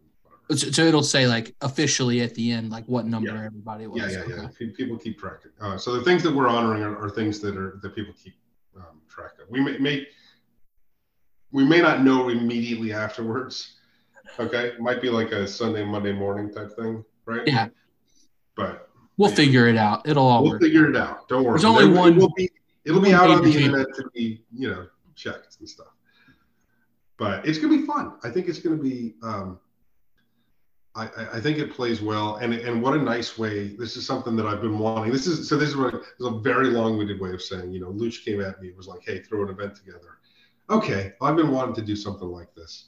So, 0.50 0.70
so 0.70 0.82
it'll 0.82 1.02
say 1.02 1.26
like 1.26 1.54
officially 1.60 2.22
at 2.22 2.34
the 2.34 2.50
end, 2.52 2.70
like 2.70 2.84
what 2.86 3.06
number 3.06 3.30
Yeah. 3.34 3.44
everybody 3.44 3.86
was. 3.86 4.00
Yeah, 4.02 4.08
yeah, 4.08 4.24
yeah. 4.28 4.34
Okay. 4.46 4.66
Pe- 4.66 4.72
People 4.72 4.98
keep 4.98 5.18
track. 5.18 5.40
Uh, 5.60 5.78
so 5.78 5.92
the 5.94 6.02
things 6.02 6.22
that 6.24 6.34
we're 6.34 6.48
honoring 6.48 6.82
are, 6.82 6.96
are 6.98 7.08
things 7.10 7.38
that 7.40 7.56
are 7.56 7.78
that 7.82 7.94
people 7.94 8.12
keep 8.22 8.34
um, 8.76 9.00
track 9.08 9.32
of. 9.40 9.48
We 9.48 9.60
may, 9.60 9.78
may 9.78 10.06
we 11.52 11.64
may 11.64 11.80
not 11.80 12.02
know 12.02 12.28
immediately 12.30 12.92
afterwards. 12.92 13.76
Okay, 14.38 14.68
it 14.68 14.80
might 14.80 15.00
be 15.02 15.10
like 15.10 15.32
a 15.32 15.46
Sunday, 15.46 15.84
Monday 15.84 16.12
morning 16.12 16.52
type 16.52 16.72
thing, 16.76 17.04
right? 17.26 17.46
Yeah. 17.46 17.68
But 18.56 18.88
We'll 19.16 19.30
figure 19.30 19.66
it 19.68 19.76
out. 19.76 20.08
It'll 20.08 20.26
all 20.26 20.42
We'll 20.42 20.52
work. 20.52 20.62
figure 20.62 20.88
it 20.88 20.96
out. 20.96 21.28
Don't 21.28 21.44
worry. 21.44 21.52
There's 21.54 21.64
only 21.64 21.86
There- 21.86 21.94
one- 21.94 22.12
It 22.14 22.18
will 22.20 22.32
be, 22.36 22.48
it'll 22.86 23.00
be 23.02 23.12
out 23.12 23.28
on 23.30 23.42
the 23.44 23.52
internet 23.54 23.86
to 23.96 24.08
be, 24.14 24.42
you 24.52 24.70
know, 24.70 24.86
checked 25.14 25.58
and 25.60 25.68
stuff. 25.68 25.88
But 27.18 27.46
it's 27.46 27.58
gonna 27.58 27.76
be 27.76 27.84
fun. 27.84 28.14
I 28.24 28.30
think 28.30 28.48
it's 28.48 28.60
gonna 28.60 28.76
be. 28.76 29.14
Um, 29.22 29.58
I, 30.94 31.08
I- 31.34 31.40
think 31.40 31.58
it 31.58 31.72
plays 31.72 32.00
well, 32.02 32.36
and 32.36 32.52
and 32.52 32.82
what 32.82 32.94
a 32.94 33.02
nice 33.02 33.38
way. 33.38 33.76
This 33.76 33.96
is 33.96 34.06
something 34.06 34.34
that 34.36 34.46
I've 34.46 34.60
been 34.60 34.78
wanting. 34.78 35.12
This 35.12 35.26
is 35.26 35.48
so. 35.48 35.56
This 35.56 35.68
is 35.70 35.76
what 35.76 35.92
this 35.92 36.02
is 36.18 36.26
a 36.26 36.38
very 36.40 36.68
long-winded 36.68 37.20
way 37.20 37.32
of 37.32 37.42
saying. 37.42 37.72
You 37.72 37.80
know, 37.80 37.92
Luch 37.92 38.24
came 38.24 38.40
at 38.40 38.60
me. 38.60 38.68
It 38.68 38.76
was 38.76 38.88
like, 38.88 39.00
hey, 39.04 39.20
throw 39.20 39.42
an 39.44 39.50
event 39.50 39.76
together. 39.76 40.18
Okay, 40.68 41.12
I've 41.20 41.36
been 41.36 41.50
wanting 41.50 41.74
to 41.76 41.82
do 41.82 41.96
something 41.96 42.28
like 42.28 42.54
this. 42.54 42.86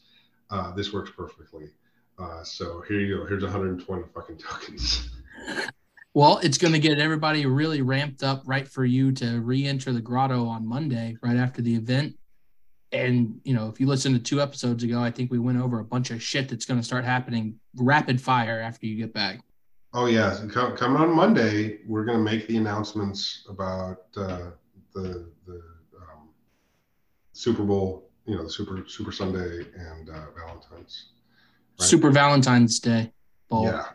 Uh, 0.51 0.73
this 0.75 0.93
works 0.93 1.11
perfectly. 1.17 1.71
Uh, 2.19 2.43
so 2.45 2.83
here 2.87 3.01
you 3.01 3.17
go. 3.19 3.27
Here's 3.27 3.43
120 3.43 4.05
fucking 4.15 4.37
tokens. 4.39 5.09
Well, 6.15 6.39
it's 6.43 6.59
going 6.59 6.75
to 6.75 6.79
get 6.79 6.99
everybody 6.99 7.47
really 7.47 7.81
ramped 7.81 8.23
up 8.23 8.43
right 8.45 8.69
for 8.69 8.85
you 8.85 9.13
to 9.13 9.41
re-enter 9.41 9.93
the 9.95 10.01
grotto 10.03 10.47
on 10.47 10.67
Monday, 10.67 11.17
right 11.23 11.39
after 11.39 11.63
the 11.63 11.75
event. 11.75 12.17
And 12.93 13.41
you 13.45 13.55
know, 13.55 13.69
if 13.69 13.81
you 13.81 13.87
listen 13.87 14.13
to 14.13 14.19
two 14.19 14.41
episodes 14.41 14.85
ago, 14.85 15.01
I 15.01 15.11
think 15.11 15.31
we 15.31 15.39
went 15.39 15.59
over 15.59 15.79
a 15.79 15.85
bunch 15.85 16.11
of 16.11 16.23
shit 16.23 16.49
that's 16.49 16.65
going 16.65 16.79
to 16.79 16.85
start 16.85 17.05
happening 17.05 17.59
rapid 17.77 18.21
fire 18.21 18.61
after 18.61 18.87
you 18.87 18.97
get 18.97 19.15
back. 19.15 19.41
Oh 19.95 20.07
yeah, 20.07 20.39
come, 20.51 20.77
coming 20.77 21.01
on 21.01 21.15
Monday, 21.15 21.81
we're 21.87 22.05
going 22.05 22.17
to 22.17 22.25
make 22.25 22.47
the 22.49 22.57
announcements 22.57 23.47
about 23.49 24.05
uh, 24.17 24.51
the 24.95 25.29
the 25.47 25.63
um, 26.01 26.31
Super 27.33 27.63
Bowl, 27.63 28.11
you 28.27 28.37
know, 28.37 28.45
the 28.45 28.51
Super 28.51 28.85
Super 28.87 29.13
Sunday 29.13 29.67
and 29.77 30.09
uh, 30.09 30.27
Valentine's. 30.37 31.11
Right. 31.79 31.89
Super 31.89 32.11
Valentine's 32.11 32.79
Day 32.81 33.13
Bowl. 33.51 33.65
Yeah, 33.65 33.87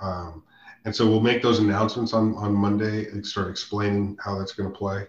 um, 0.00 0.42
and 0.84 0.94
so 0.94 1.08
we'll 1.08 1.20
make 1.20 1.40
those 1.40 1.60
announcements 1.60 2.12
on 2.12 2.34
on 2.34 2.52
Monday 2.52 3.08
and 3.10 3.24
start 3.24 3.48
explaining 3.48 4.16
how 4.20 4.36
that's 4.36 4.52
going 4.52 4.70
to 4.72 4.76
play, 4.76 5.06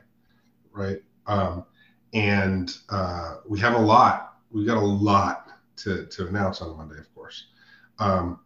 right? 0.71 1.01
Um, 1.25 1.65
and 2.15 2.77
uh, 2.89 3.35
we 3.47 3.59
have 3.59 3.75
a 3.75 3.79
lot. 3.79 4.37
We 4.49 4.65
got 4.65 4.77
a 4.77 4.79
lot 4.79 5.49
to 5.77 6.05
to 6.07 6.27
announce 6.27 6.61
on 6.61 6.75
Monday, 6.75 6.97
of 6.97 7.13
course. 7.13 7.47
Um, 7.99 8.39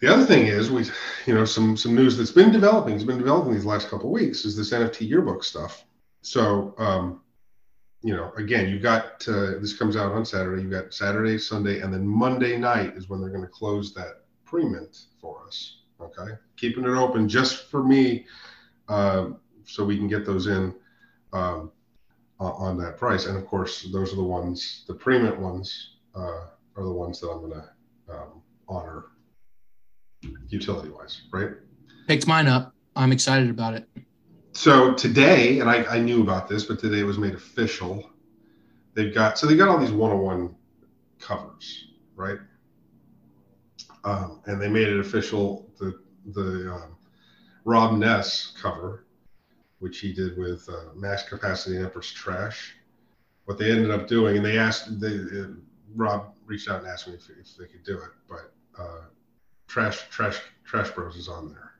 the 0.00 0.12
other 0.12 0.26
thing 0.26 0.48
is 0.48 0.70
we, 0.70 0.84
you 1.26 1.34
know, 1.34 1.44
some 1.44 1.76
some 1.76 1.94
news 1.94 2.18
that's 2.18 2.32
been 2.32 2.52
developing. 2.52 2.94
It's 2.94 3.04
been 3.04 3.18
developing 3.18 3.54
these 3.54 3.64
last 3.64 3.88
couple 3.88 4.10
weeks 4.10 4.44
is 4.44 4.56
this 4.56 4.72
NFT 4.72 5.08
yearbook 5.08 5.44
stuff. 5.44 5.84
So, 6.22 6.74
um, 6.76 7.22
you 8.02 8.14
know, 8.14 8.32
again, 8.36 8.68
you 8.68 8.80
got 8.80 9.26
uh, 9.28 9.58
this 9.60 9.78
comes 9.78 9.96
out 9.96 10.12
on 10.12 10.26
Saturday. 10.26 10.62
You 10.62 10.68
got 10.68 10.92
Saturday, 10.92 11.38
Sunday, 11.38 11.80
and 11.80 11.94
then 11.94 12.06
Monday 12.06 12.58
night 12.58 12.94
is 12.96 13.08
when 13.08 13.20
they're 13.20 13.30
going 13.30 13.42
to 13.42 13.48
close 13.48 13.94
that 13.94 14.24
pre-mint 14.44 15.06
for 15.20 15.46
us. 15.46 15.82
Okay, 16.00 16.32
keeping 16.56 16.84
it 16.84 16.88
open 16.88 17.28
just 17.28 17.70
for 17.70 17.82
me, 17.84 18.26
uh, 18.88 19.28
so 19.64 19.84
we 19.84 19.96
can 19.96 20.08
get 20.08 20.26
those 20.26 20.48
in 20.48 20.74
um, 21.32 21.70
on, 22.44 22.52
on 22.52 22.78
that 22.78 22.96
price. 22.96 23.26
And 23.26 23.36
of 23.36 23.46
course, 23.46 23.88
those 23.92 24.12
are 24.12 24.16
the 24.16 24.22
ones, 24.22 24.84
the 24.86 24.94
pre-mint 24.94 25.38
ones, 25.38 25.96
uh, 26.14 26.46
are 26.76 26.84
the 26.84 26.92
ones 26.92 27.20
that 27.20 27.28
I'm 27.28 27.40
going 27.40 27.52
to 27.52 28.14
um, 28.14 28.42
honor 28.68 29.06
utility-wise, 30.48 31.22
right? 31.32 31.50
Picked 32.08 32.26
mine 32.26 32.46
up. 32.46 32.74
I'm 32.96 33.12
excited 33.12 33.50
about 33.50 33.74
it. 33.74 33.88
So 34.52 34.94
today, 34.94 35.58
and 35.58 35.68
I, 35.68 35.84
I 35.84 35.98
knew 35.98 36.22
about 36.22 36.48
this, 36.48 36.64
but 36.64 36.78
today 36.78 37.00
it 37.00 37.04
was 37.04 37.18
made 37.18 37.34
official. 37.34 38.10
They've 38.94 39.12
got 39.12 39.36
so 39.36 39.46
they 39.48 39.56
got 39.56 39.68
all 39.68 39.78
these 39.78 39.90
one-on-one 39.90 40.54
covers, 41.18 41.88
right? 42.14 42.38
Um, 44.04 44.40
and 44.46 44.60
they 44.60 44.68
made 44.68 44.86
it 44.86 45.00
official. 45.00 45.68
The 45.78 45.98
the 46.26 46.72
um, 46.72 46.96
Rob 47.64 47.98
Ness 47.98 48.52
cover, 48.60 49.06
which 49.78 49.98
he 50.00 50.12
did 50.12 50.36
with 50.38 50.68
uh, 50.68 50.94
Max 50.94 51.22
Capacity 51.28 51.76
and 51.76 51.84
Empress 51.86 52.10
Trash. 52.10 52.74
What 53.46 53.58
they 53.58 53.70
ended 53.70 53.90
up 53.90 54.08
doing, 54.08 54.36
and 54.36 54.44
they 54.44 54.58
asked, 54.58 55.00
they 55.00 55.16
uh, 55.16 55.46
Rob 55.94 56.34
reached 56.46 56.68
out 56.70 56.80
and 56.80 56.88
asked 56.88 57.06
me 57.08 57.14
if, 57.14 57.28
if 57.38 57.56
they 57.58 57.66
could 57.66 57.84
do 57.84 57.96
it, 57.98 58.10
but 58.28 58.52
uh, 58.82 59.00
Trash 59.68 60.08
Trash 60.10 60.40
Trash 60.64 60.90
Bros 60.92 61.16
is 61.16 61.28
on 61.28 61.48
there. 61.50 61.72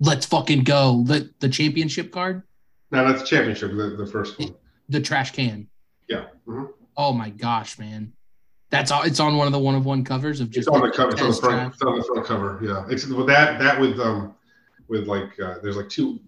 Let's 0.00 0.26
fucking 0.26 0.64
go. 0.64 1.02
The 1.06 1.30
the 1.40 1.48
championship 1.48 2.12
card, 2.12 2.42
No, 2.90 3.06
that's 3.08 3.22
the 3.22 3.26
championship, 3.26 3.70
the, 3.70 3.96
the 3.96 4.06
first 4.06 4.38
one. 4.38 4.54
the 4.88 5.00
trash 5.00 5.32
can. 5.32 5.68
Yeah. 6.08 6.26
mhm. 6.46 6.68
Oh 6.96 7.12
my 7.12 7.30
gosh, 7.30 7.78
man. 7.78 8.12
That's 8.70 8.90
all 8.90 9.02
it's 9.02 9.18
on 9.18 9.36
one 9.38 9.46
of 9.46 9.52
the 9.52 9.58
one 9.58 9.74
of 9.74 9.86
one 9.86 10.04
covers 10.04 10.40
of 10.40 10.48
It's 10.48 10.56
just 10.56 10.68
on 10.68 10.82
the 10.82 10.90
cover. 10.90 11.12
It's 11.12 11.22
on 11.22 11.30
the 11.30 11.36
front. 11.36 11.72
It's 11.74 11.82
on 11.82 11.96
the 11.98 12.04
front 12.04 12.26
cover. 12.26 12.60
Yeah. 12.62 12.84
It's 12.90 13.06
with 13.06 13.26
that. 13.28 13.58
That 13.58 13.80
with 13.80 13.98
um, 13.98 14.34
with 14.88 15.06
like 15.06 15.38
uh, 15.40 15.56
there's 15.62 15.76
like 15.76 15.88
two. 15.88 16.20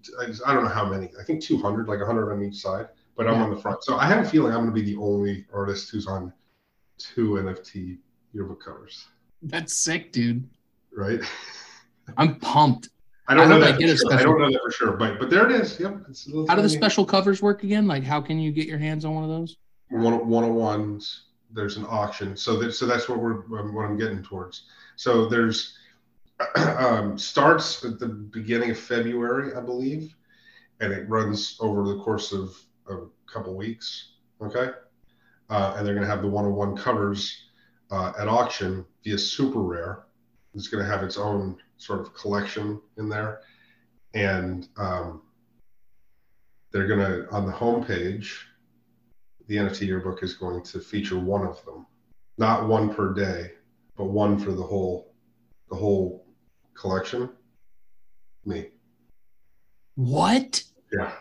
I 0.46 0.52
don't 0.54 0.64
know 0.64 0.70
how 0.70 0.84
many. 0.88 1.10
I 1.18 1.24
think 1.24 1.42
200, 1.42 1.88
like 1.88 1.98
100 1.98 2.32
on 2.32 2.42
each 2.42 2.56
side. 2.56 2.88
But 3.16 3.26
I'm 3.26 3.34
Yeah. 3.34 3.42
on 3.44 3.50
the 3.54 3.60
front, 3.60 3.84
so 3.84 3.96
I 3.96 4.06
have 4.06 4.24
a 4.24 4.28
feeling 4.28 4.52
I'm 4.54 4.60
going 4.60 4.74
to 4.74 4.80
be 4.82 4.94
the 4.94 4.96
only 4.98 5.44
artist 5.52 5.90
who's 5.90 6.06
on 6.06 6.32
two 6.96 7.32
NFT 7.32 7.98
yearbook 8.32 8.64
covers. 8.64 9.06
That's 9.42 9.76
sick, 9.76 10.10
dude. 10.12 10.48
Right. 10.96 11.20
I'm 12.16 12.36
pumped. 12.40 12.88
I 13.28 13.34
don't 13.34 13.46
I 13.46 13.48
know 13.58 13.64
I 13.66 13.72
that. 13.72 13.78
get 13.78 13.88
For 13.88 13.94
a 13.94 13.98
sure. 13.98 14.14
I 14.14 14.22
don't 14.22 14.38
know 14.38 14.50
that 14.50 14.60
for 14.64 14.70
sure, 14.70 14.92
but 14.92 15.18
but 15.18 15.28
there 15.30 15.44
it 15.48 15.52
is. 15.52 15.78
Yep. 15.78 16.02
It's 16.08 16.28
a 16.28 16.46
How 16.48 16.54
do 16.54 16.62
the 16.62 16.68
special 16.68 17.04
covers 17.04 17.42
work 17.42 17.62
again? 17.62 17.86
Like 17.86 18.04
how 18.04 18.20
can 18.20 18.38
you 18.38 18.52
get 18.52 18.66
your 18.66 18.78
hands 18.78 19.04
on 19.04 19.14
one 19.14 19.24
of 19.24 19.30
those? 19.30 19.56
one 19.90 20.26
one 20.28 20.44
on 20.44 20.54
ones. 20.54 21.24
There's 21.52 21.76
an 21.76 21.84
auction, 21.88 22.36
so 22.36 22.56
that 22.60 22.72
so 22.72 22.86
that's 22.86 23.08
what 23.08 23.18
we're 23.18 23.40
um, 23.58 23.74
what 23.74 23.84
I'm 23.84 23.98
getting 23.98 24.22
towards. 24.22 24.62
So 24.96 25.26
there's 25.26 25.76
um, 26.56 27.18
starts 27.18 27.84
at 27.84 27.98
the 27.98 28.06
beginning 28.06 28.70
of 28.70 28.78
February, 28.78 29.54
I 29.54 29.60
believe, 29.60 30.14
and 30.80 30.92
it 30.92 31.08
runs 31.08 31.56
over 31.60 31.84
the 31.84 31.98
course 32.02 32.32
of 32.32 32.56
a 32.88 33.06
couple 33.30 33.56
weeks. 33.56 34.12
Okay, 34.42 34.70
uh, 35.50 35.74
and 35.76 35.86
they're 35.86 35.94
going 35.94 36.06
to 36.06 36.10
have 36.10 36.22
the 36.22 36.28
one 36.28 36.44
on 36.44 36.54
one 36.54 36.76
covers 36.76 37.50
uh, 37.90 38.12
at 38.18 38.28
auction 38.28 38.84
via 39.04 39.18
Super 39.18 39.60
Rare. 39.60 40.04
It's 40.54 40.68
going 40.68 40.84
to 40.84 40.90
have 40.90 41.04
its 41.04 41.18
own 41.18 41.58
sort 41.76 42.00
of 42.00 42.14
collection 42.14 42.80
in 42.96 43.08
there, 43.08 43.40
and 44.14 44.68
um, 44.76 45.22
they're 46.72 46.86
going 46.86 47.00
to 47.00 47.28
on 47.30 47.46
the 47.46 47.52
homepage 47.52 48.32
the 49.50 49.56
NFT 49.56 49.88
yearbook 49.88 50.22
is 50.22 50.34
going 50.34 50.62
to 50.62 50.78
feature 50.78 51.18
one 51.18 51.44
of 51.44 51.62
them, 51.64 51.84
not 52.38 52.68
one 52.68 52.94
per 52.94 53.12
day, 53.12 53.50
but 53.96 54.04
one 54.04 54.38
for 54.38 54.52
the 54.52 54.62
whole, 54.62 55.12
the 55.68 55.74
whole 55.74 56.24
collection. 56.74 57.30
Me. 58.44 58.68
What? 59.96 60.62
Yeah. 60.92 61.12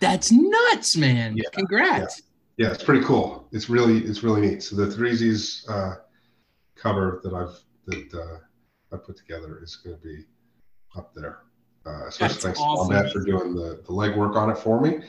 That's 0.00 0.30
nuts, 0.30 0.96
man. 0.96 1.36
Yeah, 1.36 1.48
Congrats. 1.52 2.22
Yeah, 2.56 2.70
it's 2.72 2.84
pretty 2.84 3.04
cool. 3.04 3.48
It's 3.52 3.68
really 3.68 3.98
it's 3.98 4.22
really 4.22 4.40
neat. 4.40 4.62
So 4.62 4.76
the 4.76 4.86
Threesies 4.86 5.68
uh, 5.68 5.96
cover 6.74 7.20
that 7.22 7.34
I've 7.34 7.58
that 7.86 8.14
uh, 8.14 8.94
I 8.94 8.98
put 8.98 9.16
together 9.16 9.60
is 9.62 9.76
going 9.76 9.96
to 9.96 10.02
be 10.02 10.24
up 10.96 11.14
there. 11.14 11.40
Uh, 11.84 12.06
especially 12.08 12.34
That's 12.34 12.44
thanks 12.44 12.60
awesome. 12.60 12.94
to 12.94 13.10
for 13.10 13.24
doing 13.24 13.54
the 13.54 13.82
the 13.86 13.92
legwork 13.92 14.36
on 14.36 14.50
it 14.50 14.58
for 14.58 14.80
me, 14.80 15.00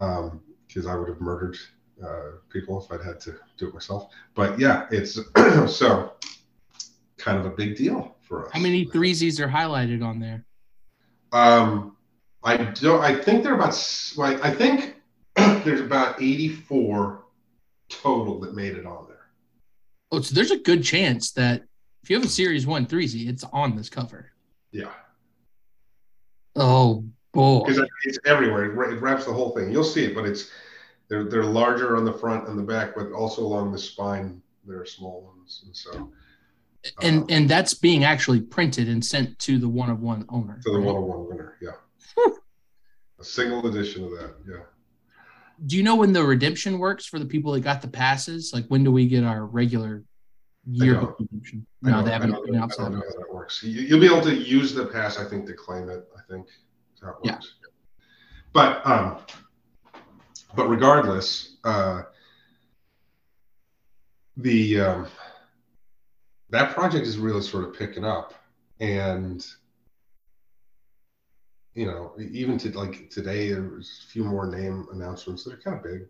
Um, 0.00 0.40
because 0.66 0.86
I 0.86 0.94
would 0.94 1.08
have 1.08 1.20
murdered 1.20 1.56
uh, 2.04 2.38
people 2.50 2.82
if 2.82 2.90
I'd 2.90 3.04
had 3.04 3.20
to 3.20 3.36
do 3.58 3.68
it 3.68 3.74
myself. 3.74 4.10
But 4.34 4.58
yeah, 4.58 4.86
it's 4.90 5.18
so 5.66 6.12
kind 7.20 7.38
of 7.38 7.46
a 7.46 7.50
big 7.50 7.76
deal 7.76 8.16
for 8.22 8.46
us. 8.46 8.52
How 8.52 8.60
many 8.60 8.86
threesies 8.86 9.38
are 9.40 9.48
highlighted 9.48 10.04
on 10.04 10.18
there? 10.20 10.44
Um, 11.32 11.96
I 12.42 12.56
don't. 12.56 13.00
I 13.02 13.14
think 13.14 13.44
they're 13.44 13.54
about. 13.54 13.68
s- 13.68 14.14
Like 14.16 14.42
I 14.44 14.52
think 14.52 14.96
there's 15.36 15.80
about 15.80 16.20
84 16.20 17.24
total 17.88 18.40
that 18.40 18.54
made 18.54 18.74
it 18.76 18.86
on 18.86 19.06
there. 19.08 19.16
Oh, 20.12 20.20
so 20.20 20.34
there's 20.34 20.50
a 20.50 20.58
good 20.58 20.82
chance 20.82 21.32
that 21.32 21.62
if 22.02 22.10
you 22.10 22.16
have 22.16 22.24
a 22.24 22.28
series 22.28 22.66
one 22.66 22.86
threesy, 22.86 23.28
it's 23.28 23.44
on 23.52 23.76
this 23.76 23.88
cover. 23.90 24.32
Yeah, 24.72 24.90
Oh 26.56 27.04
boy. 27.32 27.64
because 27.66 27.82
it's 28.04 28.18
everywhere. 28.24 28.64
It 28.64 28.92
It 28.94 29.00
wraps 29.00 29.26
the 29.26 29.32
whole 29.32 29.50
thing. 29.50 29.70
You'll 29.70 29.84
see 29.84 30.04
it, 30.04 30.14
but 30.14 30.24
it's 30.24 30.50
they're 31.08 31.24
they're 31.24 31.44
larger 31.44 31.96
on 31.96 32.04
the 32.04 32.12
front 32.12 32.48
and 32.48 32.58
the 32.58 32.62
back, 32.62 32.94
but 32.96 33.12
also 33.12 33.42
along 33.42 33.72
the 33.72 33.78
spine 33.78 34.40
there 34.66 34.80
are 34.80 34.86
small 34.86 35.22
ones, 35.22 35.62
and 35.66 35.76
so 35.76 36.10
And 37.02 37.20
um, 37.20 37.26
and 37.28 37.48
that's 37.48 37.74
being 37.74 38.04
actually 38.04 38.40
printed 38.40 38.88
and 38.88 39.04
sent 39.04 39.38
to 39.40 39.58
the 39.58 39.68
one 39.68 39.90
of 39.90 40.00
one 40.00 40.24
owner. 40.30 40.58
to 40.64 40.70
the 40.72 40.78
right? 40.78 40.86
101 40.86 41.28
winner. 41.28 41.56
Yeah, 41.60 41.72
a 43.20 43.24
single 43.24 43.66
edition 43.66 44.04
of 44.04 44.10
that. 44.12 44.34
Yeah. 44.48 44.60
Do 45.66 45.76
you 45.76 45.82
know 45.82 45.96
when 45.96 46.14
the 46.14 46.24
redemption 46.24 46.78
works 46.78 47.04
for 47.04 47.18
the 47.18 47.26
people 47.26 47.52
that 47.52 47.60
got 47.60 47.82
the 47.82 47.88
passes? 47.88 48.52
Like 48.54 48.66
when 48.68 48.82
do 48.82 48.90
we 48.90 49.06
get 49.06 49.24
our 49.24 49.44
regular 49.44 50.04
yearbook 50.66 51.16
redemption? 51.20 51.66
No, 51.82 52.02
they 52.02 52.12
haven't 52.12 52.34
announced 52.48 52.80
I 52.80 52.84
don't 52.84 52.92
know 52.94 53.02
how 53.06 53.18
that 53.18 53.34
works. 53.34 53.62
You, 53.62 53.82
you'll 53.82 54.00
be 54.00 54.06
able 54.06 54.22
to 54.22 54.34
use 54.34 54.72
the 54.72 54.86
pass, 54.86 55.18
I 55.18 55.24
think, 55.28 55.46
to 55.48 55.52
claim 55.52 55.90
it. 55.90 56.08
I 56.16 56.20
think 56.32 56.46
is 56.46 57.02
how 57.02 57.10
it 57.10 57.16
Yeah. 57.24 57.32
works. 57.34 57.54
But 58.54 58.86
um, 58.86 59.18
but 60.56 60.68
regardless, 60.68 61.56
uh, 61.62 62.02
the 64.38 64.80
um, 64.80 65.06
that 66.50 66.74
project 66.74 67.06
is 67.06 67.18
really 67.18 67.42
sort 67.42 67.64
of 67.64 67.74
picking 67.74 68.04
up, 68.04 68.34
and 68.80 69.46
you 71.74 71.86
know, 71.86 72.12
even 72.18 72.58
to 72.58 72.70
like 72.76 73.10
today, 73.10 73.52
there 73.52 73.62
was 73.62 74.04
a 74.04 74.10
few 74.10 74.24
more 74.24 74.46
name 74.46 74.86
announcements 74.92 75.44
that 75.44 75.54
are 75.54 75.60
kind 75.62 75.76
of 75.76 75.82
big. 75.82 76.06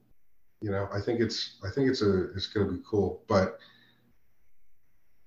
You 0.60 0.70
know, 0.70 0.88
I 0.92 1.00
think 1.00 1.20
it's 1.20 1.58
I 1.64 1.70
think 1.70 1.88
it's 1.88 2.02
a 2.02 2.32
it's 2.32 2.46
going 2.46 2.66
to 2.66 2.72
be 2.74 2.82
cool, 2.88 3.22
but 3.28 3.58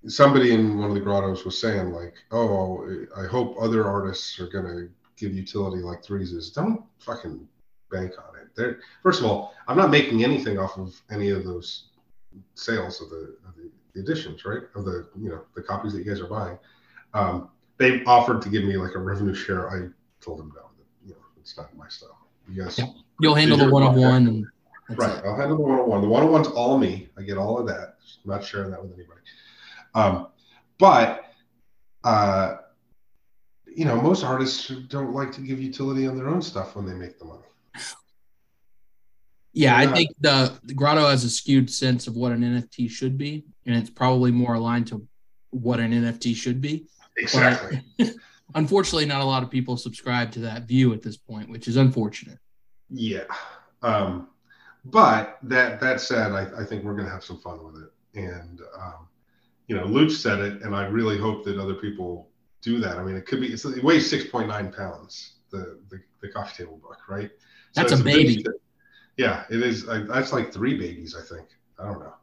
somebody 0.07 0.53
in 0.53 0.77
one 0.77 0.89
of 0.89 0.95
the 0.95 1.01
grottos 1.01 1.45
was 1.45 1.59
saying 1.59 1.91
like, 1.91 2.15
"Oh, 2.31 3.05
I 3.15 3.25
hope 3.25 3.55
other 3.59 3.87
artists 3.87 4.39
are 4.39 4.47
gonna 4.47 4.87
give 5.17 5.33
utility 5.33 5.81
like 5.81 6.03
threes 6.03 6.33
is. 6.33 6.51
Don't 6.51 6.83
fucking 6.99 7.47
bank 7.91 8.13
on 8.17 8.39
it. 8.39 8.49
They're, 8.55 8.79
first 9.01 9.19
of 9.21 9.25
all, 9.25 9.53
I'm 9.67 9.77
not 9.77 9.89
making 9.89 10.23
anything 10.23 10.57
off 10.57 10.77
of 10.77 10.99
any 11.11 11.29
of 11.29 11.43
those 11.43 11.89
sales 12.55 13.01
of 13.01 13.09
the, 13.09 13.37
of 13.47 13.55
the, 13.55 13.71
the 13.93 14.01
editions, 14.01 14.45
right? 14.45 14.63
Of 14.75 14.85
the 14.85 15.07
you 15.19 15.29
know 15.29 15.41
the 15.55 15.61
copies 15.61 15.93
that 15.93 15.99
you 15.99 16.05
guys 16.05 16.19
are 16.19 16.27
buying. 16.27 16.57
Um, 17.13 17.49
they 17.77 18.03
offered 18.05 18.41
to 18.43 18.49
give 18.49 18.63
me 18.63 18.77
like 18.77 18.95
a 18.95 18.99
revenue 18.99 19.33
share. 19.33 19.69
I 19.69 19.89
told 20.21 20.39
them 20.39 20.51
no. 20.55 20.61
That, 20.61 21.07
you 21.07 21.13
know, 21.13 21.21
it's 21.39 21.57
not 21.57 21.75
my 21.75 21.87
style. 21.87 22.17
You 22.49 22.63
guys, 22.63 22.77
Yeah. 22.77 22.85
You'll 23.21 23.35
handle 23.35 23.57
the 23.57 23.69
one 23.69 23.83
on 23.83 23.95
one. 23.95 24.51
right? 24.89 25.17
it. 25.17 25.25
I'll 25.25 25.35
handle 25.35 25.57
the 25.57 25.63
101. 25.63 26.01
The 26.01 26.07
101's 26.07 26.47
all 26.47 26.77
me. 26.77 27.09
I 27.17 27.21
get 27.21 27.37
all 27.37 27.59
of 27.59 27.67
that. 27.67 27.95
I'm 28.23 28.31
not 28.31 28.43
sharing 28.43 28.71
that 28.71 28.81
with 28.81 28.93
anybody. 28.93 29.21
Um, 29.93 30.27
but 30.77 31.25
uh, 32.03 32.57
you 33.75 33.85
know, 33.85 33.99
most 34.01 34.23
artists 34.23 34.67
don't 34.89 35.13
like 35.13 35.31
to 35.33 35.41
give 35.41 35.61
utility 35.61 36.07
on 36.07 36.17
their 36.17 36.27
own 36.27 36.41
stuff 36.41 36.75
when 36.75 36.85
they 36.85 36.93
make 36.93 37.19
the 37.19 37.25
money. 37.25 37.43
Yeah, 39.53 39.77
I 39.77 39.85
think 39.85 40.09
the, 40.19 40.51
the 40.63 40.73
Grotto 40.73 41.07
has 41.07 41.23
a 41.23 41.29
skewed 41.29 41.69
sense 41.69 42.07
of 42.07 42.15
what 42.15 42.31
an 42.31 42.41
NFT 42.41 42.89
should 42.89 43.17
be, 43.17 43.45
and 43.65 43.75
it's 43.75 43.89
probably 43.89 44.31
more 44.31 44.55
aligned 44.55 44.87
to 44.87 45.07
what 45.51 45.79
an 45.79 45.91
NFT 45.91 46.35
should 46.35 46.59
be. 46.59 46.87
Exactly. 47.17 47.83
Unfortunately, 48.55 49.05
not 49.05 49.21
a 49.21 49.25
lot 49.25 49.43
of 49.43 49.51
people 49.51 49.77
subscribe 49.77 50.31
to 50.31 50.39
that 50.39 50.63
view 50.63 50.91
at 50.93 51.03
this 51.03 51.17
point, 51.17 51.49
which 51.49 51.67
is 51.67 51.77
unfortunate. 51.77 52.39
Yeah. 52.89 53.25
Um, 53.83 54.27
but 54.85 55.37
that 55.43 55.79
that 55.79 56.01
said, 56.01 56.31
I, 56.31 56.47
I 56.61 56.65
think 56.65 56.83
we're 56.83 56.93
going 56.93 57.05
to 57.05 57.11
have 57.11 57.23
some 57.23 57.39
fun 57.39 57.63
with 57.63 57.83
it. 57.83 58.19
And 58.19 58.59
um, 58.77 59.07
you 59.67 59.75
know, 59.75 59.85
Luch 59.85 60.11
said 60.11 60.39
it, 60.39 60.61
and 60.61 60.75
I 60.75 60.85
really 60.85 61.17
hope 61.17 61.45
that 61.45 61.57
other 61.57 61.75
people 61.75 62.29
do 62.61 62.79
that. 62.79 62.97
I 62.97 63.03
mean, 63.03 63.15
it 63.15 63.25
could 63.25 63.41
be 63.41 63.47
it's, 63.53 63.65
it 63.65 63.83
weighs 63.83 64.09
six 64.09 64.25
point 64.25 64.47
nine 64.47 64.71
pounds. 64.71 65.33
The, 65.51 65.79
the 65.89 66.01
the 66.21 66.29
coffee 66.29 66.63
table 66.63 66.77
book, 66.77 66.97
right? 67.07 67.29
That's 67.75 67.91
it's 67.91 68.01
a 68.01 68.03
baby. 68.03 68.35
shit. 68.35 68.47
Yeah, 69.17 69.43
it 69.49 69.61
is. 69.61 69.87
I, 69.87 69.99
that's 69.99 70.33
like 70.33 70.51
three 70.53 70.77
babies, 70.77 71.15
I 71.15 71.21
think. 71.21 71.47
I 71.79 71.85
don't 71.85 71.99
know. 71.99 72.13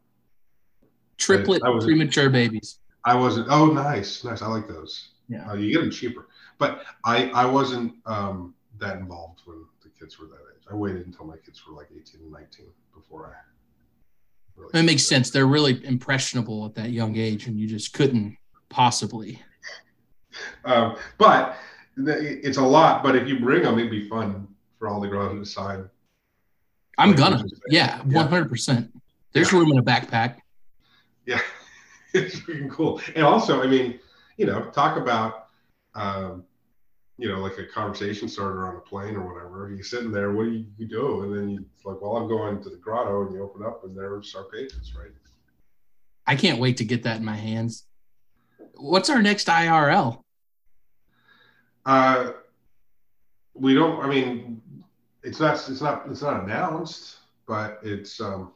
Triplet 1.19 1.63
I 1.65 1.69
was- 1.71 1.85
premature 1.85 2.31
babies. 2.31 2.79
I 3.05 3.15
wasn't. 3.15 3.47
Oh, 3.51 3.67
nice, 3.67 4.25
nice. 4.25 4.43
I 4.43 4.47
like 4.47 4.69
those. 4.69 5.13
Yeah. 5.29 5.49
Uh, 5.51 5.55
you 5.55 5.73
get 5.73 5.81
them 5.81 5.91
cheaper, 5.91 6.29
but 6.59 6.83
I 7.05 7.31
I 7.31 7.47
wasn't 7.47 7.95
um, 8.05 8.55
that 8.79 8.99
involved 8.99 9.41
when 9.47 9.65
the 9.83 9.89
kids 9.99 10.19
were 10.19 10.27
that 10.27 10.35
age. 10.35 10.65
I 10.71 10.75
waited 10.75 11.07
until 11.07 11.25
my 11.25 11.37
kids 11.39 11.63
were 11.67 11.75
like 11.75 11.89
eighteen 11.97 12.21
and 12.23 12.33
nineteen 12.33 12.67
before 12.95 13.27
I. 13.27 14.61
Really 14.61 14.81
It 14.81 14.83
makes 14.83 15.07
sense. 15.07 15.31
They're 15.31 15.47
really 15.47 15.83
impressionable 15.87 16.67
at 16.67 16.75
that 16.75 16.91
young 16.91 17.17
age, 17.17 17.47
and 17.47 17.59
you 17.59 17.67
just 17.67 17.95
couldn't 17.95 18.37
possibly. 18.69 19.41
Um, 20.65 20.97
but 21.17 21.57
it's 21.97 22.59
a 22.59 22.63
lot. 22.63 23.03
But 23.03 23.17
if 23.17 23.27
you 23.29 23.41
bring 23.41 23.63
them, 23.63 23.79
it'd 23.79 23.91
be 23.91 24.09
fun 24.09 24.47
for 24.79 24.89
all 24.89 25.01
the 25.01 25.09
girls 25.09 25.33
to 25.33 25.39
decide. 25.39 25.89
I'm 26.99 27.15
gonna. 27.15 27.37
Luch 27.37 27.43
was 27.43 27.51
saying. 27.53 27.61
Yeah, 27.71 28.03
Yeah. 28.09 28.27
100%. 28.29 28.93
There's 29.33 29.53
Yeah. 29.53 29.59
room 29.59 29.73
in 29.73 29.79
a 29.79 29.83
backpack. 29.83 30.39
Yeah, 31.27 31.41
it's 32.15 32.37
freaking 32.41 32.71
cool. 32.71 33.01
And 33.15 33.25
also, 33.25 33.63
I 33.63 33.67
mean, 33.67 34.01
you 34.37 34.47
know, 34.47 34.71
talk 34.71 34.97
about, 34.97 35.49
um, 35.95 36.45
you 37.19 37.29
know, 37.29 37.39
like 37.41 37.59
a 37.59 37.67
conversation 37.67 38.29
starter 38.29 38.67
on 38.67 38.77
a 38.77 38.81
plane 38.81 39.15
or 39.15 39.33
whatever. 39.33 39.71
You're 39.73 39.85
sitting 39.85 40.11
there, 40.11 40.33
what 40.33 40.45
do 40.45 40.51
you, 40.53 40.67
you 40.79 40.87
do? 40.89 41.23
And 41.23 41.37
then 41.37 41.51
you, 41.51 41.65
it's 41.77 41.85
like, 41.85 42.01
well, 42.01 42.17
I'm 42.17 42.27
going 42.29 42.63
to 42.63 42.71
the 42.71 42.77
grotto, 42.77 43.27
and 43.27 43.35
you 43.35 43.43
open 43.43 43.63
up, 43.65 43.85
and 43.85 43.97
there's 43.97 44.35
our 44.35 44.45
pages, 44.45 44.95
right? 44.99 45.11
I 46.27 46.35
can't 46.37 46.59
wait 46.59 46.79
to 46.79 46.85
get 46.85 47.03
that 47.05 47.19
in 47.19 47.25
my 47.25 47.37
hands. 47.37 47.85
What's 48.75 49.11
our 49.11 49.21
next 49.21 49.47
IRL? 49.49 50.23
Uh, 51.85 52.33
we 53.55 53.75
don't. 53.75 54.01
I 54.01 54.09
mean, 54.09 54.63
it's 55.23 55.41
not. 55.41 55.55
It's 55.69 55.81
not. 55.81 56.05
It's 56.11 56.23
not 56.23 56.45
announced, 56.45 57.19
but 57.47 57.81
it's. 57.83 58.21
um 58.21 58.53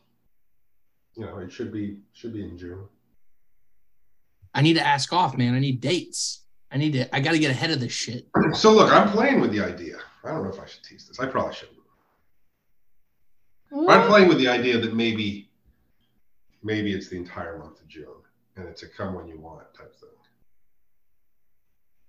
You 1.16 1.26
know, 1.26 1.38
it 1.38 1.52
should 1.52 1.72
be. 1.72 1.98
Should 2.12 2.32
be 2.32 2.42
in 2.42 2.56
June. 2.58 2.86
I 4.54 4.62
need 4.62 4.74
to 4.74 4.86
ask 4.86 5.12
off, 5.12 5.36
man. 5.36 5.54
I 5.54 5.58
need 5.58 5.80
dates. 5.80 6.42
I 6.70 6.76
need 6.76 6.92
to. 6.92 7.14
I 7.14 7.20
got 7.20 7.32
to 7.32 7.38
get 7.38 7.50
ahead 7.50 7.70
of 7.70 7.80
this 7.80 7.92
shit. 7.92 8.26
So 8.52 8.72
look, 8.72 8.92
I'm 8.92 9.10
playing 9.10 9.40
with 9.40 9.52
the 9.52 9.60
idea. 9.60 9.98
I 10.24 10.28
don't 10.28 10.44
know 10.44 10.50
if 10.50 10.60
I 10.60 10.66
should 10.66 10.82
tease 10.82 11.06
this. 11.06 11.20
I 11.20 11.26
probably 11.26 11.54
shouldn't. 11.54 11.78
I'm 13.88 14.06
playing 14.08 14.28
with 14.28 14.38
the 14.38 14.46
idea 14.46 14.78
that 14.78 14.94
maybe, 14.94 15.50
maybe 16.62 16.94
it's 16.94 17.08
the 17.08 17.16
entire 17.16 17.58
month 17.58 17.80
of 17.80 17.88
June, 17.88 18.22
and 18.56 18.68
it's 18.68 18.84
a 18.84 18.88
come 18.88 19.14
when 19.14 19.26
you 19.26 19.36
want 19.38 19.62
type 19.76 19.94
thing. 19.98 20.08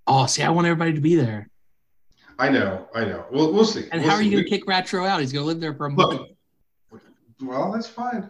Oh, 0.05 0.27
see, 0.27 0.43
I 0.43 0.49
want 0.49 0.67
everybody 0.67 0.93
to 0.93 1.01
be 1.01 1.15
there. 1.15 1.49
I 2.37 2.49
know, 2.49 2.87
I 2.93 3.05
know. 3.05 3.25
Well, 3.31 3.53
we'll 3.53 3.65
see. 3.65 3.85
And 3.91 4.01
We'll 4.01 4.11
how 4.11 4.17
are 4.17 4.21
you 4.21 4.31
going 4.31 4.43
to 4.43 4.49
kick 4.49 4.65
Ratro 4.65 5.07
out? 5.07 5.21
He's 5.21 5.31
going 5.31 5.43
to 5.43 5.47
live 5.47 5.59
there 5.59 5.73
for 5.73 5.85
a 5.85 5.91
month. 5.91 6.19
Look, 6.91 7.01
well, 7.41 7.71
that's 7.71 7.87
fine. 7.87 8.29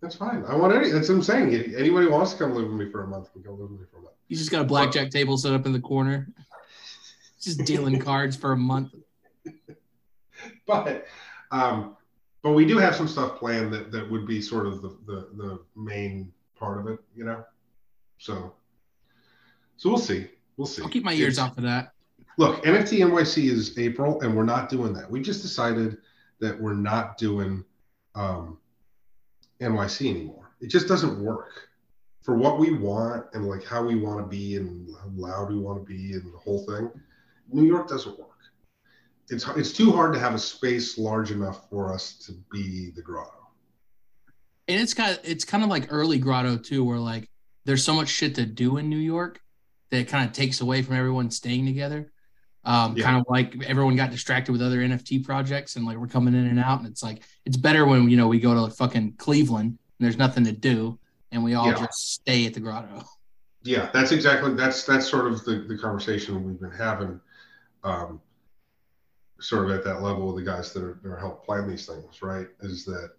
That's 0.00 0.14
fine. 0.16 0.44
I 0.46 0.54
want 0.54 0.74
any. 0.74 0.90
That's 0.90 1.08
what 1.08 1.16
I'm 1.16 1.22
saying. 1.22 1.54
Anybody 1.76 2.06
wants 2.06 2.32
to 2.32 2.38
come 2.38 2.54
live 2.54 2.68
with 2.68 2.78
me 2.78 2.90
for 2.90 3.04
a 3.04 3.06
month 3.06 3.32
can 3.32 3.42
come 3.42 3.58
live 3.58 3.70
with 3.70 3.80
me 3.80 3.86
for 3.90 3.98
a 3.98 4.02
month. 4.02 4.14
He's 4.28 4.38
just 4.38 4.50
got 4.50 4.60
a 4.60 4.64
blackjack 4.64 5.10
table 5.10 5.36
set 5.38 5.52
up 5.54 5.64
in 5.66 5.72
the 5.72 5.80
corner, 5.80 6.28
just 7.40 7.64
dealing 7.64 7.98
cards 8.00 8.36
for 8.36 8.52
a 8.52 8.56
month. 8.56 8.94
But, 10.66 11.06
um, 11.50 11.96
but 12.42 12.52
we 12.52 12.66
do 12.66 12.76
have 12.76 12.94
some 12.94 13.08
stuff 13.08 13.38
planned 13.38 13.72
that 13.72 13.90
that 13.92 14.10
would 14.10 14.26
be 14.26 14.42
sort 14.42 14.66
of 14.66 14.82
the 14.82 14.88
the, 15.06 15.28
the 15.36 15.60
main 15.74 16.32
part 16.58 16.78
of 16.78 16.86
it, 16.86 16.98
you 17.16 17.24
know. 17.24 17.44
So, 18.18 18.52
so 19.78 19.88
we'll 19.88 19.98
see. 19.98 20.26
We'll 20.58 20.66
see. 20.66 20.82
I'll 20.82 20.88
keep 20.88 21.04
my 21.04 21.12
ears 21.14 21.34
It's- 21.34 21.38
out 21.38 21.54
for 21.54 21.62
that. 21.62 21.93
Look, 22.36 22.64
NFT 22.64 22.98
NYC 22.98 23.50
is 23.50 23.78
April, 23.78 24.20
and 24.20 24.36
we're 24.36 24.44
not 24.44 24.68
doing 24.68 24.92
that. 24.94 25.10
We 25.10 25.20
just 25.20 25.42
decided 25.42 25.98
that 26.40 26.60
we're 26.60 26.74
not 26.74 27.16
doing 27.16 27.64
um, 28.14 28.58
NYC 29.60 30.10
anymore. 30.10 30.50
It 30.60 30.68
just 30.68 30.88
doesn't 30.88 31.22
work 31.22 31.68
for 32.22 32.34
what 32.34 32.58
we 32.58 32.72
want 32.72 33.26
and 33.34 33.46
like 33.46 33.64
how 33.64 33.84
we 33.84 33.96
want 33.96 34.18
to 34.18 34.26
be 34.26 34.56
and 34.56 34.90
how 35.00 35.10
loud 35.14 35.50
we 35.50 35.58
want 35.58 35.78
to 35.78 35.84
be 35.84 36.14
and 36.14 36.32
the 36.32 36.38
whole 36.38 36.64
thing. 36.64 36.90
New 37.52 37.64
York 37.64 37.88
doesn't 37.88 38.18
work. 38.18 38.30
It's 39.28 39.46
it's 39.48 39.72
too 39.72 39.92
hard 39.92 40.12
to 40.14 40.18
have 40.18 40.34
a 40.34 40.38
space 40.38 40.98
large 40.98 41.30
enough 41.30 41.68
for 41.70 41.92
us 41.92 42.18
to 42.26 42.32
be 42.50 42.90
the 42.90 43.02
grotto. 43.02 43.30
And 44.68 44.80
it's 44.80 44.94
got 44.94 45.20
it's 45.22 45.44
kind 45.44 45.62
of 45.62 45.70
like 45.70 45.86
early 45.90 46.18
grotto 46.18 46.56
too, 46.56 46.84
where 46.84 46.98
like 46.98 47.28
there's 47.64 47.84
so 47.84 47.94
much 47.94 48.08
shit 48.08 48.34
to 48.36 48.46
do 48.46 48.78
in 48.78 48.88
New 48.88 48.98
York 48.98 49.40
that 49.90 50.00
it 50.00 50.08
kind 50.08 50.26
of 50.26 50.32
takes 50.32 50.60
away 50.60 50.82
from 50.82 50.96
everyone 50.96 51.30
staying 51.30 51.66
together. 51.66 52.10
Um, 52.66 52.96
Yeah. 52.96 53.04
kind 53.04 53.16
of 53.18 53.24
like 53.28 53.62
everyone 53.66 53.94
got 53.96 54.10
distracted 54.10 54.52
with 54.52 54.62
other 54.62 54.78
NFT 54.78 55.24
projects 55.24 55.76
and 55.76 55.84
like 55.84 55.98
we're 55.98 56.06
coming 56.06 56.34
in 56.34 56.46
and 56.46 56.58
out. 56.58 56.78
And 56.78 56.88
it's 56.88 57.02
like 57.02 57.22
it's 57.44 57.56
better 57.56 57.84
when 57.84 58.08
you 58.08 58.16
know 58.16 58.26
we 58.28 58.40
go 58.40 58.54
to 58.54 58.60
like 58.62 58.72
fucking 58.74 59.14
Cleveland 59.18 59.68
and 59.68 59.78
there's 60.04 60.16
nothing 60.16 60.44
to 60.44 60.52
do 60.52 60.98
and 61.30 61.44
we 61.44 61.54
all 61.54 61.66
Yeah. 61.66 61.78
just 61.80 62.14
stay 62.14 62.46
at 62.46 62.54
the 62.54 62.60
grotto. 62.60 63.04
Yeah, 63.62 63.90
that's 63.92 64.12
exactly 64.12 64.54
that's 64.54 64.84
that's 64.84 65.06
sort 65.06 65.26
of 65.30 65.44
the, 65.44 65.64
the 65.68 65.76
conversation 65.78 66.42
we've 66.44 66.60
been 66.60 66.70
having, 66.70 67.20
um, 67.82 68.20
sort 69.40 69.64
of 69.70 69.76
at 69.76 69.84
that 69.84 70.00
level 70.02 70.26
with 70.32 70.44
the 70.44 70.50
guys 70.50 70.72
that 70.72 70.82
are, 70.82 70.98
that 71.02 71.08
are 71.10 71.18
help 71.18 71.44
plan 71.44 71.68
these 71.68 71.86
things, 71.86 72.22
right? 72.22 72.46
Is 72.60 72.84
that 72.86 73.10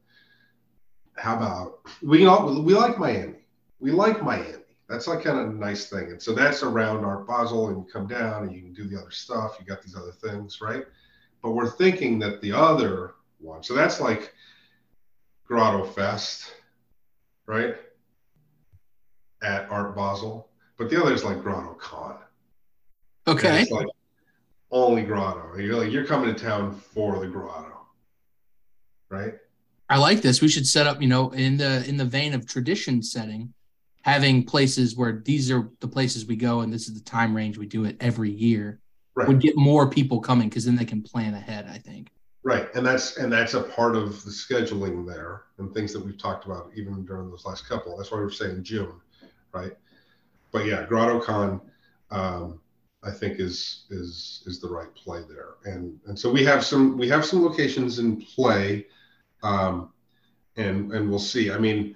how 1.18 1.36
about 1.38 1.80
we 2.02 2.20
can 2.20 2.28
all 2.28 2.62
we 2.62 2.74
like 2.74 2.98
Miami, 2.98 3.36
we 3.80 3.92
like 3.92 4.22
Miami. 4.24 4.64
That's 4.88 5.08
like 5.08 5.24
kind 5.24 5.40
of 5.40 5.50
a 5.50 5.54
nice 5.54 5.90
thing, 5.90 6.12
and 6.12 6.22
so 6.22 6.34
that's 6.34 6.62
around 6.62 7.04
Art 7.04 7.28
Basel, 7.28 7.70
and 7.70 7.78
you 7.78 7.92
come 7.92 8.08
down 8.08 8.44
and 8.44 8.54
you 8.54 8.62
can 8.62 8.74
do 8.74 8.88
the 8.88 9.00
other 9.00 9.12
stuff. 9.12 9.58
You 9.60 9.66
got 9.66 9.82
these 9.82 9.96
other 9.96 10.12
things, 10.12 10.62
right? 10.62 10.86
But 11.42 11.52
we're 11.52 11.72
thinking 11.72 12.20
that 12.20 12.42
the 12.42 12.52
other 12.52 13.16
one, 13.40 13.64
so 13.64 13.74
that's 13.74 14.00
like 14.00 14.34
Grotto 15.48 15.86
Fest, 15.86 16.54
right? 17.48 17.76
At 19.42 19.70
Art 19.70 19.96
Basel, 19.96 20.50
but 20.78 20.90
the 20.90 21.02
other 21.02 21.14
is 21.14 21.24
like 21.24 21.42
Grotto 21.42 21.74
Con. 21.74 22.18
Okay. 23.28 23.64
It's 23.64 23.72
like 23.72 23.88
only 24.72 25.04
grotto. 25.04 25.58
You're 25.58 25.78
like 25.78 25.92
you're 25.92 26.06
coming 26.06 26.34
to 26.34 26.40
town 26.40 26.76
for 26.76 27.20
the 27.20 27.28
grotto, 27.28 27.88
right? 29.10 29.34
I 29.90 29.98
like 29.98 30.22
this. 30.22 30.42
We 30.42 30.48
should 30.48 30.68
set 30.68 30.88
up, 30.88 31.02
you 31.02 31.08
know, 31.08 31.30
in 31.32 31.58
the 31.58 31.88
in 31.88 31.98
the 31.98 32.06
vein 32.06 32.34
of 32.34 32.46
tradition 32.46 33.02
setting, 33.02 33.54
having 34.06 34.44
places 34.44 34.96
where 34.96 35.24
these 35.26 35.50
are 35.50 35.68
the 35.80 35.88
places 35.88 36.28
we 36.28 36.36
go 36.36 36.60
and 36.60 36.72
this 36.72 36.88
is 36.88 36.94
the 36.94 37.04
time 37.04 37.36
range 37.36 37.58
we 37.58 37.66
do 37.66 37.86
it 37.86 37.98
every 38.00 38.30
year. 38.30 38.80
Right, 39.16 39.28
Would 39.28 39.42
get 39.42 39.58
more 39.58 39.90
people 39.90 40.20
coming 40.20 40.48
because 40.48 40.66
then 40.66 40.76
they 40.76 40.86
can 40.86 41.02
plan 41.02 41.34
ahead, 41.34 41.68
I 41.68 41.80
think. 41.80 42.12
right, 42.44 42.68
and 42.76 42.86
that's 42.86 43.18
and 43.18 43.34
that's 43.34 43.56
a 43.56 43.64
part 43.64 43.96
of 43.96 44.24
the 44.24 44.30
scheduling 44.30 45.08
there 45.08 45.44
and 45.58 45.74
things 45.74 45.92
that 45.94 46.06
we've 46.06 46.20
talked 46.20 46.46
about 46.46 46.70
even 46.76 47.04
during 47.04 47.32
those 47.32 47.46
last 47.46 47.68
couple. 47.68 47.98
That's 47.98 48.12
why 48.12 48.20
we 48.20 48.26
we're 48.26 48.30
saying 48.30 48.64
June, 48.64 48.94
right? 49.52 49.72
But 50.52 50.66
yeah, 50.66 50.86
Grotto 50.86 51.20
Con, 51.20 51.60
um, 52.12 52.60
I 53.04 53.10
think 53.10 53.40
is 53.40 53.86
is 53.90 54.44
is 54.46 54.60
the 54.60 54.70
right 54.70 54.94
play 54.94 55.22
there, 55.28 55.56
and 55.64 56.00
and 56.06 56.20
so 56.20 56.30
we 56.30 56.46
have 56.46 56.64
some 56.64 56.96
we 56.96 57.10
have 57.10 57.26
some 57.26 57.44
locations 57.44 57.98
in 57.98 58.22
play, 58.22 58.86
um, 59.42 59.94
and 60.58 60.92
and 60.92 61.10
we'll 61.10 61.18
see. 61.18 61.52
I 61.52 61.58
mean, 61.58 61.96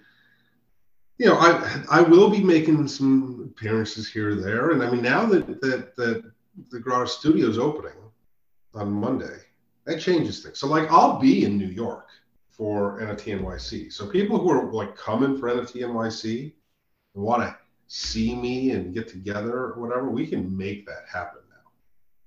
you 1.20 1.26
know, 1.26 1.36
I 1.36 1.84
I 1.92 2.02
will 2.02 2.30
be 2.30 2.42
making 2.42 2.88
some 2.88 3.52
appearances 3.52 4.12
here 4.12 4.32
or 4.32 4.36
there, 4.36 4.72
and 4.72 4.82
I 4.82 4.90
mean 4.90 5.04
now 5.04 5.26
that 5.26 5.62
that 5.62 5.96
that 5.98 6.32
the 6.72 6.80
Grotto 6.80 7.06
Studio 7.06 7.48
is 7.48 7.60
opening 7.60 7.98
on 8.74 8.92
Monday, 8.92 9.38
that 9.86 10.00
changes 10.00 10.42
things. 10.42 10.60
So 10.60 10.68
like 10.68 10.90
I'll 10.90 11.20
be 11.20 11.44
in 11.44 11.58
New 11.58 11.68
York 11.68 12.08
for 12.50 13.02
NFT 13.02 13.42
NYC. 13.42 13.92
So 13.92 14.08
people 14.08 14.40
who 14.40 14.50
are 14.50 14.72
like 14.72 14.96
coming 14.96 15.38
for 15.38 15.50
NFT 15.50 15.82
NYC 15.82 16.54
and 17.16 17.24
want 17.24 17.44
to 17.44 17.56
see 17.88 18.34
me 18.34 18.72
and 18.72 18.94
get 18.94 19.10
together 19.10 19.58
or 19.58 19.80
whatever, 19.82 20.10
we 20.10 20.26
can 20.26 20.56
make 20.56 20.86
that 20.86 21.04
happen 21.12 21.42
now, 21.50 21.72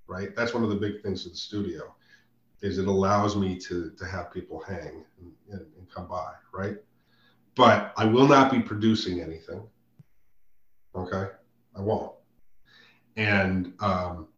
right? 0.06 0.36
That's 0.36 0.52
one 0.52 0.64
of 0.64 0.70
the 0.70 0.76
big 0.76 1.02
things 1.02 1.24
of 1.24 1.32
the 1.32 1.38
studio 1.38 1.94
is 2.60 2.78
it 2.78 2.86
allows 2.86 3.36
me 3.36 3.58
to 3.58 3.90
to 3.90 4.04
have 4.04 4.32
people 4.32 4.60
hang 4.60 5.02
and, 5.18 5.32
and, 5.50 5.66
and 5.78 5.90
come 5.90 6.08
by, 6.08 6.32
right? 6.52 6.76
But 7.54 7.92
I 7.96 8.06
will 8.06 8.26
not 8.26 8.50
be 8.50 8.60
producing 8.60 9.20
anything. 9.20 9.62
Okay, 10.94 11.30
I 11.76 11.80
won't. 11.80 12.12
And 13.16 13.74
um, 13.80 14.28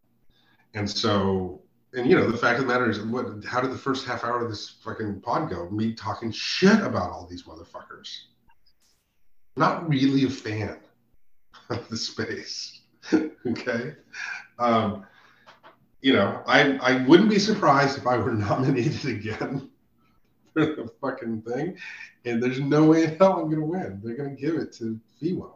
and 0.73 0.89
so 0.89 1.61
and 1.93 2.09
you 2.09 2.15
know 2.15 2.29
the 2.29 2.37
fact 2.37 2.59
of 2.59 2.67
the 2.67 2.71
matter 2.71 2.89
is 2.89 2.99
what 3.01 3.43
how 3.45 3.61
did 3.61 3.71
the 3.71 3.77
first 3.77 4.05
half 4.05 4.23
hour 4.23 4.43
of 4.43 4.49
this 4.49 4.69
fucking 4.83 5.21
pod 5.21 5.49
go? 5.49 5.69
Me 5.69 5.93
talking 5.93 6.31
shit 6.31 6.79
about 6.81 7.11
all 7.11 7.27
these 7.29 7.43
motherfuckers. 7.43 8.09
Not 9.55 9.87
really 9.87 10.25
a 10.25 10.29
fan 10.29 10.79
of 11.69 11.87
the 11.89 11.97
space. 11.97 12.81
okay. 13.47 13.95
Um, 14.59 15.05
you 16.01 16.13
know, 16.13 16.43
I 16.45 16.77
I 16.77 17.05
wouldn't 17.05 17.29
be 17.29 17.39
surprised 17.39 17.97
if 17.97 18.05
I 18.05 18.17
were 18.17 18.33
nominated 18.33 19.05
again 19.05 19.69
the 20.55 20.89
fucking 21.01 21.41
thing. 21.43 21.77
And 22.25 22.41
there's 22.41 22.59
no 22.59 22.85
way 22.85 23.03
in 23.03 23.17
hell 23.17 23.39
I'm 23.39 23.49
gonna 23.49 23.65
win. 23.65 24.01
They're 24.03 24.15
gonna 24.15 24.29
give 24.35 24.55
it 24.55 24.73
to 24.77 24.99
Fiwo. 25.21 25.51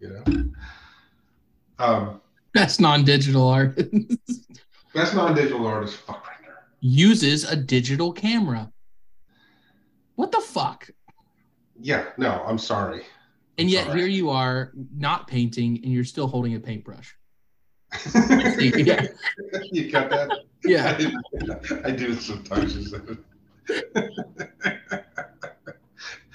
You 0.00 0.22
know? 0.26 0.44
Um, 1.78 2.20
Best 2.52 2.80
non-digital 2.80 3.46
art 3.48 3.76
best 4.94 5.14
non-digital 5.14 5.66
artist, 5.66 5.96
fuck 5.96 6.24
right 6.28 6.36
there. 6.42 6.64
uses 6.80 7.44
a 7.44 7.56
digital 7.56 8.12
camera. 8.12 8.70
What 10.14 10.30
the 10.30 10.40
fuck? 10.40 10.88
Yeah, 11.80 12.04
no, 12.16 12.44
I'm 12.46 12.58
sorry. 12.58 13.02
And 13.58 13.66
I'm 13.66 13.68
yet 13.68 13.86
sorry. 13.86 13.98
here 13.98 14.08
you 14.08 14.30
are 14.30 14.70
not 14.96 15.26
painting 15.26 15.80
and 15.82 15.92
you're 15.92 16.04
still 16.04 16.28
holding 16.28 16.54
a 16.54 16.60
paintbrush. 16.60 17.16
yeah. 18.14 19.06
you 19.72 19.90
got 19.90 20.10
that? 20.10 20.30
Yeah. 20.64 20.96
I 21.84 21.90
do 21.90 22.14
sometimes. 22.14 22.94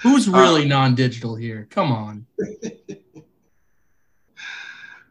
Who's 0.02 0.30
really 0.30 0.66
non-digital 0.66 1.36
here? 1.36 1.68
Come 1.70 1.92
on. 1.92 2.26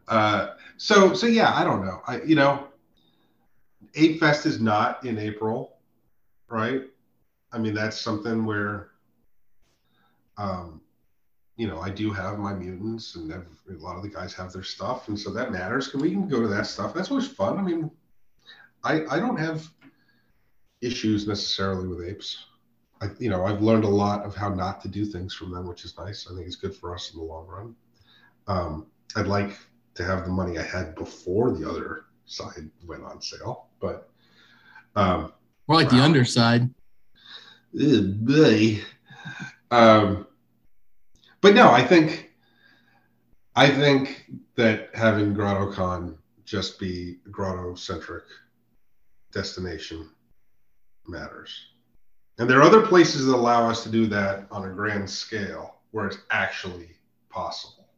Uh, 0.09 0.55
so 0.77 1.13
so 1.13 1.27
yeah, 1.27 1.53
I 1.53 1.63
don't 1.63 1.85
know. 1.85 2.01
I 2.07 2.21
you 2.23 2.35
know, 2.35 2.67
Ape 3.93 4.19
Fest 4.19 4.45
is 4.47 4.59
not 4.59 5.05
in 5.05 5.19
April, 5.19 5.77
right? 6.47 6.81
I 7.51 7.59
mean 7.59 7.75
that's 7.75 7.99
something 7.99 8.43
where, 8.43 8.89
um, 10.37 10.81
you 11.57 11.67
know, 11.67 11.79
I 11.79 11.91
do 11.91 12.11
have 12.11 12.39
my 12.39 12.53
mutants, 12.53 13.15
and 13.15 13.31
a 13.31 13.43
lot 13.77 13.97
of 13.97 14.01
the 14.01 14.09
guys 14.09 14.33
have 14.33 14.51
their 14.51 14.63
stuff, 14.63 15.09
and 15.09 15.19
so 15.19 15.31
that 15.31 15.51
matters. 15.51 15.89
Can 15.89 15.99
we 15.99 16.09
can 16.09 16.27
go 16.27 16.41
to 16.41 16.47
that 16.47 16.65
stuff? 16.65 16.93
That's 16.93 17.11
always 17.11 17.27
fun. 17.27 17.59
I 17.59 17.61
mean, 17.61 17.91
I 18.83 19.05
I 19.11 19.19
don't 19.19 19.37
have 19.37 19.69
issues 20.81 21.27
necessarily 21.27 21.87
with 21.87 22.07
apes. 22.07 22.45
I 23.01 23.07
you 23.19 23.29
know 23.29 23.45
I've 23.45 23.61
learned 23.61 23.83
a 23.83 23.89
lot 23.89 24.23
of 24.23 24.35
how 24.35 24.49
not 24.49 24.81
to 24.81 24.87
do 24.87 25.05
things 25.05 25.33
from 25.33 25.51
them, 25.51 25.67
which 25.67 25.85
is 25.85 25.97
nice. 25.97 26.27
I 26.29 26.35
think 26.35 26.47
it's 26.47 26.55
good 26.55 26.75
for 26.75 26.93
us 26.93 27.11
in 27.13 27.19
the 27.19 27.25
long 27.25 27.47
run. 27.47 27.75
Um, 28.47 28.87
I'd 29.15 29.27
like 29.27 29.57
to 29.95 30.03
have 30.03 30.25
the 30.25 30.31
money 30.31 30.57
I 30.57 30.63
had 30.63 30.95
before 30.95 31.51
the 31.51 31.69
other 31.69 32.05
side 32.25 32.69
went 32.85 33.03
on 33.03 33.21
sale, 33.21 33.67
but 33.79 34.09
um, 34.95 35.33
More 35.67 35.77
like 35.77 35.89
the 35.89 36.01
underside. 36.01 36.69
Boy. 37.73 38.79
Um, 39.71 40.27
but 41.41 41.53
no, 41.53 41.71
I 41.71 41.83
think 41.83 42.31
I 43.55 43.69
think 43.69 44.25
that 44.55 44.89
having 44.93 45.33
GrottoCon 45.33 46.17
just 46.45 46.79
be 46.79 47.17
grotto 47.29 47.75
centric 47.75 48.23
destination 49.31 50.09
matters. 51.09 51.67
And 52.37 52.49
there 52.49 52.59
are 52.59 52.63
other 52.63 52.85
places 52.85 53.25
that 53.25 53.35
allow 53.35 53.69
us 53.69 53.83
to 53.83 53.89
do 53.89 54.07
that 54.07 54.47
on 54.49 54.65
a 54.65 54.73
grand 54.73 55.09
scale 55.09 55.75
where 55.91 56.07
it's 56.07 56.19
actually 56.31 56.89
possible. 57.29 57.89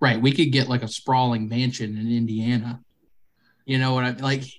Right. 0.00 0.20
We 0.20 0.32
could 0.32 0.52
get 0.52 0.68
like 0.68 0.82
a 0.82 0.88
sprawling 0.88 1.48
mansion 1.48 1.96
in 1.96 2.10
Indiana. 2.10 2.80
You 3.64 3.78
know 3.78 3.94
what 3.94 4.04
I 4.04 4.12
mean? 4.12 4.22
like? 4.22 4.42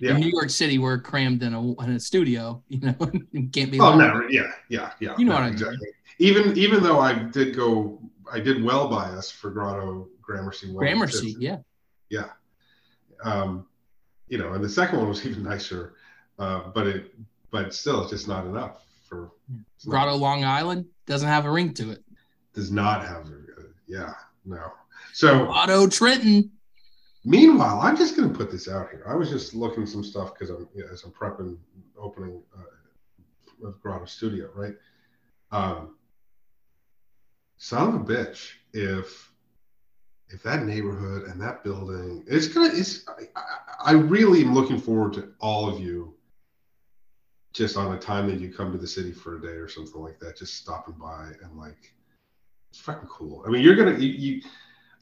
Yeah. 0.00 0.12
In 0.12 0.20
New 0.20 0.30
York 0.30 0.48
City, 0.48 0.78
we're 0.78 0.98
crammed 0.98 1.42
in 1.42 1.52
a, 1.52 1.82
in 1.82 1.90
a 1.90 2.00
studio, 2.00 2.64
you 2.68 2.80
know, 2.80 2.94
and 3.34 3.52
can't 3.52 3.70
be 3.70 3.78
Oh 3.78 3.96
no, 3.96 4.26
yeah, 4.30 4.50
yeah, 4.70 4.92
yeah. 4.98 5.14
You 5.18 5.26
know 5.26 5.32
no, 5.32 5.40
what 5.40 5.42
I 5.42 5.44
mean. 5.44 5.52
exactly. 5.52 5.88
Even 6.18 6.56
even 6.56 6.82
though 6.82 6.98
I 6.98 7.12
did 7.12 7.54
go, 7.54 8.00
I 8.32 8.40
did 8.40 8.64
well 8.64 8.88
by 8.88 9.04
us 9.04 9.30
for 9.30 9.50
Grotto 9.50 10.08
Gramercy. 10.22 10.68
one 10.68 10.78
Gramercy, 10.78 11.36
yeah. 11.38 11.58
yeah. 12.08 12.30
Um, 13.22 13.66
you 14.28 14.38
know, 14.38 14.54
and 14.54 14.64
the 14.64 14.68
second 14.68 14.98
one 14.98 15.08
was 15.08 15.24
even 15.26 15.42
nicer, 15.42 15.94
uh, 16.38 16.62
but 16.74 16.86
it, 16.86 17.14
but 17.50 17.74
still, 17.74 18.02
it's 18.02 18.10
just 18.10 18.28
not 18.28 18.46
enough 18.46 18.84
for. 19.08 19.30
Grotto 19.86 20.14
Long 20.16 20.44
Island 20.44 20.86
doesn't 21.06 21.28
have 21.28 21.44
a 21.44 21.50
ring 21.50 21.72
to 21.74 21.90
it. 21.90 22.04
does 22.54 22.70
not 22.70 23.06
have. 23.06 23.26
A, 23.26 23.42
yeah, 23.86 24.14
no. 24.44 24.72
So 25.12 25.48
Otto 25.50 25.88
Trenton. 25.88 26.50
Meanwhile, 27.24 27.80
I'm 27.80 27.96
just 27.96 28.16
going 28.16 28.30
to 28.30 28.36
put 28.36 28.50
this 28.50 28.68
out 28.68 28.90
here. 28.90 29.04
I 29.06 29.14
was 29.14 29.28
just 29.28 29.54
looking 29.54 29.86
some 29.86 30.04
stuff 30.04 30.32
because 30.32 30.50
I'm 30.50 30.68
yeah, 30.74 30.84
as 30.92 31.04
I'm 31.04 31.10
prepping 31.10 31.58
opening 31.98 32.42
uh, 32.56 33.66
of 33.68 33.80
Grotto 33.82 34.06
Studio, 34.06 34.50
right? 34.54 34.74
Um, 35.50 35.96
son 37.56 37.88
of 37.88 37.94
a 37.94 38.04
bitch, 38.04 38.52
if 38.72 39.32
if 40.30 40.42
that 40.42 40.64
neighborhood 40.64 41.24
and 41.28 41.40
that 41.40 41.64
building, 41.64 42.24
it's 42.26 42.48
gonna, 42.48 42.70
it's, 42.72 43.08
I, 43.08 43.22
I, 43.34 43.42
I 43.84 43.92
really 43.92 44.42
am 44.42 44.54
looking 44.54 44.78
forward 44.78 45.14
to 45.14 45.32
all 45.40 45.68
of 45.68 45.80
you 45.80 46.14
just 47.58 47.76
on 47.76 47.94
a 47.94 47.98
time 47.98 48.28
that 48.28 48.40
you 48.40 48.52
come 48.52 48.72
to 48.72 48.78
the 48.78 48.86
city 48.86 49.12
for 49.12 49.36
a 49.36 49.42
day 49.42 49.48
or 49.48 49.68
something 49.68 50.00
like 50.00 50.18
that, 50.20 50.36
just 50.36 50.54
stopping 50.54 50.94
by 50.94 51.32
and 51.42 51.58
like, 51.58 51.92
it's 52.70 52.80
fucking 52.80 53.08
cool. 53.08 53.42
I 53.46 53.50
mean, 53.50 53.62
you're 53.62 53.76
gonna, 53.76 53.98
you, 53.98 54.08
you 54.08 54.42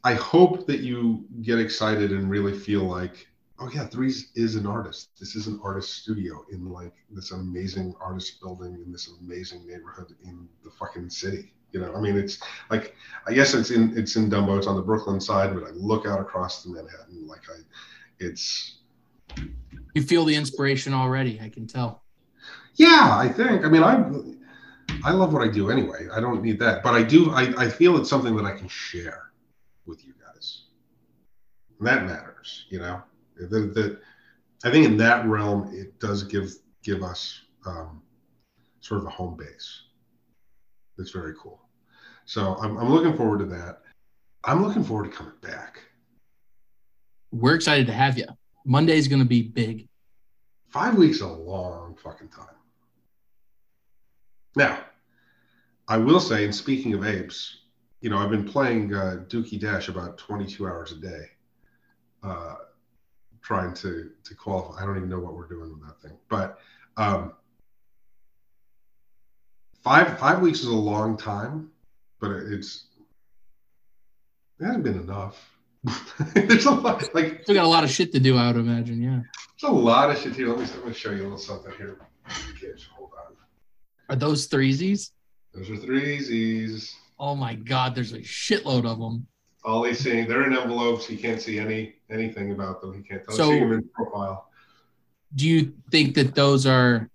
I 0.04 0.14
hope 0.14 0.66
that 0.66 0.80
you 0.80 1.24
get 1.42 1.58
excited 1.58 2.12
and 2.12 2.30
really 2.30 2.56
feel 2.56 2.84
like, 2.84 3.26
oh 3.58 3.68
yeah, 3.74 3.86
Threes 3.86 4.30
is 4.34 4.56
an 4.56 4.66
artist. 4.66 5.10
This 5.18 5.34
is 5.36 5.48
an 5.48 5.60
artist 5.62 5.92
studio 6.02 6.44
in 6.50 6.70
like 6.70 6.94
this 7.10 7.32
amazing 7.32 7.94
artist 8.00 8.40
building 8.40 8.74
in 8.74 8.90
this 8.90 9.10
amazing 9.20 9.66
neighborhood 9.66 10.14
in 10.24 10.48
the 10.64 10.70
fucking 10.70 11.10
city. 11.10 11.52
You 11.72 11.80
know, 11.80 11.94
I 11.94 12.00
mean, 12.00 12.16
it's 12.16 12.38
like 12.70 12.94
I 13.26 13.34
guess 13.34 13.52
it's 13.52 13.70
in 13.70 13.98
it's 13.98 14.16
in 14.16 14.30
Dumbo. 14.30 14.56
It's 14.56 14.66
on 14.66 14.76
the 14.76 14.82
Brooklyn 14.82 15.20
side, 15.20 15.52
but 15.54 15.64
I 15.64 15.70
look 15.72 16.06
out 16.06 16.20
across 16.20 16.62
the 16.62 16.70
Manhattan, 16.70 17.26
like 17.26 17.42
I, 17.50 17.58
it's. 18.18 18.78
You 19.94 20.02
feel 20.02 20.24
the 20.24 20.36
inspiration 20.36 20.94
already. 20.94 21.40
I 21.42 21.48
can 21.48 21.66
tell. 21.66 22.05
Yeah, 22.76 23.16
I 23.16 23.28
think. 23.28 23.64
I 23.64 23.68
mean, 23.68 23.82
I 23.82 24.04
I 25.04 25.12
love 25.12 25.32
what 25.32 25.42
I 25.42 25.48
do 25.48 25.70
anyway. 25.70 26.08
I 26.12 26.20
don't 26.20 26.42
need 26.42 26.58
that, 26.60 26.82
but 26.82 26.94
I 26.94 27.02
do. 27.02 27.30
I 27.30 27.52
I 27.56 27.68
feel 27.68 27.96
it's 27.96 28.08
something 28.10 28.36
that 28.36 28.44
I 28.44 28.52
can 28.52 28.68
share 28.68 29.30
with 29.86 30.04
you 30.06 30.14
guys. 30.24 30.64
And 31.78 31.86
that 31.86 32.04
matters, 32.04 32.66
you 32.70 32.78
know. 32.78 33.02
The, 33.36 33.98
I 34.64 34.70
think 34.70 34.86
in 34.86 34.96
that 34.98 35.26
realm, 35.26 35.70
it 35.74 35.98
does 36.00 36.22
give 36.22 36.50
give 36.82 37.02
us 37.02 37.42
um, 37.66 38.02
sort 38.80 39.00
of 39.00 39.06
a 39.06 39.10
home 39.10 39.36
base. 39.36 39.82
It's 40.98 41.10
very 41.10 41.34
cool. 41.38 41.60
So 42.24 42.56
I'm, 42.60 42.76
I'm 42.78 42.90
looking 42.90 43.16
forward 43.16 43.38
to 43.40 43.46
that. 43.46 43.82
I'm 44.44 44.64
looking 44.64 44.82
forward 44.82 45.10
to 45.10 45.16
coming 45.16 45.34
back. 45.40 45.80
We're 47.32 47.54
excited 47.54 47.86
to 47.88 47.92
have 47.92 48.16
you. 48.16 48.26
Monday 48.64 48.96
is 48.96 49.08
going 49.08 49.22
to 49.22 49.28
be 49.28 49.42
big. 49.42 49.88
Five 50.68 50.96
weeks 50.96 51.16
is 51.16 51.22
a 51.22 51.28
long 51.28 51.96
fucking 52.02 52.28
time. 52.28 52.55
Now, 54.56 54.80
I 55.86 55.98
will 55.98 56.18
say, 56.18 56.44
and 56.44 56.54
speaking 56.54 56.94
of 56.94 57.06
apes, 57.06 57.58
you 58.00 58.10
know, 58.10 58.16
I've 58.18 58.30
been 58.30 58.44
playing 58.44 58.92
uh, 58.94 59.24
Dookie 59.28 59.60
Dash 59.60 59.88
about 59.88 60.18
22 60.18 60.66
hours 60.66 60.92
a 60.92 60.96
day, 60.96 61.24
uh, 62.22 62.56
trying 63.42 63.74
to 63.74 64.10
to 64.24 64.34
qualify. 64.34 64.82
I 64.82 64.86
don't 64.86 64.96
even 64.96 65.10
know 65.10 65.20
what 65.20 65.34
we're 65.34 65.46
doing 65.46 65.70
with 65.70 65.86
that 65.86 66.00
thing, 66.00 66.16
but 66.28 66.58
um, 66.96 67.34
five 69.84 70.18
five 70.18 70.40
weeks 70.40 70.60
is 70.60 70.66
a 70.66 70.74
long 70.74 71.16
time, 71.16 71.70
but 72.20 72.30
it's 72.30 72.86
it 74.58 74.64
hasn't 74.64 74.84
been 74.84 74.98
enough. 74.98 75.52
There's 76.34 76.66
a 76.66 76.70
lot 76.70 77.14
like 77.14 77.42
Still 77.42 77.54
got 77.54 77.64
a 77.64 77.68
lot 77.68 77.84
of 77.84 77.90
shit 77.90 78.10
to 78.12 78.20
do, 78.20 78.36
I 78.36 78.48
would 78.48 78.56
imagine. 78.56 79.02
Yeah. 79.02 79.20
there's 79.60 79.70
a 79.70 79.74
lot 79.74 80.10
of 80.10 80.18
shit 80.18 80.34
here. 80.34 80.48
Let 80.48 80.58
me 80.58 80.66
let 80.76 80.86
me 80.86 80.92
show 80.92 81.10
you 81.10 81.22
a 81.22 81.24
little 81.24 81.38
something 81.38 81.72
here. 81.76 81.98
Kids, 84.08 84.22
hold 84.22 84.22
on. 84.22 84.26
Are 84.26 84.30
those 84.30 84.48
threesies? 84.48 85.10
Those 85.54 85.70
are 85.70 85.76
threesies. 85.76 86.92
Oh 87.18 87.34
my 87.34 87.54
god, 87.54 87.94
there's 87.94 88.12
a 88.12 88.18
shitload 88.18 88.84
of 88.86 88.98
them. 88.98 89.26
All 89.64 89.82
he's 89.82 89.98
seeing, 89.98 90.28
they're 90.28 90.44
in 90.44 90.56
envelopes. 90.56 91.06
He 91.06 91.16
can't 91.16 91.40
see 91.40 91.58
any 91.58 91.94
anything 92.10 92.52
about 92.52 92.80
them. 92.80 92.94
He 92.94 93.02
can't 93.02 93.24
tell. 93.24 93.36
So- 93.36 93.50
see 93.50 93.58
them 93.60 93.72
in 93.72 93.88
profile. 93.94 94.50
Do 95.34 95.46
you 95.46 95.74
think 95.90 96.14
that 96.14 96.34
those 96.34 96.66
are 96.66 97.10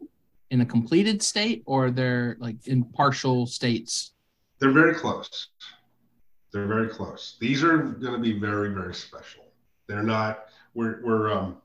in 0.51 0.61
a 0.61 0.65
completed 0.65 1.23
state 1.23 1.63
or 1.65 1.91
they're 1.91 2.35
like 2.39 2.67
in 2.67 2.83
partial 2.83 3.45
states? 3.47 4.11
They're 4.59 4.73
very 4.73 4.93
close. 4.93 5.47
They're 6.51 6.67
very 6.67 6.89
close. 6.89 7.37
These 7.39 7.63
are 7.63 7.77
going 7.77 8.13
to 8.13 8.19
be 8.19 8.37
very 8.37 8.73
very 8.73 8.93
special. 8.93 9.45
They're 9.87 10.03
not. 10.03 10.45
We're 10.73 11.01
we're 11.03 11.31
um 11.31 11.57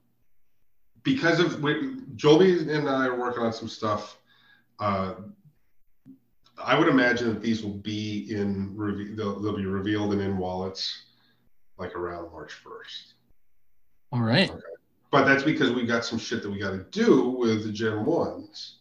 because 1.03 1.41
of 1.41 1.62
we, 1.62 1.97
Joby 2.14 2.70
and 2.70 2.89
I 2.89 3.07
are 3.07 3.18
working 3.18 3.43
on 3.43 3.53
some 3.53 3.68
stuff. 3.68 4.18
Uh, 4.79 5.14
I 6.62 6.79
would 6.79 6.89
imagine 6.89 7.29
that 7.29 7.43
these 7.43 7.62
will 7.62 7.74
be 7.74 8.27
in 8.31 8.77
reve- 8.77 9.16
they'll, 9.16 9.41
they'll 9.41 9.57
be 9.57 9.66
revealed 9.66 10.12
and 10.12 10.22
in 10.22 10.39
wallets 10.39 11.05
like 11.79 11.95
around 11.95 12.33
March 12.33 12.53
first. 12.53 13.14
All 14.12 14.22
right. 14.22 14.51
But 15.11 15.24
that's 15.24 15.43
because 15.43 15.72
we 15.72 15.87
got 15.87 16.05
some 16.05 16.18
shit 16.18 16.43
that 16.43 16.51
we 16.51 16.59
got 16.59 16.70
to 16.70 16.85
do 16.91 17.31
with 17.31 17.64
the 17.64 17.72
Gen 17.72 18.05
1s. 18.05 18.72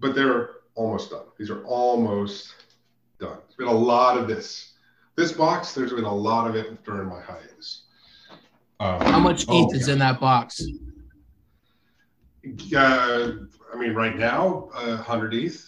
But 0.00 0.14
they're 0.14 0.50
almost 0.74 1.10
done. 1.10 1.26
These 1.38 1.50
are 1.50 1.64
almost 1.64 2.54
done. 3.18 3.38
It's 3.46 3.56
been 3.56 3.68
a 3.68 3.72
lot 3.72 4.16
of 4.16 4.28
this. 4.28 4.74
This 5.16 5.32
box, 5.32 5.74
there's 5.74 5.92
been 5.92 6.04
a 6.04 6.14
lot 6.14 6.48
of 6.48 6.54
it 6.54 6.84
during 6.84 7.08
my 7.08 7.20
hiatus. 7.20 7.84
Um, 8.80 9.00
How 9.00 9.18
much 9.18 9.44
oh, 9.48 9.72
is 9.72 9.88
yeah. 9.88 9.94
in 9.94 9.98
that 9.98 10.20
box? 10.20 10.62
Uh, 12.74 13.30
I 13.72 13.76
mean, 13.76 13.94
right 13.94 14.16
now, 14.16 14.70
uh, 14.74 14.96
100 14.96 15.34
ETH. 15.34 15.64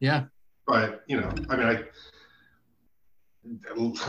Yeah. 0.00 0.24
But, 0.66 1.04
you 1.06 1.20
know, 1.20 1.30
I 1.48 1.56
mean, 1.56 1.66
I 1.66 1.84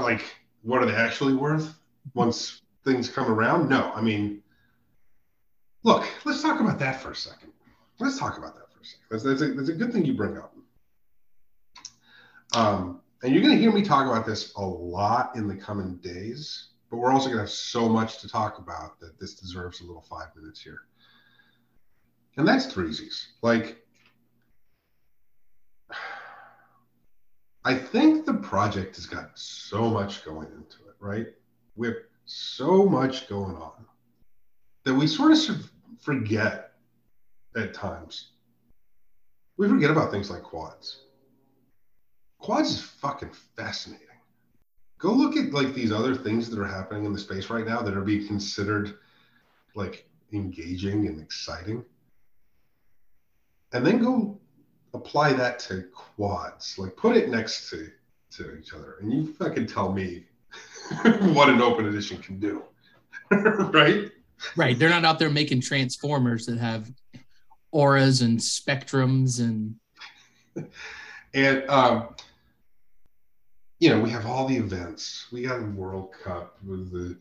like, 0.02 0.24
what 0.64 0.82
are 0.82 0.86
they 0.86 0.96
actually 0.96 1.34
worth 1.34 1.74
once 2.14 2.62
things 2.84 3.10
come 3.10 3.30
around? 3.30 3.70
No, 3.70 3.92
I 3.94 4.02
mean, 4.02 4.42
look, 5.84 6.08
let's 6.26 6.42
talk 6.42 6.60
about 6.60 6.80
that 6.80 7.02
for 7.02 7.12
a 7.12 7.16
second. 7.16 7.52
Let's 8.00 8.18
talk 8.18 8.38
about 8.38 8.56
that 8.56 8.72
for 8.72 8.82
a 8.82 8.86
second. 8.86 9.06
That's, 9.12 9.24
that's, 9.24 9.42
a, 9.42 9.54
that's 9.54 9.70
a 9.70 9.74
good 9.74 9.94
thing 9.94 10.06
you 10.06 10.14
bring 10.14 10.38
up. 10.38 10.54
Um, 12.56 13.02
and 13.24 13.34
you're 13.34 13.44
going 13.44 13.56
to 13.56 13.62
hear 13.62 13.72
me 13.72 13.84
talk 13.84 14.08
about 14.08 14.26
this 14.26 14.54
a 14.56 14.62
lot 14.62 15.36
in 15.36 15.48
the 15.48 15.56
coming 15.56 15.98
days, 15.98 16.70
but 16.90 16.98
we're 16.98 17.12
also 17.12 17.26
going 17.26 17.38
to 17.38 17.42
have 17.42 17.50
so 17.50 17.90
much 17.90 18.20
to 18.22 18.30
talk 18.30 18.60
about 18.60 19.00
that 19.00 19.20
this 19.20 19.36
deserves 19.36 19.82
a 19.82 19.84
little 19.84 20.04
five 20.04 20.28
minutes 20.36 20.62
here. 20.62 20.82
And 22.38 22.48
that's 22.48 22.68
threesies. 22.68 23.26
Like, 23.42 23.78
I 27.66 27.74
think 27.74 28.26
the 28.26 28.36
project 28.36 28.96
has 28.96 29.08
got 29.08 29.32
so 29.38 29.90
much 29.90 30.24
going 30.24 30.48
into 30.48 30.78
it, 30.88 30.96
right? 31.00 31.28
We 31.76 31.88
have 31.88 31.98
so 32.26 32.86
much 32.86 33.28
going 33.28 33.56
on 33.56 33.86
that 34.86 34.94
we 34.94 35.08
sort 35.08 35.32
of 35.32 35.38
sort 35.38 35.60
of 35.60 35.70
forget 36.00 36.74
at 37.56 37.74
times. 37.74 38.30
We 39.58 39.68
forget 39.68 39.90
about 39.90 40.12
things 40.12 40.30
like 40.30 40.44
quads. 40.44 41.02
Quads 42.38 42.70
is 42.70 42.82
fucking 42.82 43.32
fascinating. 43.56 44.06
Go 45.00 45.12
look 45.12 45.36
at 45.36 45.54
like 45.54 45.74
these 45.74 45.92
other 45.92 46.16
things 46.16 46.50
that 46.50 46.60
are 46.60 46.68
happening 46.68 47.06
in 47.06 47.14
the 47.14 47.20
space 47.20 47.50
right 47.50 47.66
now 47.66 47.82
that 47.82 47.98
are 47.98 48.02
being 48.02 48.28
considered 48.28 48.98
like 49.76 50.08
engaging 50.32 51.08
and 51.08 51.20
exciting. 51.20 51.84
And 53.74 53.86
then 53.86 54.00
go 54.00 54.40
apply 54.94 55.34
that 55.34 55.60
to 55.60 55.84
quads. 55.94 56.78
Like 56.78 56.96
put 56.96 57.18
it 57.18 57.30
next 57.30 57.70
to 57.70 57.90
to 58.32 58.58
each 58.58 58.74
other, 58.74 58.98
and 59.02 59.12
you 59.12 59.34
fucking 59.34 59.68
tell 59.68 59.92
me 59.92 60.26
what 61.34 61.50
an 61.50 61.62
open 61.62 61.88
edition 61.88 62.18
can 62.20 62.40
do, 62.40 62.64
right? 63.32 64.12
Right. 64.56 64.78
They're 64.78 64.90
not 64.90 65.04
out 65.04 65.18
there 65.18 65.30
making 65.30 65.62
transformers 65.62 66.46
that 66.46 66.60
have 66.60 66.92
auras 67.72 68.22
and 68.22 68.40
spectrums 68.40 69.40
and 69.40 69.76
And 71.34 71.70
um, 71.70 72.16
you 73.80 73.90
know, 73.90 74.00
we 74.00 74.10
have 74.10 74.26
all 74.26 74.48
the 74.48 74.58
events. 74.58 75.28
We 75.32 75.44
got 75.44 75.60
a 75.60 75.66
World 75.66 76.12
Cup 76.24 76.58
with 76.66 76.92
the 76.92 77.18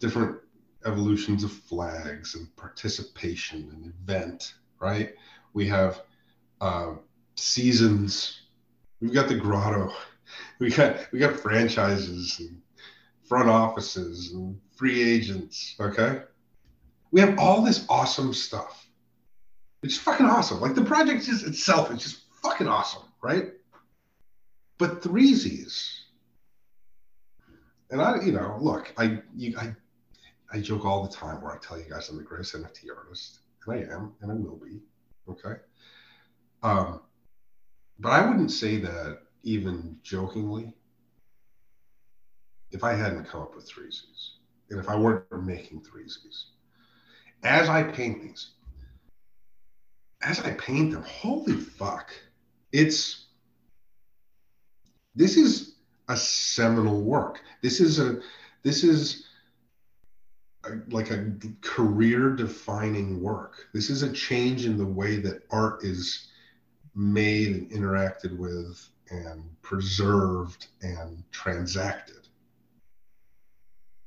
different 0.00 0.38
evolutions 0.84 1.44
of 1.44 1.52
flags 1.52 2.34
and 2.34 2.54
participation 2.56 3.70
and 3.72 3.92
event, 4.02 4.54
right? 4.80 5.14
We 5.54 5.66
have 5.68 6.02
uh, 6.60 6.94
seasons. 7.36 8.42
We've 9.00 9.14
got 9.14 9.28
the 9.28 9.36
grotto. 9.36 9.92
We 10.60 10.70
got 10.70 11.06
we 11.12 11.20
got 11.20 11.38
franchises 11.38 12.40
and 12.40 12.60
front 13.28 13.48
offices 13.48 14.32
and 14.32 14.60
free 14.76 15.02
agents. 15.02 15.74
Okay, 15.80 16.20
we 17.10 17.20
have 17.20 17.38
all 17.38 17.62
this 17.62 17.86
awesome 17.88 18.34
stuff. 18.34 18.88
It's 19.82 19.96
fucking 19.96 20.26
awesome. 20.26 20.60
Like 20.60 20.74
the 20.74 20.84
project 20.84 21.24
just 21.24 21.46
itself 21.46 21.90
is 21.92 22.02
just 22.02 22.22
fucking 22.42 22.68
awesome, 22.68 23.04
right? 23.22 23.52
But 24.78 25.02
threesies, 25.02 25.98
and 27.90 28.02
I, 28.02 28.20
you 28.22 28.32
know, 28.32 28.58
look, 28.60 28.92
I, 28.96 29.20
you, 29.34 29.56
I, 29.58 29.74
I 30.52 30.60
joke 30.60 30.84
all 30.84 31.02
the 31.04 31.14
time 31.14 31.40
where 31.40 31.52
I 31.52 31.58
tell 31.58 31.78
you 31.78 31.86
guys 31.88 32.08
I'm 32.08 32.16
the 32.16 32.22
greatest 32.22 32.54
NFT 32.54 32.86
artist, 32.96 33.40
and 33.66 33.74
I 33.74 33.94
am, 33.94 34.14
and 34.20 34.30
I 34.30 34.34
will 34.34 34.56
be. 34.56 34.80
Okay. 35.28 35.60
Um, 36.62 37.00
but 37.98 38.12
I 38.12 38.26
wouldn't 38.26 38.50
say 38.50 38.78
that 38.78 39.20
even 39.42 39.98
jokingly 40.02 40.72
if 42.70 42.84
I 42.84 42.94
hadn't 42.94 43.26
come 43.26 43.42
up 43.42 43.54
with 43.54 43.68
threesies 43.68 44.30
and 44.70 44.78
if 44.78 44.88
I 44.88 44.96
weren't 44.96 45.44
making 45.44 45.82
threesies. 45.82 46.44
As 47.42 47.68
I 47.68 47.82
paint 47.82 48.22
these, 48.22 48.50
as 50.22 50.40
I 50.40 50.52
paint 50.52 50.92
them, 50.92 51.02
holy 51.04 51.54
fuck, 51.54 52.12
it's 52.72 53.26
this 55.14 55.36
is 55.36 55.76
a 56.08 56.16
seminal 56.16 57.00
work. 57.00 57.40
This 57.62 57.80
is 57.80 57.98
a 57.98 58.20
this 58.64 58.82
is 58.82 59.27
a, 60.64 60.70
like 60.88 61.10
a 61.10 61.32
career 61.60 62.30
defining 62.30 63.20
work. 63.22 63.68
This 63.72 63.90
is 63.90 64.02
a 64.02 64.12
change 64.12 64.66
in 64.66 64.76
the 64.76 64.86
way 64.86 65.16
that 65.16 65.42
art 65.50 65.84
is 65.84 66.28
made 66.94 67.54
and 67.56 67.70
interacted 67.70 68.36
with 68.36 68.84
and 69.10 69.44
preserved 69.62 70.66
and 70.82 71.22
transacted. 71.30 72.28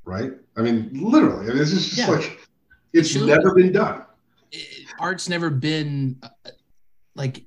Right? 0.03 0.33
I 0.57 0.61
mean, 0.61 0.89
literally, 0.93 1.45
I 1.45 1.49
mean, 1.49 1.57
this 1.57 1.71
is 1.71 1.85
just 1.87 1.97
Yeah. 1.99 2.07
like 2.09 2.39
it's 2.93 3.15
never 3.15 3.53
been 3.55 3.71
done. 3.71 4.05
it- 4.51 4.87
art's 4.99 5.29
never 5.29 5.49
been 5.49 6.17
uh, 6.21 6.51
like 7.15 7.45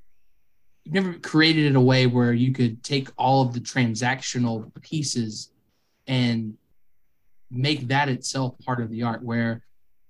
you've 0.85 0.95
never 0.95 1.15
created 1.19 1.67
it 1.67 1.77
a 1.77 1.81
way 1.81 2.07
where 2.07 2.33
you 2.33 2.53
could 2.53 2.83
take 2.83 3.09
all 3.19 3.43
of 3.43 3.53
the 3.53 3.61
transactional 3.61 4.71
pieces 4.83 5.51
and 6.07 6.57
make 7.55 7.89
that 7.89 8.09
itself 8.09 8.55
part 8.65 8.81
of 8.81 8.91
the 8.91 9.03
art 9.03 9.23
where 9.23 9.63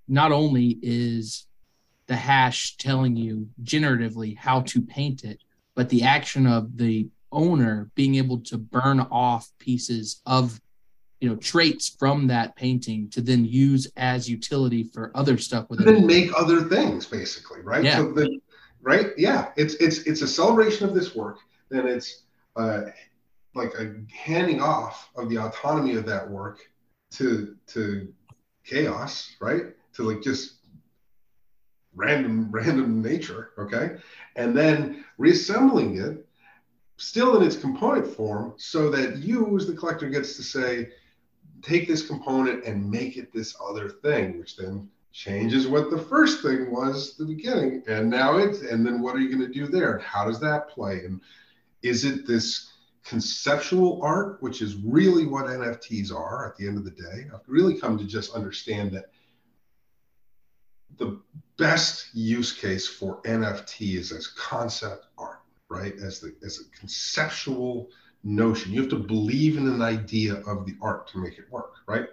not 0.08 0.32
only 0.32 0.78
is 0.82 1.46
the 2.06 2.16
hash 2.16 2.76
telling 2.76 3.16
you 3.16 3.48
generatively 3.62 4.36
how 4.36 4.60
to 4.62 4.82
paint 4.82 5.24
it 5.24 5.40
but 5.74 5.88
the 5.88 6.02
action 6.02 6.46
of 6.46 6.76
the 6.76 7.08
owner 7.32 7.90
being 7.94 8.14
able 8.14 8.38
to 8.38 8.56
burn 8.56 9.00
off 9.00 9.50
pieces 9.58 10.20
of 10.26 10.60
you 11.20 11.28
know 11.28 11.36
traits 11.36 11.96
from 11.98 12.26
that 12.26 12.54
painting 12.54 13.08
to 13.10 13.20
then 13.20 13.44
use 13.44 13.90
as 13.96 14.28
utility 14.28 14.84
for 14.84 15.10
other 15.14 15.38
stuff 15.38 15.68
within 15.70 15.86
then 15.86 16.06
make 16.06 16.30
other 16.36 16.62
things 16.62 17.06
basically 17.06 17.60
right? 17.62 17.84
Yeah. 17.84 17.96
so 17.96 18.12
the, 18.12 18.38
right? 18.82 19.12
Yeah. 19.16 19.50
It's 19.56 19.74
it's 19.74 19.98
it's 20.00 20.22
a 20.22 20.28
celebration 20.28 20.88
of 20.88 20.94
this 20.94 21.14
work 21.14 21.38
then 21.70 21.86
it's 21.86 22.22
uh 22.56 22.82
like 23.54 23.72
a 23.74 23.94
handing 24.12 24.60
off 24.60 25.10
of 25.16 25.28
the 25.28 25.38
autonomy 25.38 25.94
of 25.94 26.06
that 26.06 26.28
work 26.28 26.60
to 27.12 27.56
to 27.68 28.12
chaos 28.64 29.36
right? 29.40 29.66
To 29.94 30.10
like 30.10 30.22
just 30.22 30.56
random 31.94 32.50
random 32.50 33.02
nature 33.02 33.50
okay? 33.58 33.96
And 34.36 34.56
then 34.56 35.04
reassembling 35.18 35.98
it 35.98 36.26
still 36.96 37.36
in 37.36 37.46
its 37.46 37.56
component 37.56 38.06
form 38.06 38.54
so 38.56 38.90
that 38.90 39.18
you 39.18 39.56
as 39.56 39.66
the 39.66 39.74
collector 39.74 40.08
gets 40.08 40.36
to 40.36 40.42
say 40.42 40.88
take 41.62 41.88
this 41.88 42.06
component 42.06 42.64
and 42.64 42.90
make 42.90 43.16
it 43.16 43.32
this 43.32 43.56
other 43.66 43.88
thing 43.88 44.38
which 44.38 44.56
then 44.56 44.88
changes 45.12 45.68
what 45.68 45.90
the 45.90 45.98
first 45.98 46.42
thing 46.42 46.72
was 46.72 47.16
the 47.16 47.24
beginning 47.24 47.82
and 47.86 48.10
now 48.10 48.36
it's 48.36 48.62
and 48.62 48.84
then 48.84 49.00
what 49.00 49.14
are 49.14 49.20
you 49.20 49.28
going 49.28 49.46
to 49.46 49.52
do 49.52 49.66
there? 49.66 49.98
How 49.98 50.24
does 50.24 50.40
that 50.40 50.68
play? 50.68 51.04
And 51.04 51.20
is 51.82 52.04
it 52.04 52.26
this 52.26 52.73
conceptual 53.04 54.00
art 54.02 54.42
which 54.42 54.62
is 54.62 54.76
really 54.76 55.26
what 55.26 55.46
nfts 55.46 56.12
are 56.12 56.46
at 56.46 56.56
the 56.56 56.66
end 56.66 56.78
of 56.78 56.84
the 56.84 56.90
day 56.90 57.26
i've 57.32 57.40
really 57.46 57.78
come 57.78 57.98
to 57.98 58.04
just 58.04 58.34
understand 58.34 58.92
that 58.92 59.10
the 60.96 61.20
best 61.58 62.08
use 62.14 62.52
case 62.52 62.86
for 62.86 63.20
nft 63.22 63.98
is 63.98 64.10
as 64.10 64.28
concept 64.28 65.06
art 65.18 65.40
right 65.68 65.94
as 66.02 66.20
the 66.20 66.34
as 66.44 66.60
a 66.60 66.78
conceptual 66.78 67.88
notion 68.22 68.72
you 68.72 68.80
have 68.80 68.90
to 68.90 68.96
believe 68.96 69.58
in 69.58 69.68
an 69.68 69.82
idea 69.82 70.34
of 70.46 70.64
the 70.64 70.74
art 70.80 71.06
to 71.06 71.18
make 71.18 71.38
it 71.38 71.50
work 71.50 71.74
right 71.86 72.08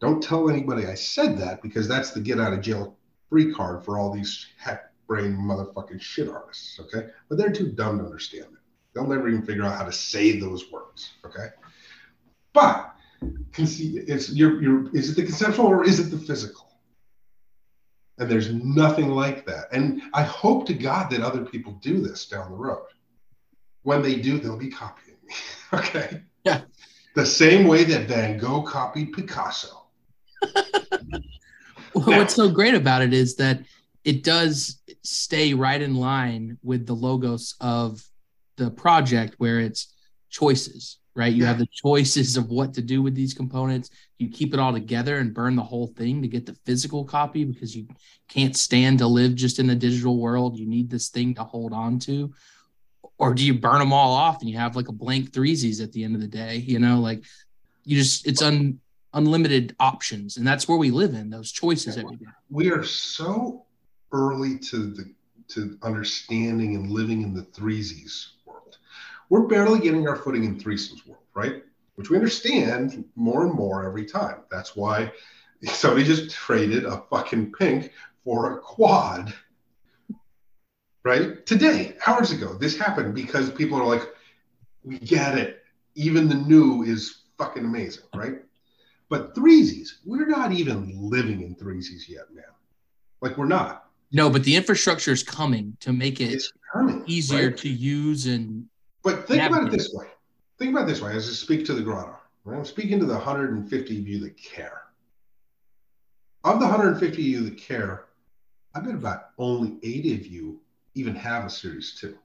don't 0.00 0.22
tell 0.22 0.48
anybody 0.48 0.86
I 0.86 0.94
said 0.94 1.38
that 1.38 1.62
because 1.62 1.88
that's 1.88 2.12
the 2.12 2.20
get 2.20 2.38
out 2.38 2.52
of 2.52 2.60
jail 2.60 2.96
free 3.28 3.52
card 3.52 3.84
for 3.84 3.98
all 3.98 4.12
these 4.12 4.46
hack 4.56 4.92
brain 5.06 5.32
motherfucking 5.32 6.00
shit 6.00 6.28
artists. 6.28 6.78
Okay. 6.78 7.08
But 7.28 7.38
they're 7.38 7.52
too 7.52 7.72
dumb 7.72 7.98
to 7.98 8.04
understand 8.04 8.46
it. 8.52 8.57
They'll 8.94 9.06
never 9.06 9.28
even 9.28 9.42
figure 9.42 9.64
out 9.64 9.76
how 9.76 9.84
to 9.84 9.92
say 9.92 10.38
those 10.40 10.70
words. 10.70 11.12
Okay. 11.24 11.48
But 12.52 12.94
conce- 13.52 14.04
it's 14.08 14.30
your 14.32 14.60
your 14.62 14.94
is 14.96 15.10
it 15.10 15.16
the 15.16 15.22
conceptual 15.24 15.66
or 15.66 15.84
is 15.84 16.00
it 16.00 16.10
the 16.10 16.18
physical? 16.18 16.66
And 18.18 18.28
there's 18.28 18.52
nothing 18.52 19.10
like 19.10 19.46
that. 19.46 19.66
And 19.72 20.02
I 20.12 20.22
hope 20.24 20.66
to 20.66 20.74
God 20.74 21.10
that 21.10 21.20
other 21.20 21.44
people 21.44 21.74
do 21.80 22.00
this 22.00 22.26
down 22.26 22.50
the 22.50 22.56
road. 22.56 22.86
When 23.82 24.02
they 24.02 24.16
do, 24.16 24.38
they'll 24.40 24.58
be 24.58 24.70
copying 24.70 25.16
me. 25.24 25.34
okay. 25.78 26.22
Yeah. 26.44 26.62
The 27.14 27.24
same 27.24 27.66
way 27.68 27.84
that 27.84 28.08
Van 28.08 28.36
Gogh 28.38 28.62
copied 28.62 29.12
Picasso. 29.12 29.84
Well, 31.94 32.10
Now- 32.10 32.18
what's 32.18 32.34
so 32.34 32.50
great 32.50 32.74
about 32.74 33.02
it 33.02 33.12
is 33.12 33.36
that 33.36 33.60
it 34.04 34.22
does 34.22 34.80
stay 35.02 35.54
right 35.54 35.80
in 35.80 35.94
line 35.94 36.58
with 36.62 36.86
the 36.86 36.94
logos 36.94 37.54
of 37.60 38.04
the 38.58 38.70
project 38.70 39.36
where 39.38 39.60
it's 39.60 39.94
choices, 40.30 40.98
right? 41.14 41.32
You 41.32 41.46
have 41.46 41.58
the 41.58 41.68
choices 41.72 42.36
of 42.36 42.48
what 42.48 42.74
to 42.74 42.82
do 42.82 43.00
with 43.02 43.14
these 43.14 43.32
components. 43.32 43.90
You 44.18 44.28
keep 44.28 44.52
it 44.52 44.60
all 44.60 44.72
together 44.72 45.18
and 45.18 45.32
burn 45.32 45.56
the 45.56 45.62
whole 45.62 45.86
thing 45.86 46.20
to 46.22 46.28
get 46.28 46.44
the 46.44 46.56
physical 46.66 47.04
copy 47.04 47.44
because 47.44 47.74
you 47.74 47.86
can't 48.28 48.56
stand 48.56 48.98
to 48.98 49.06
live 49.06 49.34
just 49.34 49.58
in 49.58 49.66
the 49.66 49.74
digital 49.74 50.18
world. 50.18 50.58
You 50.58 50.66
need 50.66 50.90
this 50.90 51.08
thing 51.08 51.34
to 51.36 51.44
hold 51.44 51.72
on 51.72 51.98
to. 52.00 52.32
Or 53.16 53.32
do 53.32 53.44
you 53.44 53.54
burn 53.54 53.78
them 53.78 53.92
all 53.92 54.12
off 54.12 54.40
and 54.40 54.50
you 54.50 54.58
have 54.58 54.76
like 54.76 54.88
a 54.88 54.92
blank 54.92 55.30
threesies 55.30 55.82
at 55.82 55.92
the 55.92 56.04
end 56.04 56.14
of 56.14 56.20
the 56.20 56.28
day? 56.28 56.56
You 56.56 56.78
know, 56.78 57.00
like 57.00 57.24
you 57.84 57.96
just, 57.96 58.26
it's 58.26 58.42
un, 58.42 58.78
unlimited 59.14 59.74
options. 59.80 60.36
And 60.36 60.46
that's 60.46 60.68
where 60.68 60.78
we 60.78 60.90
live 60.90 61.14
in 61.14 61.30
those 61.30 61.50
choices 61.50 61.96
every 61.96 62.16
day. 62.16 62.26
we 62.50 62.70
are 62.70 62.84
so 62.84 63.64
early 64.12 64.58
to 64.58 64.90
the 64.90 65.12
to 65.48 65.78
understanding 65.82 66.76
and 66.76 66.90
living 66.90 67.22
in 67.22 67.34
the 67.34 67.42
threesies. 67.42 68.28
We're 69.28 69.46
barely 69.46 69.80
getting 69.80 70.08
our 70.08 70.16
footing 70.16 70.44
in 70.44 70.58
threesomes 70.58 71.06
world, 71.06 71.22
right? 71.34 71.62
Which 71.96 72.10
we 72.10 72.16
understand 72.16 73.04
more 73.14 73.44
and 73.44 73.54
more 73.54 73.84
every 73.86 74.06
time. 74.06 74.40
That's 74.50 74.74
why 74.74 75.12
somebody 75.64 76.04
just 76.04 76.30
traded 76.30 76.84
a 76.84 77.02
fucking 77.10 77.52
pink 77.52 77.92
for 78.24 78.52
a 78.52 78.58
quad. 78.58 79.34
Right? 81.04 81.44
Today, 81.46 81.96
hours 82.06 82.32
ago, 82.32 82.54
this 82.54 82.78
happened 82.78 83.14
because 83.14 83.50
people 83.50 83.78
are 83.78 83.86
like, 83.86 84.02
we 84.84 84.98
get 84.98 85.38
it. 85.38 85.62
Even 85.94 86.28
the 86.28 86.34
new 86.34 86.82
is 86.82 87.22
fucking 87.38 87.64
amazing, 87.64 88.04
right? 88.14 88.42
But 89.08 89.34
threesies, 89.34 89.88
we're 90.04 90.26
not 90.26 90.52
even 90.52 90.92
living 90.96 91.40
in 91.40 91.54
threesies 91.54 92.08
yet, 92.08 92.32
man. 92.34 92.44
Like 93.20 93.38
we're 93.38 93.46
not. 93.46 93.86
No, 94.12 94.30
but 94.30 94.44
the 94.44 94.56
infrastructure 94.56 95.12
is 95.12 95.22
coming 95.22 95.76
to 95.80 95.92
make 95.92 96.20
it 96.20 96.42
coming. 96.72 97.02
easier 97.06 97.48
right? 97.48 97.56
to 97.58 97.68
use 97.68 98.26
and 98.26 98.66
But 99.08 99.26
think 99.26 99.42
about 99.42 99.66
it 99.66 99.70
this 99.70 99.90
way. 99.94 100.06
Think 100.58 100.72
about 100.72 100.82
it 100.84 100.88
this 100.88 101.00
way 101.00 101.14
as 101.14 101.26
I 101.26 101.32
speak 101.32 101.64
to 101.66 101.72
the 101.72 101.80
grotto. 101.80 102.14
Right? 102.44 102.58
I'm 102.58 102.64
speaking 102.66 103.00
to 103.00 103.06
the 103.06 103.14
150 103.14 103.98
of 103.98 104.06
you 104.06 104.20
that 104.20 104.36
care. 104.36 104.82
Of 106.44 106.60
the 106.60 106.66
150 106.66 107.06
of 107.08 107.18
you 107.18 107.48
that 107.48 107.56
care, 107.56 108.04
I 108.74 108.80
bet 108.80 108.94
about 108.94 109.30
only 109.38 109.78
80 109.82 110.14
of 110.14 110.26
you 110.26 110.60
even 110.94 111.14
have 111.14 111.46
a 111.46 111.50
Series 111.50 111.98
2. 111.98 112.18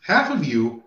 Half 0.00 0.32
of 0.32 0.44
you, 0.44 0.82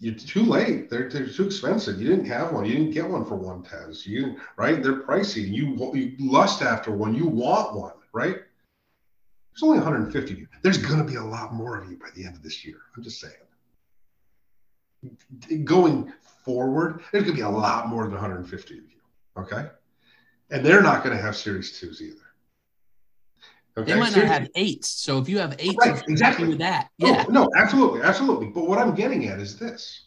you're 0.00 0.14
too 0.14 0.42
late. 0.42 0.90
They're, 0.90 1.08
they're 1.08 1.28
too 1.28 1.46
expensive. 1.46 2.00
You 2.00 2.08
didn't 2.08 2.26
have 2.26 2.52
one. 2.52 2.64
You 2.64 2.74
didn't 2.74 2.90
get 2.90 3.08
one 3.08 3.24
for 3.24 3.36
one 3.36 3.62
tez. 3.62 4.04
You 4.04 4.22
didn't, 4.22 4.38
right? 4.56 4.82
They're 4.82 5.02
pricey. 5.02 5.48
You, 5.48 5.92
you 5.94 6.16
lust 6.18 6.62
after 6.62 6.90
one. 6.90 7.14
You 7.14 7.28
want 7.28 7.76
one, 7.76 7.94
right? 8.12 8.38
There's 9.52 9.62
only 9.62 9.78
150 9.78 10.32
of 10.32 10.38
you. 10.38 10.48
There's 10.62 10.78
going 10.78 10.98
to 10.98 11.04
be 11.04 11.16
a 11.16 11.22
lot 11.22 11.54
more 11.54 11.78
of 11.80 11.88
you 11.88 11.96
by 11.96 12.08
the 12.16 12.26
end 12.26 12.34
of 12.34 12.42
this 12.42 12.64
year. 12.64 12.78
I'm 12.96 13.04
just 13.04 13.20
saying 13.20 13.34
going 15.64 16.12
forward, 16.44 17.02
there's 17.12 17.24
going 17.24 17.36
to 17.36 17.42
be 17.42 17.46
a 17.46 17.48
lot 17.48 17.88
more 17.88 18.04
than 18.04 18.12
150 18.12 18.74
of 18.78 18.80
you. 18.84 18.90
Okay. 19.36 19.66
And 20.50 20.64
they're 20.64 20.82
not 20.82 21.04
going 21.04 21.16
to 21.16 21.22
have 21.22 21.36
Series 21.36 21.78
2s 21.80 22.00
either. 22.00 22.16
Okay. 23.76 23.92
they 23.92 24.00
might 24.00 24.16
not 24.16 24.24
have 24.24 24.48
eights. 24.56 24.88
So 24.88 25.18
if 25.18 25.28
you 25.28 25.38
have 25.38 25.54
eights, 25.60 25.76
Right, 25.78 26.02
exactly. 26.08 26.48
with 26.48 26.58
that. 26.58 26.88
Oh, 27.00 27.06
Yeah. 27.06 27.24
no, 27.28 27.48
absolutely. 27.56 28.02
Absolutely. 28.02 28.46
But 28.48 28.66
what 28.66 28.78
I'm 28.78 28.94
getting 28.94 29.28
at 29.28 29.38
is 29.38 29.56
this 29.58 30.06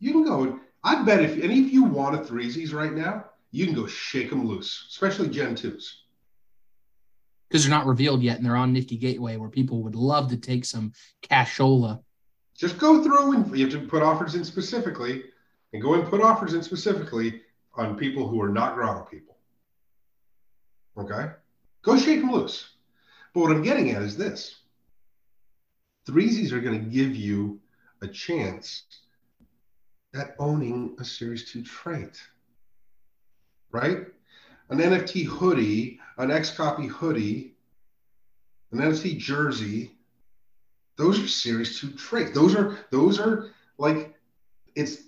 you 0.00 0.12
can 0.12 0.24
go, 0.24 0.58
I 0.84 1.02
bet 1.02 1.22
if 1.22 1.42
any 1.42 1.60
of 1.60 1.68
you 1.70 1.82
want 1.84 2.14
a 2.14 2.18
threesies 2.20 2.72
right 2.72 2.92
now, 2.92 3.24
you 3.50 3.66
can 3.66 3.74
go 3.74 3.86
shake 3.86 4.30
them 4.30 4.46
loose, 4.46 4.86
especially 4.88 5.28
Gen 5.28 5.56
2s. 5.56 5.84
Because 7.50 7.64
they're 7.64 7.70
not 7.70 7.86
revealed 7.86 8.22
yet 8.22 8.36
and 8.36 8.46
they're 8.46 8.56
on 8.56 8.72
Nifty 8.72 8.96
Gateway 8.96 9.36
where 9.36 9.48
people 9.50 9.82
would 9.82 9.94
love 9.96 10.30
to 10.30 10.36
take 10.36 10.64
some 10.64 10.92
cashola. 11.22 12.02
Just 12.58 12.78
go 12.78 13.04
through 13.04 13.34
and 13.34 13.56
you 13.56 13.68
have 13.68 13.80
to 13.80 13.86
put 13.86 14.02
offers 14.02 14.34
in 14.34 14.44
specifically 14.44 15.24
and 15.72 15.80
go 15.80 15.94
and 15.94 16.08
put 16.08 16.20
offers 16.20 16.54
in 16.54 16.62
specifically 16.62 17.42
on 17.74 17.96
people 17.96 18.26
who 18.26 18.42
are 18.42 18.48
not 18.48 18.74
grotto 18.74 19.04
people. 19.08 19.36
Okay? 20.98 21.30
Go 21.82 21.96
shake 21.96 22.20
them 22.20 22.32
loose. 22.32 22.70
But 23.32 23.40
what 23.42 23.52
I'm 23.52 23.62
getting 23.62 23.92
at 23.92 24.02
is 24.02 24.16
this 24.16 24.56
threesies 26.08 26.50
are 26.50 26.60
going 26.60 26.82
to 26.82 26.90
give 26.90 27.14
you 27.14 27.60
a 28.02 28.08
chance 28.08 28.82
at 30.14 30.34
owning 30.40 30.96
a 30.98 31.04
Series 31.04 31.52
2 31.52 31.62
trait. 31.62 32.20
Right? 33.70 34.06
An 34.70 34.78
NFT 34.78 35.26
hoodie, 35.26 36.00
an 36.16 36.30
XCOPY 36.30 36.88
hoodie, 36.88 37.54
an 38.72 38.80
NFT 38.80 39.18
jersey, 39.18 39.97
those 40.98 41.18
are 41.20 41.28
series 41.28 41.80
two 41.80 41.92
traits. 41.92 42.32
Those 42.32 42.54
are 42.54 42.78
those 42.90 43.18
are 43.18 43.52
like 43.78 44.14
it's 44.74 45.04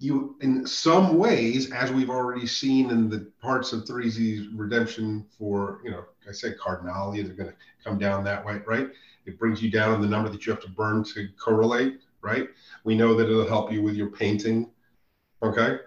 you 0.00 0.36
in 0.40 0.66
some 0.66 1.18
ways, 1.18 1.72
as 1.72 1.90
we've 1.92 2.10
already 2.10 2.46
seen 2.46 2.90
in 2.90 3.08
the 3.08 3.30
parts 3.40 3.72
of 3.72 3.84
3Z's 3.84 4.48
redemption 4.54 5.26
for, 5.36 5.80
you 5.84 5.90
know, 5.90 6.04
I 6.28 6.32
said 6.32 6.56
cardinality, 6.56 7.24
they're 7.24 7.34
going 7.34 7.50
to 7.50 7.56
come 7.82 7.98
down 7.98 8.22
that 8.24 8.44
way, 8.44 8.60
right? 8.66 8.90
It 9.26 9.38
brings 9.38 9.60
you 9.60 9.70
down 9.70 9.94
in 9.94 10.00
the 10.00 10.06
number 10.06 10.28
that 10.28 10.46
you 10.46 10.52
have 10.52 10.62
to 10.62 10.70
burn 10.70 11.02
to 11.14 11.28
correlate, 11.36 12.00
right? 12.22 12.48
We 12.84 12.94
know 12.94 13.14
that 13.14 13.28
it'll 13.28 13.48
help 13.48 13.72
you 13.72 13.82
with 13.82 13.96
your 13.96 14.08
painting, 14.08 14.70
okay? 15.42 15.78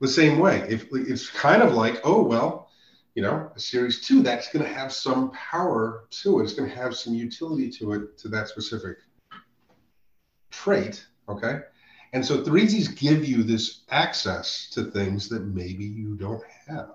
The 0.00 0.08
same 0.08 0.38
way, 0.38 0.64
if 0.68 0.86
it's 0.92 1.28
kind 1.28 1.62
of 1.62 1.74
like, 1.74 2.00
oh, 2.04 2.22
well, 2.22 2.65
you 3.16 3.22
know, 3.22 3.50
a 3.56 3.58
series 3.58 4.02
two, 4.02 4.22
that's 4.22 4.52
going 4.52 4.64
to 4.64 4.70
have 4.70 4.92
some 4.92 5.30
power 5.30 6.04
to 6.10 6.38
it. 6.38 6.44
It's 6.44 6.52
going 6.52 6.68
to 6.68 6.76
have 6.76 6.94
some 6.94 7.14
utility 7.14 7.70
to 7.70 7.94
it, 7.94 8.18
to 8.18 8.28
that 8.28 8.46
specific 8.46 8.98
trait, 10.50 11.06
okay? 11.26 11.60
And 12.12 12.24
so 12.24 12.42
3Zs 12.42 12.94
give 12.94 13.24
you 13.24 13.42
this 13.42 13.84
access 13.88 14.68
to 14.72 14.84
things 14.84 15.30
that 15.30 15.46
maybe 15.46 15.84
you 15.84 16.14
don't 16.16 16.42
have. 16.68 16.90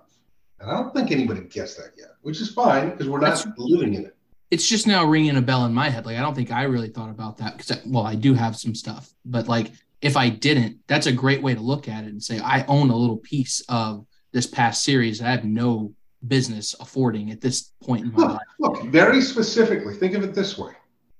And 0.60 0.70
I 0.70 0.74
don't 0.74 0.94
think 0.94 1.10
anybody 1.10 1.40
gets 1.40 1.74
that 1.74 1.90
yet, 1.98 2.10
which 2.22 2.40
is 2.40 2.52
fine 2.52 2.90
because 2.90 3.08
we're 3.08 3.18
not 3.18 3.44
That's, 3.44 3.46
living 3.58 3.94
in 3.94 4.06
it. 4.06 4.16
It's 4.52 4.68
just 4.68 4.86
now 4.86 5.04
ringing 5.04 5.36
a 5.36 5.42
bell 5.42 5.64
in 5.64 5.74
my 5.74 5.90
head. 5.90 6.06
Like, 6.06 6.18
I 6.18 6.20
don't 6.20 6.36
think 6.36 6.52
I 6.52 6.64
really 6.64 6.90
thought 6.90 7.10
about 7.10 7.38
that 7.38 7.56
because, 7.56 7.80
well, 7.84 8.06
I 8.06 8.14
do 8.14 8.32
have 8.34 8.54
some 8.54 8.76
stuff, 8.76 9.12
but 9.24 9.48
like, 9.48 9.72
if 10.00 10.16
I 10.16 10.28
didn't, 10.28 10.78
that's 10.86 11.06
a 11.06 11.12
great 11.12 11.42
way 11.42 11.54
to 11.54 11.60
look 11.60 11.88
at 11.88 12.04
it 12.04 12.10
and 12.10 12.22
say, 12.22 12.38
I 12.38 12.64
own 12.66 12.90
a 12.90 12.96
little 12.96 13.18
piece 13.18 13.60
of 13.68 14.06
this 14.32 14.46
past 14.46 14.84
series 14.84 15.20
I 15.20 15.30
have 15.30 15.44
no 15.44 15.94
business 16.28 16.74
affording 16.80 17.30
at 17.30 17.40
this 17.40 17.72
point 17.82 18.04
in 18.04 18.12
my 18.12 18.22
look, 18.22 18.32
life. 18.32 18.40
Look, 18.58 18.82
very 18.84 19.20
specifically, 19.20 19.94
think 19.94 20.14
of 20.14 20.22
it 20.22 20.34
this 20.34 20.56
way 20.56 20.72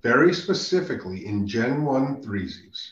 very 0.03 0.35
specifically 0.35 1.27
in 1.27 1.47
Gen 1.47 1.85
1 1.85 2.23
3Zs, 2.23 2.91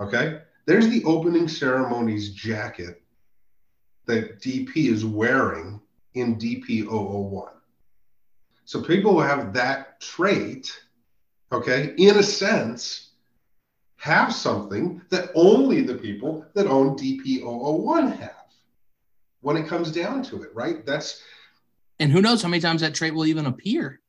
Okay. 0.00 0.40
There's 0.66 0.88
the 0.88 1.04
opening 1.04 1.46
ceremonies 1.46 2.34
jacket 2.34 3.02
that 4.06 4.40
DP 4.40 4.88
is 4.88 5.04
wearing 5.04 5.80
in 6.14 6.36
DP 6.36 6.86
001. 6.86 7.52
So 8.64 8.82
people 8.82 9.12
who 9.12 9.20
have 9.20 9.52
that 9.52 10.00
trait, 10.00 10.72
okay, 11.52 11.94
in 11.98 12.18
a 12.18 12.22
sense, 12.22 13.10
have 13.96 14.34
something 14.34 15.00
that 15.10 15.30
only 15.36 15.82
the 15.82 15.94
people 15.94 16.44
that 16.54 16.66
own 16.66 16.96
DP 16.96 17.42
001 17.44 18.10
have 18.10 18.35
when 19.40 19.56
it 19.56 19.68
comes 19.68 19.90
down 19.90 20.22
to 20.24 20.42
it, 20.42 20.54
right? 20.54 20.84
That's 20.84 21.22
and 21.98 22.12
who 22.12 22.20
knows 22.20 22.42
how 22.42 22.48
many 22.48 22.60
times 22.60 22.82
that 22.82 22.94
trait 22.94 23.14
will 23.14 23.26
even 23.26 23.46
appear. 23.46 24.00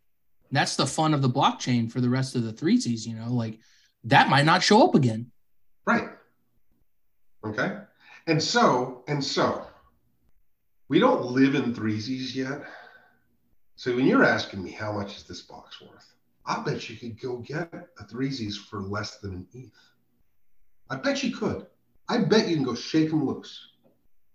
That's 0.52 0.76
the 0.76 0.88
fun 0.88 1.14
of 1.14 1.22
the 1.22 1.30
blockchain 1.30 1.92
for 1.92 2.02
the 2.02 2.10
rest 2.10 2.36
of 2.36 2.44
the 2.44 2.54
3Zs, 2.54 3.06
you 3.06 3.16
know, 3.16 3.32
like 3.32 3.60
that 4.06 4.30
might 4.30 4.46
not 4.46 4.64
show 4.64 4.84
up 4.84 4.96
again. 4.96 5.32
Right. 5.86 6.10
Okay. 7.46 7.78
And 8.28 8.42
so, 8.42 9.04
and 9.08 9.24
so, 9.24 9.66
we 10.90 11.00
don't 11.00 11.26
live 11.26 11.56
in 11.56 11.74
3Zs 11.74 12.36
yet. 12.36 12.64
So 13.76 13.96
when 13.96 14.06
you're 14.06 14.24
asking 14.24 14.64
me 14.64 14.72
how 14.72 14.92
much 14.92 15.18
is 15.18 15.24
this 15.24 15.42
box 15.42 15.82
worth, 15.82 16.14
I 16.46 16.64
bet 16.64 16.90
you 16.90 16.96
could 16.96 17.22
go 17.22 17.38
get 17.38 17.72
a 18.00 18.04
3Zs 18.04 18.56
for 18.56 18.82
less 18.82 19.18
than 19.18 19.34
an 19.34 19.48
ETH. 19.54 19.72
I 20.90 20.96
bet 20.96 21.24
you 21.24 21.36
could. 21.36 21.68
I 22.10 22.20
bet 22.20 22.48
you 22.48 22.56
can 22.56 22.64
go 22.64 22.76
shake 22.76 23.10
them 23.10 23.26
loose. 23.26 23.72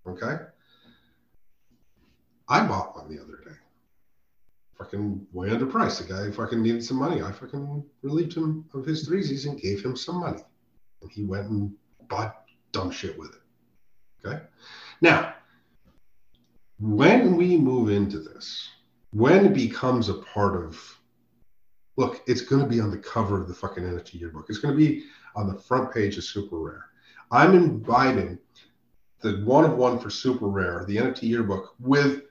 Okay. 0.06 0.36
I 2.52 2.66
bought 2.66 2.94
one 2.94 3.08
the 3.08 3.22
other 3.22 3.38
day. 3.44 3.56
Fucking 4.76 5.26
way 5.32 5.48
underpriced. 5.48 6.06
The 6.06 6.12
guy 6.12 6.30
fucking 6.30 6.62
needed 6.62 6.84
some 6.84 6.98
money. 6.98 7.22
I 7.22 7.32
fucking 7.32 7.82
relieved 8.02 8.36
him 8.36 8.66
of 8.74 8.84
his 8.84 9.08
3Zs 9.08 9.46
and 9.48 9.58
gave 9.58 9.82
him 9.82 9.96
some 9.96 10.20
money 10.20 10.42
and 11.00 11.10
he 11.10 11.24
went 11.24 11.48
and 11.48 11.72
bought 12.08 12.44
dumb 12.72 12.90
shit 12.90 13.18
with 13.18 13.30
it. 13.30 14.26
Okay. 14.26 14.42
Now, 15.00 15.34
when 16.78 17.36
we 17.36 17.56
move 17.56 17.90
into 17.90 18.18
this, 18.18 18.68
when 19.12 19.46
it 19.46 19.54
becomes 19.54 20.08
a 20.08 20.14
part 20.14 20.62
of, 20.62 20.78
look, 21.96 22.22
it's 22.26 22.42
going 22.42 22.62
to 22.62 22.68
be 22.68 22.80
on 22.80 22.90
the 22.90 22.98
cover 22.98 23.40
of 23.40 23.48
the 23.48 23.54
fucking 23.54 23.82
NFT 23.82 24.20
yearbook. 24.20 24.46
It's 24.48 24.58
going 24.58 24.76
to 24.76 24.78
be 24.78 25.04
on 25.36 25.48
the 25.48 25.58
front 25.58 25.92
page 25.92 26.16
of 26.18 26.24
Super 26.24 26.58
Rare. 26.58 26.84
I'm 27.30 27.54
inviting 27.54 28.38
the 29.22 29.42
one 29.44 29.64
of 29.64 29.76
one 29.76 29.98
for 29.98 30.10
Super 30.10 30.48
Rare, 30.48 30.84
the 30.86 30.96
NFT 30.96 31.22
yearbook, 31.22 31.74
with 31.78 32.24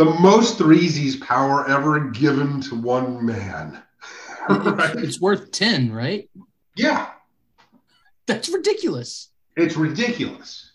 the 0.00 0.06
most 0.06 0.58
3Z's 0.58 1.16
power 1.16 1.68
ever 1.68 2.00
given 2.08 2.62
to 2.62 2.74
one 2.74 3.22
man. 3.22 3.82
right? 4.48 4.96
It's 4.96 5.20
worth 5.20 5.52
10, 5.52 5.92
right? 5.92 6.26
Yeah. 6.74 7.10
That's 8.24 8.48
ridiculous. 8.48 9.28
It's 9.58 9.76
ridiculous. 9.76 10.72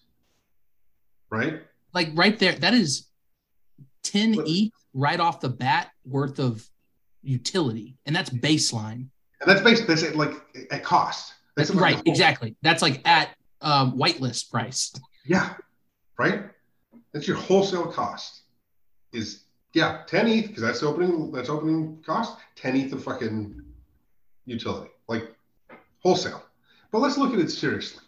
Right? 1.31 1.63
Like 1.91 2.09
right 2.13 2.37
there, 2.37 2.51
that 2.51 2.75
is 2.75 3.07
10 4.03 4.43
ETH 4.45 4.71
right 4.93 5.19
off 5.19 5.39
the 5.39 5.49
bat 5.49 5.89
worth 6.05 6.37
of 6.37 6.63
utility. 7.23 7.97
And 8.05 8.15
that's 8.15 8.29
baseline. 8.29 9.07
And 9.41 9.47
that's 9.47 9.61
based 9.61 9.87
that's 9.87 10.03
at 10.03 10.15
like 10.15 10.33
at 10.69 10.83
cost. 10.83 11.33
That's, 11.57 11.69
that's 11.69 11.81
right, 11.81 11.99
exactly. 12.05 12.57
That's 12.61 12.83
like 12.83 13.01
at 13.07 13.29
um, 13.61 13.97
whitelist 13.97 14.51
price. 14.51 14.93
Yeah. 15.25 15.55
Right? 16.15 16.43
That's 17.11 17.27
your 17.27 17.37
wholesale 17.37 17.87
cost. 17.87 18.43
Is 19.15 19.45
yeah, 19.73 20.03
10 20.07 20.27
ETH, 20.27 20.47
because 20.47 20.63
that's 20.63 20.83
opening 20.83 21.31
that's 21.31 21.49
opening 21.49 22.01
cost, 22.05 22.37
10 22.55 22.75
ETH 22.77 22.93
of 22.93 23.03
fucking 23.03 23.61
utility. 24.45 24.91
Like 25.07 25.35
wholesale. 25.99 26.43
But 26.91 26.99
let's 26.99 27.17
look 27.17 27.33
at 27.33 27.39
it 27.39 27.49
seriously. 27.49 28.03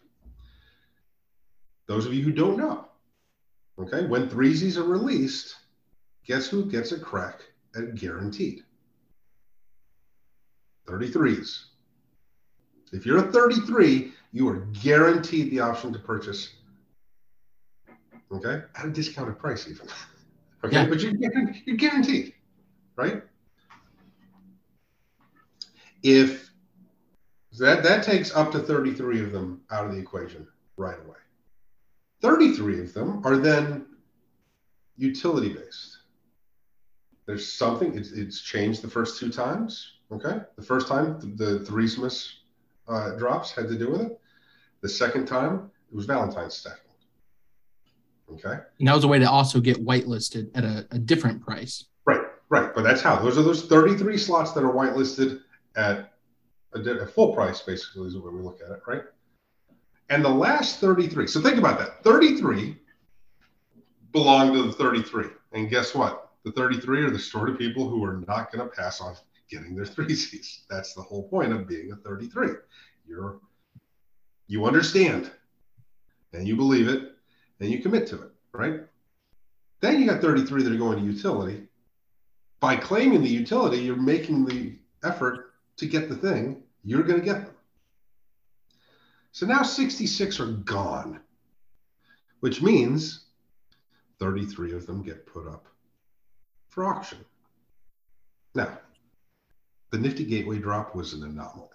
Those 1.88 2.05
of 2.05 2.14
you 2.14 2.24
who 2.24 2.32
don't 2.32 2.58
know, 2.58 2.86
okay, 3.80 4.05
when 4.05 4.30
3Zs 4.30 4.78
are 4.78 4.84
released, 4.84 5.55
guess 6.26 6.47
who 6.47 6.66
gets 6.66 6.91
a 6.91 6.99
crack 6.99 7.41
at 7.76 7.95
guaranteed? 7.95 8.64
33s. 10.88 11.64
If 12.93 13.05
you're 13.05 13.28
a 13.28 13.32
33, 13.32 14.14
you 14.32 14.47
are 14.47 14.68
guaranteed 14.82 15.51
the 15.51 15.60
option 15.60 15.91
to 15.91 15.99
purchase, 15.99 16.53
okay, 18.32 18.64
at 18.76 18.86
a 18.86 18.89
discounted 18.89 19.38
price 19.38 19.68
even. 19.68 19.88
okay, 20.64 20.76
yeah. 20.76 20.88
but 20.88 20.99
you're, 21.01 21.14
you're 21.66 21.78
guaranteed, 21.78 22.34
right? 22.95 23.24
If 26.03 26.49
that, 27.60 27.84
that 27.84 28.03
takes 28.03 28.36
up 28.36 28.51
to 28.51 28.60
33 28.60 29.24
of 29.24 29.32
them 29.32 29.62
out 29.72 29.86
of 29.86 29.93
the 29.93 29.99
equation 29.99 30.47
right 30.78 30.97
away. 31.05 31.18
33 32.22 32.82
of 32.82 32.93
them 32.93 33.22
are 33.26 33.38
then 33.38 33.86
utility 34.97 35.49
based. 35.49 35.97
There's 37.26 37.51
something, 37.51 37.95
it's, 37.97 38.12
it's 38.12 38.41
changed 38.41 38.82
the 38.82 38.89
first 38.89 39.20
two 39.20 39.30
times. 39.30 39.93
Okay. 40.12 40.39
The 40.55 40.62
first 40.64 40.88
time, 40.88 41.20
the, 41.20 41.28
the 41.28 41.60
Threesmas 41.60 42.32
uh, 42.88 43.12
drops 43.12 43.51
had 43.51 43.68
to 43.68 43.78
do 43.78 43.91
with 43.91 44.01
it. 44.01 44.20
The 44.82 44.89
second 44.89 45.26
time, 45.26 45.70
it 45.91 45.95
was 45.95 46.05
Valentine's 46.05 46.55
stacking. 46.55 46.87
Okay. 48.34 48.59
And 48.80 48.88
that 48.88 48.93
was 48.93 49.03
a 49.03 49.07
way 49.07 49.19
to 49.19 49.30
also 49.30 49.59
get 49.59 49.84
whitelisted 49.84 50.49
at 50.55 50.63
a, 50.63 50.86
a 50.91 50.99
different 50.99 51.41
price. 51.41 51.86
Right, 52.05 52.21
right. 52.49 52.73
But 52.75 52.84
that's 52.84 53.01
how 53.01 53.17
those 53.17 53.38
are 53.38 53.43
those 53.43 53.65
33 53.65 54.17
slots 54.17 54.51
that 54.51 54.63
are 54.63 54.73
whitelisted 54.73 55.41
at 55.75 56.11
a, 56.73 56.80
a 56.80 57.05
full 57.05 57.34
price 57.34 57.61
basically 57.61 58.07
is 58.07 58.13
the 58.13 58.19
way 58.19 58.32
we 58.32 58.41
look 58.41 58.59
at 58.65 58.71
it, 58.71 58.82
right? 58.86 59.03
And 60.09 60.23
the 60.23 60.30
last 60.30 60.80
33. 60.80 61.28
So 61.28 61.41
think 61.41 61.57
about 61.57 61.80
that. 61.80 62.03
33 62.03 62.78
belong 64.11 64.53
to 64.53 64.63
the 64.63 64.71
33. 64.71 65.25
And 65.53 65.69
guess 65.69 65.93
what? 65.95 66.32
The 66.43 66.51
33 66.51 67.03
are 67.03 67.09
the 67.09 67.19
sort 67.19 67.49
of 67.49 67.57
people 67.57 67.89
who 67.89 68.03
are 68.03 68.23
not 68.28 68.51
going 68.51 68.67
to 68.67 68.73
pass 68.73 69.01
on 69.01 69.15
getting 69.49 69.75
their 69.75 69.86
3Zs. 69.86 70.61
That's 70.69 70.93
the 70.93 71.01
whole 71.01 71.28
point 71.30 71.53
of 71.53 71.67
being 71.67 71.91
a 71.91 71.95
33. 71.95 72.49
You're 73.07 73.39
you 74.49 74.65
understand 74.65 75.30
and 76.32 76.47
you 76.47 76.55
believe 76.55 76.88
it 76.88 77.16
and 77.60 77.70
you 77.70 77.82
commit 77.82 78.08
to 78.08 78.22
it, 78.22 78.32
right? 78.51 78.82
Then 79.80 79.99
you 79.99 80.08
got 80.08 80.22
33 80.22 80.64
that 80.64 80.74
are 80.74 80.78
going 80.78 80.99
to 80.99 81.05
utility. 81.05 81.64
By 82.60 82.76
claiming 82.76 83.22
the 83.22 83.30
utility, 83.30 83.78
you're 83.78 83.95
making 83.95 84.45
the 84.45 84.76
effort 85.03 85.53
to 85.78 85.86
get 85.86 86.10
the 86.10 86.16
thing, 86.16 86.64
you're 86.84 87.03
going 87.03 87.20
to 87.20 87.26
get 87.26 87.45
them. 87.45 87.53
So 89.32 89.45
now 89.45 89.62
66 89.62 90.39
are 90.39 90.47
gone, 90.47 91.20
which 92.39 92.62
means 92.62 93.26
33 94.20 94.74
of 94.74 94.88
them 94.88 95.03
get 95.03 95.28
put 95.28 95.47
up 95.47 95.68
for 96.70 96.86
auction. 96.86 97.20
Now, 98.55 98.80
the 99.91 99.99
Nifty 99.99 100.26
Gateway 100.26 100.58
drop 100.58 100.95
was 100.95 101.14
an 101.14 101.24
anomaly. 101.24 101.68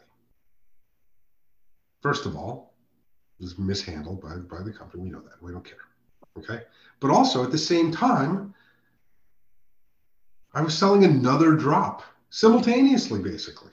First 2.00 2.26
of 2.26 2.36
all, 2.36 2.71
was 3.42 3.58
mishandled 3.58 4.22
by, 4.22 4.36
by 4.36 4.62
the 4.62 4.72
company. 4.72 5.02
We 5.02 5.10
know 5.10 5.20
that. 5.20 5.42
We 5.42 5.52
don't 5.52 5.64
care. 5.64 5.78
Okay. 6.38 6.62
But 7.00 7.10
also 7.10 7.44
at 7.44 7.50
the 7.50 7.58
same 7.58 7.92
time, 7.92 8.54
I 10.54 10.62
was 10.62 10.76
selling 10.76 11.04
another 11.04 11.54
drop 11.56 12.02
simultaneously, 12.30 13.20
basically. 13.20 13.72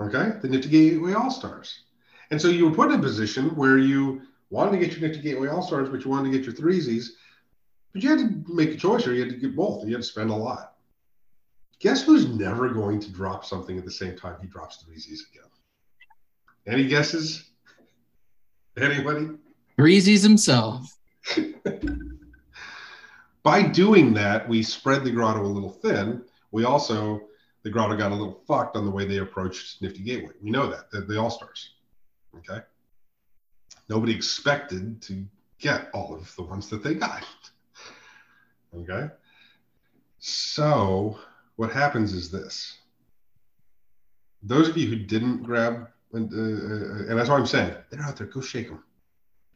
Okay, 0.00 0.32
the 0.40 0.48
Nifty 0.48 0.68
Gateway 0.68 1.12
All 1.12 1.30
Stars. 1.30 1.80
And 2.30 2.40
so 2.40 2.48
you 2.48 2.68
were 2.68 2.74
put 2.74 2.90
in 2.90 2.98
a 2.98 3.02
position 3.02 3.54
where 3.54 3.78
you 3.78 4.22
wanted 4.50 4.72
to 4.72 4.78
get 4.78 4.98
your 4.98 5.06
Nifty 5.06 5.22
Gateway 5.22 5.48
All 5.48 5.62
Stars, 5.62 5.88
but 5.90 6.04
you 6.04 6.10
wanted 6.10 6.32
to 6.32 6.38
get 6.38 6.46
your 6.46 6.54
threesies. 6.54 7.10
But 7.92 8.02
you 8.02 8.08
had 8.08 8.18
to 8.18 8.52
make 8.52 8.70
a 8.70 8.76
choice, 8.76 9.06
or 9.06 9.12
you 9.12 9.20
had 9.20 9.30
to 9.30 9.36
get 9.36 9.54
both, 9.54 9.80
and 9.80 9.90
you 9.90 9.96
had 9.96 10.02
to 10.02 10.08
spend 10.08 10.30
a 10.30 10.34
lot. 10.34 10.74
Guess 11.78 12.02
who's 12.02 12.26
never 12.26 12.70
going 12.70 13.00
to 13.00 13.12
drop 13.12 13.44
something 13.44 13.76
at 13.76 13.84
the 13.84 13.90
same 13.90 14.16
time 14.16 14.36
he 14.40 14.46
drops 14.46 14.82
threesies 14.82 15.20
again? 15.30 15.51
Any 16.66 16.86
guesses? 16.86 17.50
Anybody? 18.76 19.28
Breezy's 19.76 20.22
himself. 20.22 20.96
By 23.42 23.62
doing 23.62 24.14
that, 24.14 24.48
we 24.48 24.62
spread 24.62 25.02
the 25.04 25.10
grotto 25.10 25.42
a 25.42 25.46
little 25.46 25.72
thin. 25.72 26.22
We 26.52 26.64
also, 26.64 27.22
the 27.64 27.70
grotto 27.70 27.96
got 27.96 28.12
a 28.12 28.14
little 28.14 28.40
fucked 28.46 28.76
on 28.76 28.84
the 28.84 28.90
way 28.90 29.04
they 29.04 29.18
approached 29.18 29.82
Nifty 29.82 30.02
Gateway. 30.02 30.32
We 30.40 30.50
know 30.50 30.68
that, 30.68 30.90
the, 30.90 31.00
the 31.00 31.18
All 31.18 31.30
Stars. 31.30 31.74
Okay. 32.36 32.60
Nobody 33.88 34.14
expected 34.14 35.02
to 35.02 35.24
get 35.58 35.90
all 35.92 36.14
of 36.14 36.34
the 36.36 36.42
ones 36.42 36.68
that 36.70 36.82
they 36.82 36.94
got. 36.94 37.24
Okay. 38.74 39.10
So, 40.18 41.18
what 41.56 41.70
happens 41.70 42.14
is 42.14 42.30
this 42.30 42.78
those 44.42 44.66
of 44.66 44.76
you 44.76 44.88
who 44.88 44.96
didn't 44.96 45.42
grab, 45.42 45.88
and, 46.12 46.32
uh, 46.32 46.36
uh, 46.36 47.08
and 47.10 47.18
that's 47.18 47.28
what 47.28 47.38
I'm 47.40 47.46
saying, 47.46 47.74
they're 47.90 48.02
out 48.02 48.16
there, 48.16 48.26
go 48.26 48.40
shake 48.40 48.68
them, 48.68 48.82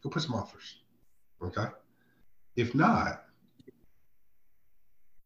go 0.03 0.09
put 0.11 0.23
some 0.23 0.35
offers. 0.35 0.77
Okay. 1.43 1.67
If 2.57 2.75
not, 2.75 3.25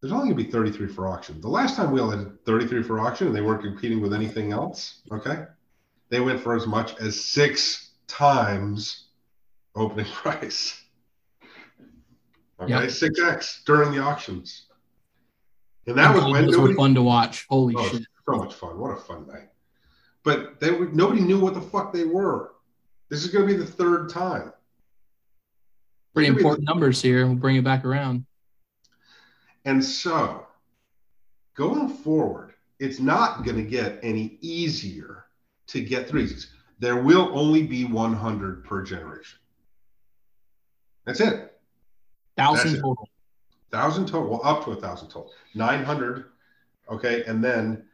there's 0.00 0.12
only 0.12 0.32
going 0.32 0.38
to 0.38 0.44
be 0.44 0.50
33 0.50 0.88
for 0.88 1.06
auction. 1.08 1.40
The 1.40 1.48
last 1.48 1.76
time 1.76 1.92
we 1.92 2.00
all 2.00 2.10
had 2.10 2.42
33 2.44 2.82
for 2.82 2.98
auction 3.00 3.26
and 3.28 3.36
they 3.36 3.42
weren't 3.42 3.62
competing 3.62 4.00
with 4.00 4.12
anything 4.14 4.50
else, 4.52 5.02
okay, 5.12 5.44
they 6.08 6.20
went 6.20 6.40
for 6.40 6.56
as 6.56 6.66
much 6.66 6.96
as 7.00 7.22
six 7.22 7.90
times 8.08 9.08
opening 9.76 10.06
price. 10.12 10.82
Okay, 12.60 12.72
Yep. 12.72 12.82
6x 12.90 13.64
during 13.64 13.92
the 13.92 13.98
auctions. 14.02 14.66
And 15.86 15.96
that 15.96 16.14
was 16.14 16.24
when 16.24 16.46
nobody, 16.46 16.74
fun 16.74 16.94
to 16.94 17.02
watch. 17.02 17.46
Holy 17.48 17.74
Oh, 17.76 17.88
shit. 17.88 18.02
so 18.28 18.36
much 18.36 18.54
fun. 18.54 18.78
What 18.78 18.90
a 18.90 18.96
fun 19.00 19.26
night. 19.26 19.49
But 20.24 20.60
they 20.60 20.70
nobody 20.70 21.22
knew 21.22 21.40
what 21.40 21.54
the 21.54 21.60
fuck 21.60 21.92
they 21.92 22.04
were. 22.04 22.52
This 23.08 23.24
is 23.24 23.30
going 23.30 23.46
to 23.46 23.54
be 23.54 23.58
the 23.58 23.66
third 23.70 24.08
time. 24.10 24.52
Pretty 26.14 26.28
important 26.28 26.66
numbers 26.66 27.00
here. 27.00 27.26
We'll 27.26 27.36
bring 27.36 27.56
it 27.56 27.64
back 27.64 27.84
around. 27.84 28.26
And 29.64 29.84
so 29.84 30.46
going 31.54 31.88
forward, 31.88 32.54
it's 32.78 32.98
not 32.98 33.44
going 33.44 33.56
to 33.56 33.68
get 33.68 33.98
any 34.02 34.38
easier 34.40 35.26
to 35.68 35.80
get 35.80 36.08
threes. 36.08 36.52
There 36.78 37.02
will 37.02 37.30
only 37.38 37.62
be 37.62 37.84
100 37.84 38.64
per 38.64 38.82
generation. 38.82 39.38
That's 41.04 41.20
it. 41.20 41.58
Thousand 42.36 42.70
That's 42.70 42.78
it. 42.78 42.82
total. 42.82 43.08
Thousand 43.70 44.06
total, 44.06 44.30
well, 44.30 44.40
up 44.42 44.64
to 44.64 44.72
a 44.72 44.76
thousand 44.76 45.08
total. 45.08 45.30
900. 45.54 46.24
Okay. 46.90 47.22
And 47.24 47.44
then 47.44 47.84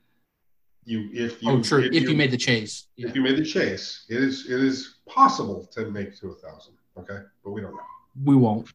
you, 0.87 1.11
if 1.12 1.43
you, 1.43 1.51
oh, 1.51 1.62
true. 1.62 1.89
If, 1.93 2.09
you, 2.09 2.16
made 2.16 2.30
the 2.30 2.37
chase. 2.37 2.87
Yeah. 2.97 3.09
if 3.09 3.16
you 3.16 3.20
made 3.20 3.37
the 3.37 3.45
chase, 3.45 4.07
it 4.09 4.22
is, 4.22 4.47
it 4.47 4.61
is 4.61 4.99
possible 5.09 5.66
to 5.72 5.91
make 5.91 6.16
to 6.20 6.28
a 6.28 6.34
thousand. 6.34 6.74
Okay. 6.97 7.18
But 7.45 7.51
we 7.51 7.61
don't 7.61 7.72
know. 7.72 7.80
We 8.24 8.37
won't. 8.37 8.72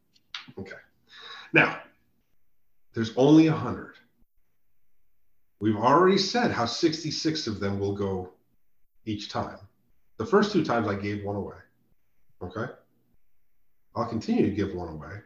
Okay. 0.58 0.76
Now, 1.54 1.80
there's 2.92 3.16
only 3.16 3.46
a 3.46 3.52
100. 3.52 3.94
We've 5.58 5.76
already 5.76 6.18
said 6.18 6.50
how 6.50 6.66
66 6.66 7.46
of 7.46 7.60
them 7.60 7.80
will 7.80 7.94
go 7.94 8.32
each 9.06 9.30
time. 9.30 9.58
The 10.18 10.26
first 10.26 10.52
two 10.52 10.64
times 10.64 10.88
I 10.88 10.94
gave 10.94 11.24
one 11.24 11.36
away. 11.36 11.56
Okay. 12.42 12.70
I'll 13.96 14.06
continue 14.06 14.44
to 14.44 14.54
give 14.54 14.74
one 14.74 14.88
away, 14.88 15.20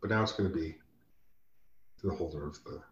but 0.00 0.10
now 0.10 0.22
it's 0.22 0.32
going 0.32 0.50
to 0.50 0.54
be 0.54 0.76
to 2.00 2.08
the 2.08 2.14
holder 2.14 2.46
of 2.46 2.62
the 2.64 2.82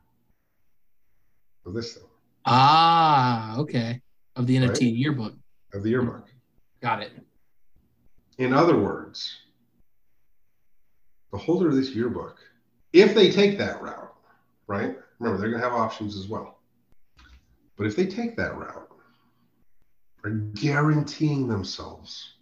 of 1.66 1.72
this 1.72 1.95
thing 1.95 2.05
Ah, 2.45 3.57
okay. 3.59 4.01
Of 4.37 4.47
the 4.47 4.57
NFT 4.57 4.69
Right. 4.87 4.95
yearbook. 4.95 5.35
of 5.73 5.83
the 5.83 5.91
yearbook. 5.91 6.29
Got 6.81 7.03
it. 7.03 7.13
In 8.39 8.53
other 8.53 8.77
words, 8.79 9.41
the 11.33 11.39
holder 11.39 11.69
of 11.69 11.75
this 11.75 11.91
yearbook, 11.91 12.39
if 12.93 13.13
they 13.15 13.31
take 13.31 13.59
that 13.59 13.83
route, 13.83 14.15
right? 14.69 14.97
Remember, 15.19 15.41
they're 15.41 15.51
going 15.51 15.61
to 15.61 15.69
have 15.69 15.77
options 15.77 16.17
as 16.17 16.29
well. 16.29 16.61
But 17.77 17.87
if 17.87 17.97
they 17.97 18.07
take 18.07 18.37
that 18.37 18.57
route, 18.57 18.89
are 20.25 20.31
guaranteeing 20.31 21.49
themselves 21.49 22.35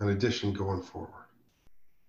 an 0.00 0.08
edition 0.10 0.52
going 0.52 0.82
forward. 0.82 1.26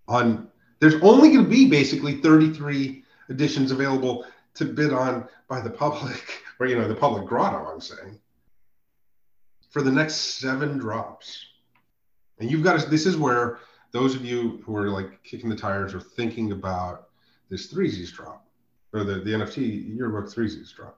On 0.08 0.50
there's 0.80 0.96
only 1.02 1.32
going 1.34 1.44
to 1.44 1.50
be 1.50 1.70
basically 1.70 2.22
33 2.22 3.04
editions 3.30 3.72
available 3.72 4.26
to 4.58 4.66
bid 4.66 4.94
on 4.94 5.28
by 5.48 5.62
the 5.62 5.70
public, 5.70 6.44
or 6.60 6.68
you 6.68 6.78
know, 6.78 6.88
the 6.88 6.96
public 6.96 7.26
grotto. 7.26 7.72
I'm 7.72 7.82
saying 7.82 8.20
for 9.70 9.82
the 9.82 9.92
next 9.92 10.40
seven 10.40 10.78
drops. 10.78 11.46
And 12.40 12.50
you've 12.50 12.64
got 12.64 12.80
to, 12.80 12.90
this 12.90 13.06
is 13.06 13.18
where 13.18 13.60
those 13.92 14.16
of 14.16 14.26
you 14.26 14.62
who 14.66 14.76
are 14.76 14.90
like 14.90 15.24
kicking 15.24 15.50
the 15.50 15.56
tires 15.56 15.94
or 15.94 16.00
thinking 16.00 16.52
about 16.52 17.10
this 17.50 17.72
threesies 17.72 18.12
drop 18.12 18.46
or 18.94 19.04
the, 19.04 19.16
the 19.16 19.32
NFT 19.32 19.96
yearbook 19.96 20.34
threesies 20.34 20.74
drop. 20.74 20.98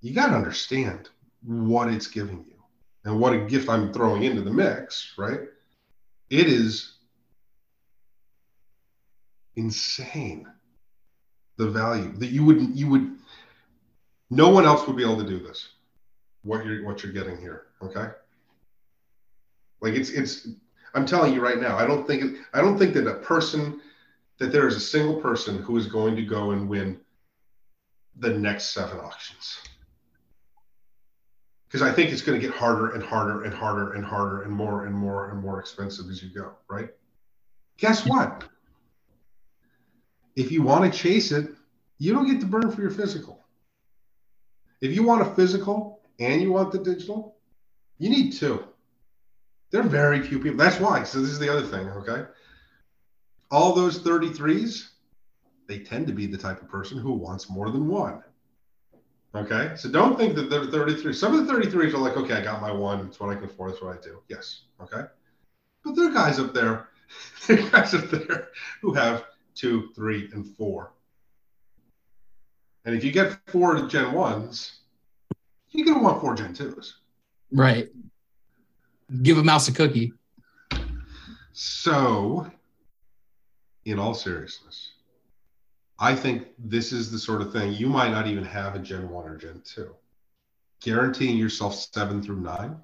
You 0.00 0.14
got 0.14 0.28
to 0.28 0.34
understand 0.34 1.08
what 1.42 1.88
it's 1.88 2.06
giving 2.06 2.44
you 2.48 2.56
and 3.04 3.20
what 3.20 3.32
a 3.32 3.38
gift 3.38 3.68
I'm 3.68 3.92
throwing 3.92 4.22
into 4.22 4.42
the 4.42 4.50
mix, 4.50 5.12
right? 5.16 5.40
It 6.30 6.46
is 6.46 6.94
insane 9.54 10.46
the 11.56 11.68
value 11.68 12.12
that 12.18 12.28
you 12.28 12.44
would 12.44 12.60
you 12.76 12.88
would 12.88 13.16
no 14.30 14.48
one 14.48 14.64
else 14.64 14.86
would 14.86 14.96
be 14.96 15.02
able 15.02 15.18
to 15.18 15.28
do 15.28 15.38
this 15.38 15.70
what 16.42 16.64
you're 16.64 16.84
what 16.84 17.02
you're 17.02 17.12
getting 17.12 17.38
here 17.38 17.66
okay? 17.82 18.08
Like 19.80 19.94
it's 19.94 20.10
it's 20.10 20.48
i'm 20.94 21.04
telling 21.06 21.34
you 21.34 21.40
right 21.40 21.60
now 21.60 21.76
i 21.76 21.86
don't 21.86 22.06
think 22.06 22.38
i 22.54 22.60
don't 22.60 22.78
think 22.78 22.94
that 22.94 23.06
a 23.06 23.14
person 23.16 23.80
that 24.38 24.52
there 24.52 24.66
is 24.66 24.76
a 24.76 24.80
single 24.80 25.20
person 25.20 25.62
who 25.62 25.76
is 25.76 25.86
going 25.86 26.16
to 26.16 26.22
go 26.22 26.50
and 26.52 26.68
win 26.68 26.98
the 28.18 28.30
next 28.30 28.72
seven 28.72 28.98
auctions. 28.98 29.60
Because 31.68 31.82
i 31.82 31.92
think 31.92 32.10
it's 32.10 32.22
going 32.22 32.40
to 32.40 32.46
get 32.46 32.56
harder 32.56 32.90
and 32.90 33.02
harder 33.02 33.44
and 33.44 33.52
harder 33.52 33.92
and 33.92 34.04
harder 34.04 34.42
and 34.42 34.52
more 34.52 34.86
and 34.86 34.94
more 34.94 35.30
and 35.30 35.40
more 35.40 35.60
expensive 35.60 36.08
as 36.10 36.22
you 36.22 36.30
go 36.30 36.52
right? 36.68 36.90
Guess 37.76 38.06
what 38.06 38.44
if 40.36 40.52
you 40.52 40.62
want 40.62 40.90
to 40.90 40.98
chase 40.98 41.32
it 41.32 41.50
you 41.98 42.12
don't 42.12 42.26
get 42.26 42.40
to 42.40 42.46
burn 42.46 42.70
for 42.70 42.82
your 42.82 42.90
physical 42.90 43.46
if 44.80 44.94
you 44.94 45.02
want 45.02 45.22
a 45.22 45.34
physical 45.34 46.00
and 46.18 46.40
you 46.42 46.52
want 46.52 46.72
the 46.72 46.78
digital, 46.78 47.36
you 47.98 48.10
need 48.10 48.32
two. 48.32 48.64
There 49.70 49.80
are 49.80 49.88
very 49.88 50.22
few 50.22 50.38
people. 50.38 50.58
That's 50.58 50.78
why. 50.78 51.04
So 51.04 51.20
this 51.20 51.30
is 51.30 51.38
the 51.38 51.48
other 51.48 51.66
thing. 51.66 51.88
Okay. 51.88 52.24
All 53.50 53.72
those 53.74 53.98
33s, 54.00 54.90
they 55.66 55.78
tend 55.78 56.06
to 56.06 56.12
be 56.12 56.26
the 56.26 56.38
type 56.38 56.62
of 56.62 56.68
person 56.68 56.98
who 56.98 57.12
wants 57.12 57.48
more 57.50 57.70
than 57.70 57.88
one. 57.88 58.22
Okay. 59.34 59.72
So 59.76 59.90
don't 59.90 60.16
think 60.16 60.34
that 60.36 60.50
they're 60.50 60.66
33. 60.66 61.12
Some 61.12 61.38
of 61.38 61.46
the 61.46 61.52
33s 61.52 61.94
are 61.94 61.98
like, 61.98 62.16
okay, 62.16 62.34
I 62.34 62.42
got 62.42 62.60
my 62.60 62.72
one. 62.72 63.06
It's 63.06 63.18
what 63.18 63.30
I 63.30 63.34
can 63.34 63.44
afford. 63.44 63.72
That's 63.72 63.82
what 63.82 63.96
I 63.96 64.00
do. 64.00 64.22
Yes. 64.28 64.62
Okay. 64.80 65.02
But 65.84 65.94
there 65.94 66.08
are 66.08 66.14
guys 66.14 66.38
up 66.38 66.52
there, 66.52 66.88
there 67.46 67.60
are 67.60 67.70
guys 67.70 67.94
up 67.94 68.10
there 68.10 68.48
who 68.82 68.92
have 68.94 69.24
two, 69.56 69.90
three, 69.94 70.28
and 70.32 70.46
four. 70.56 70.92
And 72.84 72.94
if 72.94 73.02
you 73.02 73.10
get 73.10 73.38
four 73.46 73.86
Gen 73.88 74.12
1s, 74.12 74.76
you're 75.70 75.86
going 75.86 75.98
to 75.98 76.04
want 76.04 76.20
four 76.20 76.34
Gen 76.34 76.54
2s. 76.54 76.92
Right. 77.50 77.88
Give 79.22 79.38
a 79.38 79.42
mouse 79.42 79.68
a 79.68 79.72
cookie. 79.72 80.12
So, 81.52 82.50
in 83.84 83.98
all 83.98 84.14
seriousness, 84.14 84.92
I 85.98 86.14
think 86.14 86.48
this 86.58 86.92
is 86.92 87.10
the 87.10 87.18
sort 87.18 87.40
of 87.40 87.52
thing 87.52 87.72
you 87.72 87.88
might 87.88 88.10
not 88.10 88.26
even 88.26 88.44
have 88.44 88.74
a 88.74 88.78
Gen 88.78 89.08
1 89.08 89.28
or 89.28 89.36
Gen 89.36 89.62
2. 89.64 89.88
Guaranteeing 90.80 91.38
yourself 91.38 91.74
seven 91.74 92.22
through 92.22 92.40
nine, 92.40 92.76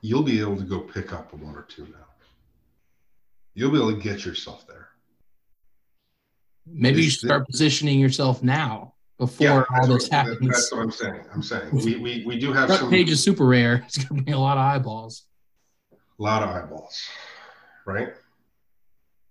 you'll 0.00 0.22
be 0.22 0.40
able 0.40 0.56
to 0.56 0.62
go 0.62 0.80
pick 0.80 1.12
up 1.12 1.32
a 1.32 1.36
one 1.36 1.56
or 1.56 1.62
two 1.62 1.82
now. 1.82 2.06
You'll 3.54 3.70
be 3.70 3.78
able 3.78 3.92
to 3.92 4.00
get 4.00 4.24
yourself 4.24 4.66
there. 4.66 4.85
Maybe 6.66 7.02
you 7.02 7.10
should 7.10 7.28
start 7.28 7.46
positioning 7.46 8.00
yourself 8.00 8.42
now 8.42 8.94
before 9.18 9.66
all 9.72 9.86
this 9.86 10.04
what, 10.04 10.12
happens. 10.12 10.48
That's 10.48 10.72
what 10.72 10.82
I'm 10.82 10.90
saying. 10.90 11.24
I'm 11.32 11.42
saying 11.42 11.70
we, 11.72 11.96
we, 11.96 12.24
we 12.26 12.38
do 12.38 12.52
have 12.52 12.66
Front 12.66 12.80
some 12.80 12.90
page 12.90 13.10
is 13.10 13.22
super 13.22 13.46
rare. 13.46 13.84
It's 13.86 13.98
gonna 13.98 14.22
be 14.22 14.32
a 14.32 14.38
lot 14.38 14.58
of 14.58 14.62
eyeballs. 14.62 15.24
a 15.92 15.96
lot 16.18 16.42
of 16.42 16.50
eyeballs, 16.50 17.08
right? 17.86 18.14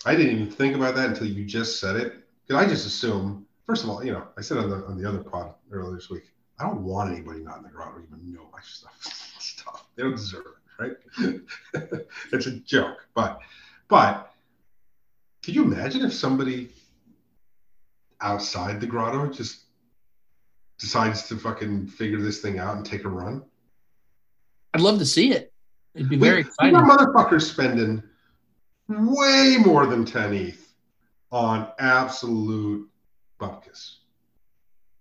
I 0.06 0.16
didn't 0.16 0.36
even 0.36 0.52
think 0.52 0.76
about 0.76 0.96
that 0.96 1.10
until 1.10 1.28
you 1.28 1.46
just 1.46 1.80
said 1.80 1.96
it. 1.96 2.14
Because 2.48 2.64
I 2.64 2.70
just 2.70 2.86
assume, 2.86 3.46
first 3.66 3.84
of 3.84 3.90
all, 3.90 4.06
you 4.06 4.12
know, 4.12 4.28
I 4.38 4.42
said 4.42 4.58
on 4.58 4.70
the 4.70 4.86
on 4.86 5.02
the 5.02 5.08
other 5.08 5.24
pod 5.24 5.54
earlier 5.72 5.96
this 5.96 6.10
week, 6.10 6.24
I 6.60 6.64
don't 6.64 6.84
want 6.84 7.12
anybody 7.12 7.42
not 7.42 7.58
in 7.58 7.64
the 7.64 7.70
grotto 7.70 8.00
to 8.00 8.04
even 8.06 8.34
know 8.34 8.48
my 8.52 8.60
stuff. 8.64 8.98
stuff. 9.40 9.86
They 9.96 10.04
don't 10.04 10.16
deserve 10.16 10.46
it, 10.46 10.82
right? 10.82 12.02
it's 12.32 12.48
a 12.48 12.52
joke, 12.52 13.08
but 13.14 13.40
but 13.88 14.32
can 15.44 15.54
you 15.54 15.64
imagine 15.64 16.04
if 16.04 16.14
somebody 16.14 16.70
outside 18.22 18.80
the 18.80 18.88
grotto 18.88 19.32
just 19.32 19.64
decides 20.80 21.28
to 21.30 21.38
fucking 21.38 21.88
figure 21.88 22.20
this 22.20 22.42
thing 22.42 22.60
out 22.60 22.76
and 22.78 22.86
take 22.86 23.06
a 23.06 23.10
run? 23.10 23.44
I'd 24.74 24.82
love 24.82 25.00
to 25.00 25.06
see 25.06 25.32
it. 25.32 25.54
It'd 25.94 26.10
be 26.10 26.18
very 26.18 26.36
we, 26.36 26.42
exciting. 26.42 26.76
Motherfuckers 26.76 27.50
spending 27.50 28.04
way 28.90 29.58
more 29.64 29.86
than 29.86 30.06
10 30.06 30.34
ETH 30.34 30.74
on 31.32 31.70
absolute 31.80 32.90
bupkis. 33.40 33.96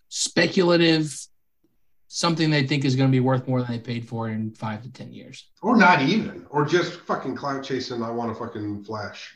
Speculative, 0.08 1.12
something 2.06 2.50
they 2.50 2.66
think 2.66 2.84
is 2.84 2.94
going 2.94 3.10
to 3.10 3.12
be 3.12 3.20
worth 3.20 3.48
more 3.48 3.60
than 3.62 3.72
they 3.72 3.78
paid 3.80 4.08
for 4.08 4.28
in 4.28 4.52
five 4.52 4.82
to 4.82 4.92
10 4.92 5.12
years. 5.12 5.48
Or 5.62 5.76
not 5.76 6.02
even. 6.02 6.46
Or 6.50 6.64
just 6.64 7.00
fucking 7.00 7.34
cloud 7.34 7.64
chasing. 7.64 8.02
I 8.02 8.10
want 8.10 8.32
to 8.32 8.38
fucking 8.38 8.84
flash. 8.84 9.34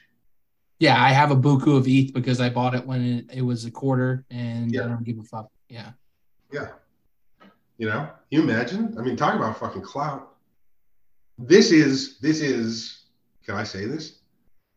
Yeah, 0.80 1.02
I 1.02 1.08
have 1.10 1.30
a 1.30 1.36
buku 1.36 1.76
of 1.76 1.88
ETH 1.88 2.12
because 2.14 2.40
I 2.40 2.50
bought 2.50 2.74
it 2.74 2.86
when 2.86 3.04
it, 3.04 3.30
it 3.38 3.42
was 3.42 3.64
a 3.64 3.70
quarter 3.70 4.24
and 4.30 4.72
Yeah. 4.72 4.84
I 4.84 4.88
don't 4.88 5.02
give 5.04 5.18
a 5.18 5.22
fuck. 5.24 5.50
Yeah. 5.68 5.90
Yeah. 6.52 6.68
You 7.78 7.88
know, 7.88 8.08
you 8.30 8.42
imagine? 8.42 8.94
I 8.98 9.02
mean, 9.02 9.16
talk 9.16 9.34
about 9.34 9.58
fucking 9.58 9.82
clout. 9.82 10.36
This 11.38 11.70
is, 11.72 12.18
this 12.20 12.40
is, 12.40 13.04
can 13.44 13.54
I 13.56 13.64
say 13.64 13.86
this? 13.86 14.18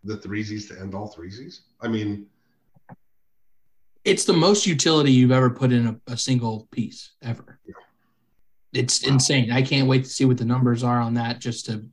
The 0.04 0.18
threesies 0.18 0.68
to 0.70 0.80
end 0.80 0.96
all 0.96 1.12
threesies. 1.14 1.62
I 1.82 1.88
mean, 1.88 2.28
It's 4.04 4.26
the 4.26 4.34
most 4.34 4.66
utility 4.66 5.12
you've 5.12 5.32
ever 5.32 5.50
put 5.52 5.72
in 5.72 5.88
a, 5.88 6.00
a 6.14 6.18
single 6.18 6.68
piece 6.72 7.12
ever. 7.22 7.60
Yeah. 7.68 7.74
It's 8.74 9.04
Wow. 9.06 9.14
insane. 9.14 9.52
I 9.52 9.62
can't 9.62 9.88
wait 9.88 10.04
to 10.06 10.10
see 10.10 10.26
what 10.26 10.38
the 10.38 10.46
numbers 10.46 10.84
are 10.84 11.00
on 11.00 11.14
that 11.16 11.40
just 11.40 11.68
to 11.68 11.86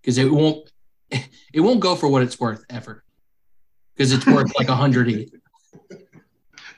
because 0.00 0.18
it 0.18 0.30
won't 0.30 0.70
it 1.10 1.60
won't 1.60 1.80
go 1.80 1.96
for 1.96 2.08
what 2.08 2.22
it's 2.22 2.38
worth 2.38 2.64
ever. 2.70 3.02
Because 4.00 4.14
it's 4.14 4.24
worth 4.24 4.50
like 4.58 4.70
a 4.70 4.74
hundred 4.74 5.10
ETH. 5.10 5.30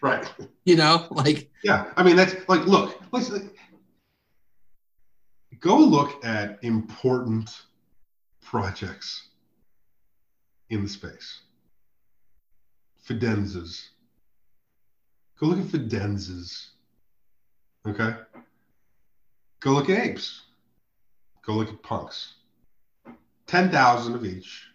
right. 0.00 0.28
You 0.64 0.74
know, 0.74 1.06
like 1.12 1.52
Yeah, 1.62 1.92
I 1.96 2.02
mean 2.02 2.16
that's 2.16 2.34
like 2.48 2.66
look, 2.66 3.00
let's 3.12 3.30
go 5.60 5.76
look 5.76 6.24
at 6.24 6.58
important 6.62 7.48
projects 8.44 9.28
in 10.70 10.82
the 10.82 10.88
space. 10.88 11.42
Fidenzas. 13.08 13.90
Go 15.38 15.46
look 15.46 15.60
at 15.60 15.66
Fidenzas. 15.66 16.70
Okay. 17.86 18.16
Go 19.60 19.70
look 19.70 19.88
at 19.88 20.04
apes. 20.04 20.42
Go 21.46 21.52
look 21.52 21.68
at 21.68 21.80
punks. 21.84 22.34
Ten 23.46 23.70
thousand 23.70 24.16
of 24.16 24.24
each. 24.24 24.71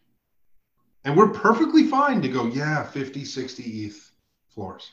And 1.08 1.16
we're 1.16 1.30
perfectly 1.30 1.84
fine 1.88 2.22
to 2.22 2.28
go, 2.28 2.47
yeah, 2.47 2.84
50, 2.84 3.24
60 3.24 3.64
ETH 3.64 4.12
floors. 4.49 4.91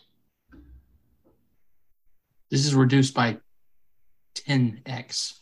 this 2.53 2.65
is 2.65 2.73
reduced 2.73 3.15
by 3.15 3.39
10x. 4.37 5.41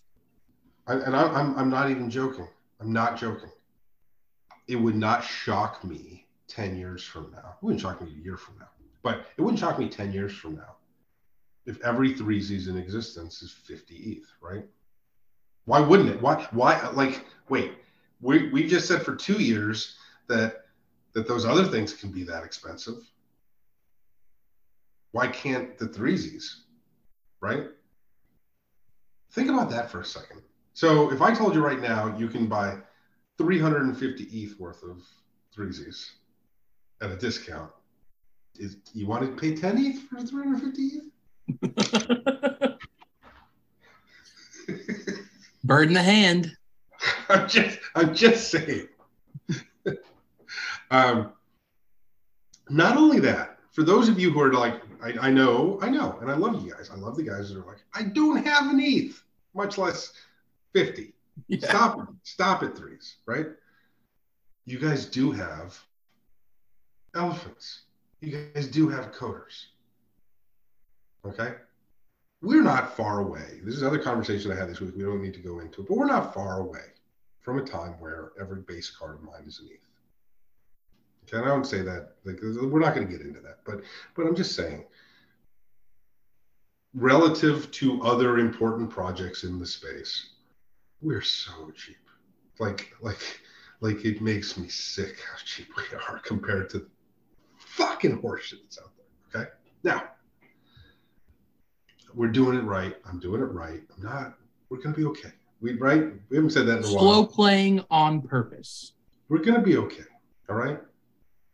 I, 0.87 0.95
and 0.95 1.15
I, 1.15 1.25
I'm, 1.25 1.59
I'm 1.59 1.69
not 1.69 1.91
even 1.91 2.09
joking. 2.09 2.49
I'm 2.81 2.91
not 2.91 3.19
joking. 3.19 3.51
It 4.67 4.77
would 4.77 4.95
not 4.95 5.23
shock 5.23 5.85
me 5.85 6.25
10 6.49 6.79
years 6.79 7.05
from 7.05 7.31
now. 7.33 7.57
It 7.61 7.63
wouldn't 7.63 7.83
shock 7.83 8.01
me 8.01 8.09
a 8.11 8.25
year 8.25 8.39
from 8.39 8.59
now, 8.59 8.71
but 9.03 9.27
it 9.37 9.43
wouldn't 9.43 9.61
shock 9.61 9.79
me 9.79 9.91
10 9.91 10.11
years 10.11 10.33
from 10.33 10.55
now 10.55 10.77
if 11.67 11.79
every 11.83 12.15
threesies 12.15 12.71
in 12.71 12.79
existence 12.79 13.43
is 13.43 13.53
50 13.53 13.95
ETH, 13.95 14.33
right? 14.41 14.65
Why 15.67 15.81
wouldn't 15.81 16.09
it? 16.09 16.23
Why, 16.23 16.49
why, 16.51 16.89
like, 16.95 17.27
wait, 17.51 17.75
we, 18.23 18.49
we 18.49 18.67
just 18.67 18.89
said 18.89 19.03
for 19.03 19.15
two 19.15 19.35
years 19.35 19.97
that, 20.29 20.62
that 21.15 21.29
those 21.29 21.45
other 21.45 21.65
things 21.65 21.93
can 21.93 22.11
be 22.11 22.23
that 22.25 22.45
expensive. 22.45 22.97
Why 25.13 25.29
can't 25.29 25.77
the 25.77 25.87
threesies, 25.87 26.45
right? 27.41 27.67
Think 29.33 29.51
about 29.51 29.71
that 29.71 29.91
for 29.91 30.01
a 30.01 30.05
second. 30.05 30.43
So 30.75 31.13
if 31.13 31.21
I 31.21 31.35
told 31.35 31.55
you 31.55 31.65
right 31.65 31.81
now 31.81 32.17
you 32.17 32.29
can 32.29 32.47
buy 32.47 32.79
350 33.39 34.25
ETH 34.25 34.59
worth 34.59 34.83
of 34.83 35.03
threesies 35.55 36.11
at 37.03 37.11
a 37.11 37.17
discount, 37.17 37.71
is 38.59 38.77
you 38.95 39.07
want 39.07 39.23
to 39.25 39.41
pay 39.41 39.55
10 39.55 39.79
ETH 39.79 40.03
for 40.09 40.21
350 40.21 40.83
ETH? 40.83 42.79
Bird 45.65 45.89
in 45.89 45.95
the 45.95 46.03
hand. 46.03 46.57
I'm 47.29 47.49
just 47.49 47.79
I'm 47.95 48.15
just 48.15 48.51
saying. 48.51 48.89
Um, 50.93 51.33
not 52.69 52.97
only 52.97 53.19
that, 53.21 53.59
for 53.73 53.83
those 53.83 54.09
of 54.09 54.21
you 54.21 54.31
who 54.31 54.41
are 54.41 54.53
like, 54.53 54.81
I, 55.03 55.29
I 55.29 55.31
know, 55.31 55.79
I 55.81 55.89
know, 55.89 56.19
and 56.21 56.31
I 56.31 56.35
love 56.35 56.63
you 56.63 56.71
guys. 56.73 56.91
I 56.93 56.97
love 56.97 57.17
the 57.17 57.23
guys 57.23 57.49
that 57.49 57.59
are 57.59 57.67
like, 57.67 57.83
I 57.95 58.03
don't 58.03 58.45
have 58.45 58.71
an 58.71 58.79
ETH, 58.79 59.23
much 59.55 59.79
less 59.79 60.13
50. 60.75 61.13
Yeah. 61.49 61.67
Stop 61.67 61.99
it. 61.99 62.07
Stop 62.25 62.63
at 62.63 62.77
threes, 62.77 63.17
right? 63.27 63.47
You 64.67 64.79
guys 64.79 65.07
do 65.07 65.33
have 65.33 65.79
elephants. 67.17 67.83
You 68.21 68.51
guys 68.55 68.69
do 68.69 68.89
have 68.89 69.13
coders. 69.13 69.65
Okay? 71.27 71.55
We're 72.43 72.63
not 72.63 72.97
far 72.97 73.21
away. 73.21 73.61
This 73.65 73.77
is 73.77 73.83
another 73.83 73.99
conversation 73.99 74.53
I 74.53 74.57
had 74.57 74.69
this 74.69 74.81
week. 74.81 74.95
We 74.95 75.05
don't 75.05 75.23
need 75.23 75.35
to 75.35 75.41
go 75.41 75.61
into 75.61 75.81
it, 75.81 75.89
but 75.89 75.97
we're 75.97 76.07
not 76.07 76.35
far 76.35 76.61
away 76.61 76.85
from 77.41 77.59
a 77.59 77.63
time 77.63 77.95
where 77.99 78.33
every 78.39 78.61
base 78.61 78.91
card 78.91 79.15
of 79.15 79.23
mine 79.23 79.45
is 79.47 79.59
an 79.61 79.69
ETH. 79.71 79.92
And 81.33 81.45
I 81.45 81.49
don't 81.49 81.67
say 81.67 81.81
that 81.83 82.13
like 82.25 82.39
we're 82.43 82.81
not 82.81 82.95
going 82.95 83.07
to 83.07 83.13
get 83.13 83.27
into 83.27 83.41
that, 83.41 83.61
but 83.65 83.83
but 84.15 84.27
I'm 84.27 84.37
just 84.37 84.55
saying 84.55 84.85
relative 86.95 87.71
to 87.71 88.03
other 88.03 88.39
important 88.39 88.91
projects 88.91 89.45
in 89.45 89.59
the 89.59 89.67
space, 89.67 90.29
we're 91.01 91.23
so 91.23 91.71
cheap. 91.75 91.97
Like 92.59 92.93
like 93.01 93.41
like 93.81 94.05
it 94.05 94.21
makes 94.21 94.59
me 94.59 94.69
sick 94.69 95.17
how 95.21 95.39
cheap 95.45 95.69
we 95.77 95.97
are 95.97 96.19
compared 96.19 96.71
to 96.71 96.87
fucking 97.59 98.21
horseshit 98.21 98.63
that's 98.63 98.79
out 98.79 98.91
there. 99.33 99.43
Okay. 99.43 99.51
Now 99.83 100.05
we're 102.15 102.29
doing 102.29 102.59
it 102.59 102.63
right. 102.63 102.95
I'm 103.07 103.19
doing 103.19 103.41
it 103.41 103.47
right. 103.47 103.81
I'm 103.97 104.03
not. 104.03 104.35
We're 104.69 104.83
gonna 104.83 104.95
be 104.95 105.07
okay. 105.07 105.33
We 105.61 105.75
right. 105.79 106.13
We 106.29 106.37
haven't 106.37 106.51
said 106.51 106.67
that 106.67 106.79
in 106.79 106.85
a 106.85 106.89
Slow 106.89 107.21
while. 107.21 107.27
playing 107.27 107.85
on 107.91 108.21
purpose. 108.21 108.93
We're 109.29 109.39
gonna 109.39 109.63
be 109.63 109.79
okay. 109.79 110.05
All 110.49 110.57
right. 110.57 110.79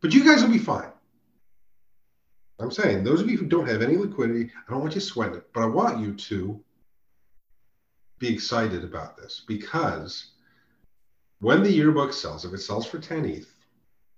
But 0.00 0.14
you 0.14 0.24
guys 0.24 0.42
will 0.42 0.52
be 0.52 0.58
fine. 0.58 0.92
I'm 2.60 2.70
saying 2.70 3.04
those 3.04 3.20
of 3.20 3.30
you 3.30 3.36
who 3.36 3.46
don't 3.46 3.68
have 3.68 3.82
any 3.82 3.96
liquidity, 3.96 4.50
I 4.66 4.70
don't 4.70 4.80
want 4.80 4.94
you 4.94 5.00
sweating 5.00 5.36
it, 5.36 5.52
but 5.52 5.62
I 5.62 5.66
want 5.66 6.00
you 6.00 6.14
to 6.14 6.60
be 8.18 8.32
excited 8.32 8.82
about 8.82 9.16
this 9.16 9.44
because 9.46 10.32
when 11.40 11.62
the 11.62 11.70
yearbook 11.70 12.12
sells, 12.12 12.44
if 12.44 12.52
it 12.52 12.58
sells 12.58 12.86
for 12.86 12.98
10 12.98 13.24
ETH 13.24 13.52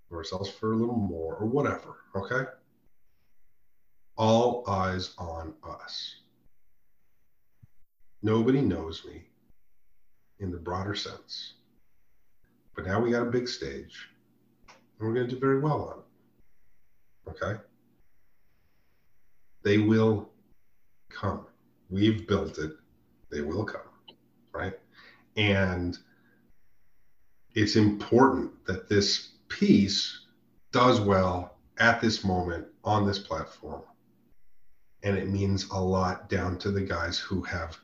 or 0.09 0.23
sells 0.23 0.49
for 0.49 0.73
a 0.73 0.75
little 0.75 0.95
more 0.95 1.35
or 1.35 1.45
whatever, 1.45 1.97
okay? 2.15 2.49
All 4.17 4.63
eyes 4.67 5.13
on 5.17 5.53
us. 5.63 6.15
Nobody 8.23 8.61
knows 8.61 9.05
me 9.05 9.23
in 10.39 10.51
the 10.51 10.57
broader 10.57 10.95
sense. 10.95 11.53
But 12.75 12.85
now 12.85 12.99
we 12.99 13.11
got 13.11 13.27
a 13.27 13.31
big 13.31 13.47
stage 13.47 14.10
and 15.01 15.09
we're 15.09 15.15
going 15.15 15.27
to 15.27 15.33
do 15.33 15.39
very 15.39 15.59
well 15.59 16.05
on. 17.27 17.33
Okay? 17.33 17.59
They 19.63 19.79
will 19.79 20.29
come. 21.09 21.47
We've 21.89 22.27
built 22.27 22.59
it. 22.59 22.73
They 23.31 23.41
will 23.41 23.65
come. 23.65 23.81
Right? 24.53 24.77
And 25.37 25.97
it's 27.55 27.75
important 27.75 28.51
that 28.65 28.87
this 28.87 29.29
piece 29.49 30.25
does 30.71 31.01
well 31.01 31.55
at 31.79 31.99
this 31.99 32.23
moment 32.23 32.67
on 32.83 33.05
this 33.05 33.19
platform. 33.19 33.81
And 35.03 35.17
it 35.17 35.29
means 35.29 35.67
a 35.71 35.81
lot 35.81 36.29
down 36.29 36.59
to 36.59 36.69
the 36.69 36.81
guys 36.81 37.17
who 37.17 37.41
have 37.41 37.75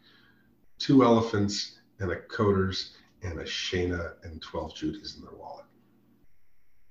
two 0.77 1.03
elephants 1.03 1.79
and 1.99 2.11
a 2.11 2.17
coders 2.17 2.91
and 3.23 3.39
a 3.39 3.43
Shana 3.43 4.13
and 4.23 4.39
12 4.39 4.75
Judies 4.75 5.15
in 5.17 5.23
their 5.23 5.33
wallet. 5.33 5.66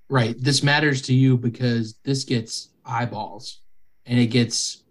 Right. 0.09 0.37
This 0.39 0.63
matters 0.63 1.03
to 1.03 1.15
you 1.15 1.37
because 1.37 1.99
this 2.05 2.25
gets 2.25 2.71
eyeballs 2.85 3.61
and 4.05 4.19
it 4.19 4.27
gets 4.27 4.85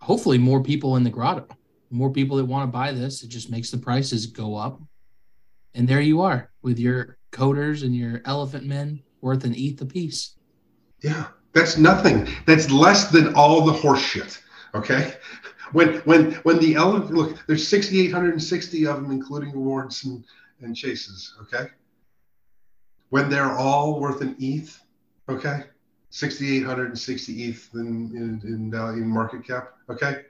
hopefully 0.00 0.38
more 0.38 0.62
people 0.62 0.96
in 0.96 1.04
the 1.04 1.10
grotto. 1.10 1.46
More 1.90 2.12
people 2.12 2.36
that 2.36 2.44
want 2.44 2.68
to 2.68 2.72
buy 2.72 2.92
this. 2.92 3.22
It 3.22 3.28
just 3.28 3.50
makes 3.50 3.70
the 3.70 3.78
prices 3.78 4.26
go 4.26 4.54
up. 4.54 4.80
And 5.74 5.88
there 5.88 6.00
you 6.00 6.20
are 6.20 6.50
with 6.62 6.78
your 6.78 7.18
coders 7.32 7.82
and 7.82 7.96
your 7.96 8.20
elephant 8.24 8.66
men 8.66 9.02
worth 9.20 9.44
an 9.44 9.54
ETH 9.56 9.80
a 9.80 9.86
piece. 9.86 10.36
Yeah, 11.02 11.26
that's 11.52 11.78
nothing. 11.78 12.28
That's 12.46 12.70
less 12.70 13.10
than 13.10 13.34
all 13.34 13.64
the 13.64 13.72
horse 13.72 14.02
shit. 14.02 14.40
Okay. 14.74 15.14
When 15.72 15.96
when 16.00 16.32
when 16.44 16.58
the 16.58 16.74
elephant 16.74 17.12
look, 17.12 17.38
there's 17.46 17.66
6,860 17.66 18.86
of 18.86 19.02
them, 19.02 19.10
including 19.10 19.54
awards 19.54 20.04
and, 20.04 20.24
and 20.60 20.74
chases. 20.74 21.34
Okay. 21.42 21.70
When 23.10 23.30
they're 23.30 23.52
all 23.52 24.00
worth 24.00 24.20
an 24.20 24.36
ETH, 24.38 24.78
okay, 25.28 25.64
6,860 26.10 27.44
ETH 27.44 27.70
in 27.74 27.80
in, 27.80 28.40
in, 28.44 28.74
in 28.74 29.08
market 29.08 29.46
cap. 29.46 29.74
Okay, 29.88 30.22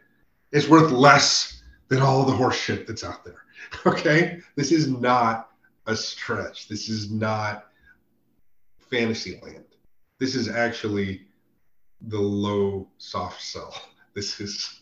it's 0.53 0.69
worth 0.69 0.91
less 0.91 1.63
than 1.89 2.01
all 2.01 2.25
the 2.25 2.33
horse 2.33 2.57
shit 2.57 2.87
that's 2.87 3.05
out 3.05 3.25
there. 3.25 3.43
Okay, 3.87 4.41
this 4.55 4.71
is 4.71 4.87
not 4.87 5.51
a 5.87 5.97
stretch. 5.97 6.69
This 6.69 6.89
is 6.89 7.11
not 7.11 7.67
fantasy 8.79 9.41
land. 9.43 9.65
This 10.21 10.37
is 10.37 10.49
actually 10.49 11.27
the 12.01 12.21
low 12.21 12.89
soft 12.99 13.43
sell. 13.43 13.75
This 14.15 14.41
is 14.41 14.81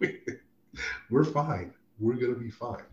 we're 1.10 1.24
fine. 1.24 1.74
We're 1.98 2.14
gonna 2.14 2.34
be 2.34 2.50
fine. 2.50 2.84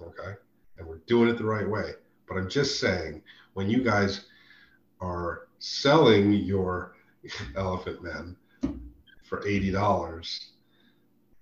Okay. 0.00 0.34
And 0.78 0.86
we're 0.86 1.00
doing 1.06 1.28
it 1.28 1.36
the 1.36 1.44
right 1.44 1.68
way. 1.68 1.92
But 2.28 2.38
I'm 2.38 2.48
just 2.48 2.80
saying, 2.80 3.22
when 3.54 3.68
you 3.70 3.82
guys 3.82 4.26
are 5.00 5.48
selling 5.58 6.32
your 6.32 6.96
elephant 7.56 8.02
men 8.02 8.36
for 9.24 9.46
eighty 9.46 9.70
dollars, 9.70 10.50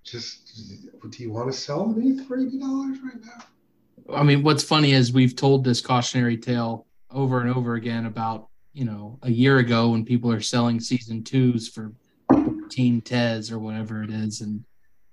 just 0.05 0.89
do 1.11 1.23
you 1.23 1.31
want 1.31 1.51
to 1.51 1.57
sell 1.57 1.87
them 1.87 2.25
for 2.27 2.39
eighty 2.39 2.59
dollars 2.59 2.99
right 3.05 3.23
now? 3.25 4.15
I 4.15 4.23
mean, 4.23 4.43
what's 4.43 4.63
funny 4.63 4.93
is 4.93 5.13
we've 5.13 5.35
told 5.35 5.65
this 5.65 5.81
cautionary 5.81 6.37
tale 6.37 6.87
over 7.11 7.41
and 7.41 7.51
over 7.51 7.75
again 7.75 8.07
about 8.07 8.49
you 8.73 8.85
know 8.85 9.19
a 9.23 9.31
year 9.31 9.59
ago 9.59 9.91
when 9.91 10.05
people 10.05 10.31
are 10.31 10.41
selling 10.41 10.79
season 10.79 11.25
twos 11.25 11.69
for 11.69 11.93
14 12.31 13.01
tes 13.01 13.51
or 13.51 13.59
whatever 13.59 14.03
it 14.03 14.11
is 14.11 14.43
and 14.43 14.65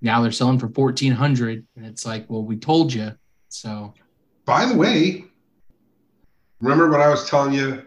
now 0.02 0.22
they're 0.22 0.32
selling 0.32 0.60
for 0.60 0.68
1400 0.68 1.66
and 1.78 1.86
it's 1.86 2.06
like 2.06 2.30
well 2.30 2.44
we 2.44 2.58
told 2.58 2.92
you 2.92 3.12
so 3.48 3.94
by 4.44 4.66
the 4.66 4.76
way 4.76 5.24
remember 6.64 6.90
what 6.90 7.02
i 7.02 7.10
was 7.10 7.30
telling 7.30 7.54
you 7.54 7.86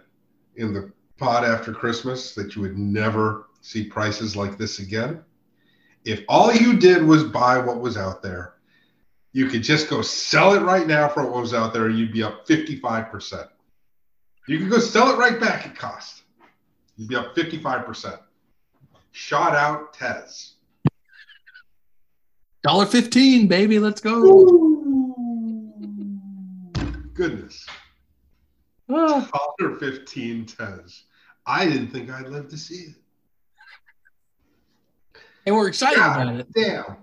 in 0.56 0.72
the 0.72 0.92
pod 1.16 1.44
after 1.44 1.72
christmas 1.72 2.34
that 2.34 2.54
you 2.54 2.62
would 2.62 2.78
never 2.78 3.46
see 3.62 3.84
prices 3.84 4.36
like 4.36 4.58
this 4.58 4.78
again 4.78 5.22
if 6.04 6.22
all 6.28 6.52
you 6.52 6.78
did 6.78 7.02
was 7.02 7.24
buy 7.24 7.58
what 7.58 7.80
was 7.80 7.96
out 7.96 8.22
there 8.22 8.54
you 9.32 9.48
could 9.48 9.62
just 9.62 9.88
go 9.88 10.02
sell 10.02 10.54
it 10.54 10.60
right 10.60 10.86
now 10.86 11.08
for 11.08 11.24
what 11.24 11.40
was 11.40 11.54
out 11.54 11.72
there 11.72 11.88
you'd 11.88 12.12
be 12.12 12.22
up 12.22 12.46
55% 12.46 13.48
you 14.46 14.58
could 14.58 14.70
go 14.70 14.78
sell 14.78 15.10
it 15.10 15.18
right 15.18 15.40
back 15.40 15.66
at 15.66 15.74
cost 15.74 16.22
you'd 16.96 17.08
be 17.08 17.16
up 17.16 17.34
55% 17.34 18.18
shot 19.12 19.54
out 19.54 19.94
tes 19.94 20.56
Dollar 22.66 22.86
fifteen, 22.86 23.46
baby. 23.46 23.78
Let's 23.78 24.00
go. 24.00 24.44
Goodness. 27.14 27.64
Ah. 28.90 29.28
Dollar 29.58 29.76
fifteen 29.76 30.46
tes. 30.46 31.04
I 31.46 31.64
didn't 31.66 31.88
think 31.88 32.10
I'd 32.10 32.28
live 32.28 32.48
to 32.48 32.58
see 32.58 32.90
it. 32.90 32.94
And 35.46 35.54
we're 35.54 35.68
excited 35.68 35.98
God 35.98 36.22
about 36.22 36.40
it. 36.40 36.52
Damn. 36.54 36.96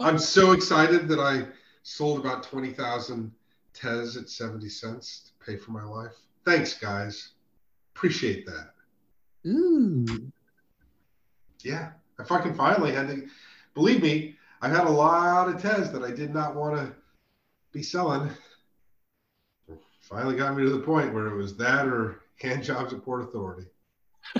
I'm 0.00 0.18
so 0.18 0.52
excited 0.52 1.08
that 1.08 1.18
I 1.18 1.46
sold 1.82 2.20
about 2.20 2.42
20,000 2.42 3.32
tes 3.72 4.16
at 4.16 4.28
70 4.28 4.68
cents 4.68 5.30
to 5.40 5.44
pay 5.44 5.56
for 5.56 5.70
my 5.70 5.82
life. 5.82 6.12
Thanks, 6.44 6.74
guys. 6.74 7.32
Appreciate 7.94 8.44
that. 8.46 8.72
Ooh. 9.46 10.30
Yeah. 11.62 11.92
I 12.18 12.24
fucking 12.24 12.54
finally 12.54 12.92
had 12.92 13.08
to, 13.08 13.26
believe 13.74 14.02
me, 14.02 14.36
I 14.60 14.68
had 14.68 14.86
a 14.86 14.90
lot 14.90 15.48
of 15.48 15.60
tes 15.60 15.90
that 15.90 16.02
I 16.02 16.10
did 16.10 16.34
not 16.34 16.54
want 16.54 16.76
to 16.76 16.94
be 17.72 17.82
selling. 17.82 18.30
Finally 20.08 20.36
got 20.36 20.56
me 20.56 20.62
to 20.62 20.70
the 20.70 20.78
point 20.78 21.12
where 21.12 21.26
it 21.26 21.36
was 21.36 21.56
that 21.56 21.88
or 21.88 22.22
hand 22.40 22.62
jobs 22.62 22.92
at 22.92 23.04
Port 23.04 23.22
Authority. 23.22 23.66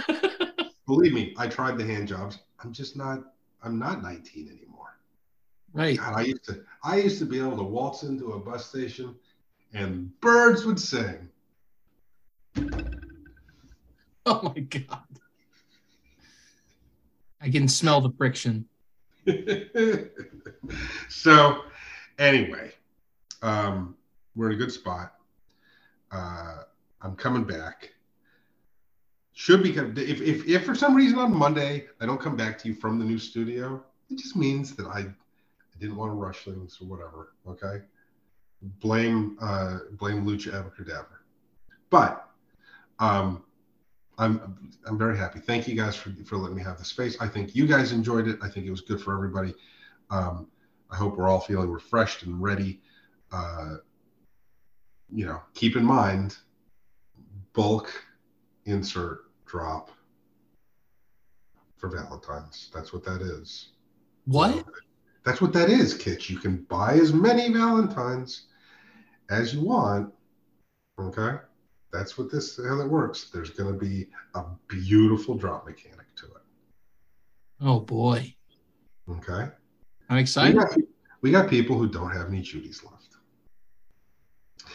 Believe 0.87 1.13
me, 1.13 1.35
I 1.37 1.49
tried 1.49 1.77
the 1.77 1.85
hand 1.85 2.07
jobs. 2.07 2.39
I'm 2.63 2.73
just 2.73 2.97
not. 2.97 3.33
I'm 3.65 3.77
not 3.77 4.01
19 4.01 4.49
anymore. 4.49 4.97
Right. 5.73 5.99
God, 5.99 6.15
I 6.15 6.21
used 6.23 6.45
to. 6.45 6.63
I 6.85 6.99
used 6.99 7.19
to 7.19 7.25
be 7.25 7.41
able 7.41 7.57
to 7.57 7.65
waltz 7.65 8.05
into 8.05 8.35
a 8.35 8.39
bus 8.39 8.67
station, 8.67 9.17
and 9.75 10.19
birds 10.21 10.65
would 10.65 10.81
sing. 10.81 11.29
Oh 14.29 14.43
my 14.43 14.59
god. 14.59 15.05
I 17.41 17.49
can 17.49 17.69
smell 17.69 18.01
the 18.01 18.11
friction. 18.11 18.67
so, 21.09 21.63
anyway, 22.19 22.73
um, 23.43 23.95
we're 24.35 24.51
in 24.51 24.57
a 24.57 24.59
good 24.59 24.73
spot. 24.73 25.16
Uh, 26.11 26.63
I'm 27.03 27.17
coming 27.17 27.45
back. 27.45 27.93
Should 29.33 29.63
be 29.63 29.77
if, 29.77 30.21
if 30.21 30.49
if 30.49 30.65
for 30.65 30.75
some 30.75 30.95
reason 30.95 31.19
on 31.19 31.35
Monday 31.35 31.87
I 32.01 32.07
don't 32.07 32.21
come 32.21 32.37
back 32.37 32.59
to 32.61 32.69
you 32.69 32.75
from 32.75 32.99
the 32.99 33.05
new 33.05 33.19
studio, 33.19 33.83
it 34.11 34.17
just 34.17 34.35
means 34.35 34.75
that 34.77 34.87
I, 34.87 35.01
I 35.01 35.79
didn't 35.79 35.97
want 35.97 36.11
to 36.11 36.15
rush 36.15 36.45
things 36.45 36.79
or 36.81 36.87
whatever. 36.87 37.35
Okay, 37.47 37.85
blame 38.81 39.37
uh, 39.43 39.79
blame 39.93 40.25
Lucha 40.25 40.55
Abracadabra, 40.55 41.19
but 41.91 42.31
um, 42.99 43.45
I'm 44.17 44.73
I'm 44.87 44.97
very 44.97 45.19
happy. 45.19 45.41
Thank 45.41 45.69
you 45.69 45.75
guys 45.75 45.97
for 45.97 46.11
for 46.25 46.39
letting 46.39 46.57
me 46.57 46.63
have 46.63 46.79
the 46.79 46.85
space. 46.85 47.17
I 47.21 47.29
think 47.29 47.55
you 47.55 47.67
guys 47.67 47.93
enjoyed 47.93 48.29
it. 48.29 48.39
I 48.43 48.49
think 48.49 48.65
it 48.65 48.71
was 48.71 48.81
good 48.81 49.03
for 49.03 49.15
everybody. 49.15 49.55
Um, 50.09 50.47
I 50.91 50.97
hope 50.97 51.17
we're 51.17 51.29
all 51.29 51.41
feeling 51.41 51.71
refreshed 51.71 52.23
and 52.23 52.41
ready. 52.41 52.81
Uh, 53.33 53.77
you 55.13 55.27
know, 55.27 55.41
keep 55.55 55.77
in 55.77 55.85
mind, 55.85 56.37
bulk 57.53 57.93
insert 58.65 59.25
drop 59.47 59.91
for 61.77 61.89
Valentine's. 61.89 62.71
That's 62.75 62.93
what 62.93 63.05
that 63.05 63.23
is. 63.23 63.69
What? 64.25 64.65
That's 65.25 65.41
what 65.41 65.53
that 65.53 65.71
is, 65.71 65.95
Kitch. 65.95 66.31
You 66.31 66.39
can 66.39 66.59
buy 66.69 66.95
as 66.95 67.13
many 67.13 67.53
Valentines 67.53 68.47
as 69.31 69.55
you 69.55 69.63
want. 69.63 70.13
Okay 70.99 71.37
that's 71.97 72.19
what 72.19 72.31
this 72.31 72.57
how 72.57 72.77
that 72.77 72.89
works. 72.89 73.31
There's 73.33 73.51
going 73.51 73.73
to 73.73 73.79
be 73.79 74.09
a 74.35 74.45
beautiful 74.69 75.35
drop 75.35 75.67
mechanic 75.67 76.15
to 76.17 76.27
it. 76.27 76.43
Oh 77.61 77.81
boy. 77.81 78.35
Okay. 79.09 79.49
I'm 80.09 80.19
excited. 80.19 80.55
We 80.55 80.61
got, 80.61 80.79
we 81.23 81.31
got 81.31 81.51
people 81.51 81.79
who 81.79 81.89
don't 81.89 82.11
have 82.11 82.29
any 82.29 82.43
Judy's 82.43 82.85
left. 82.85 82.96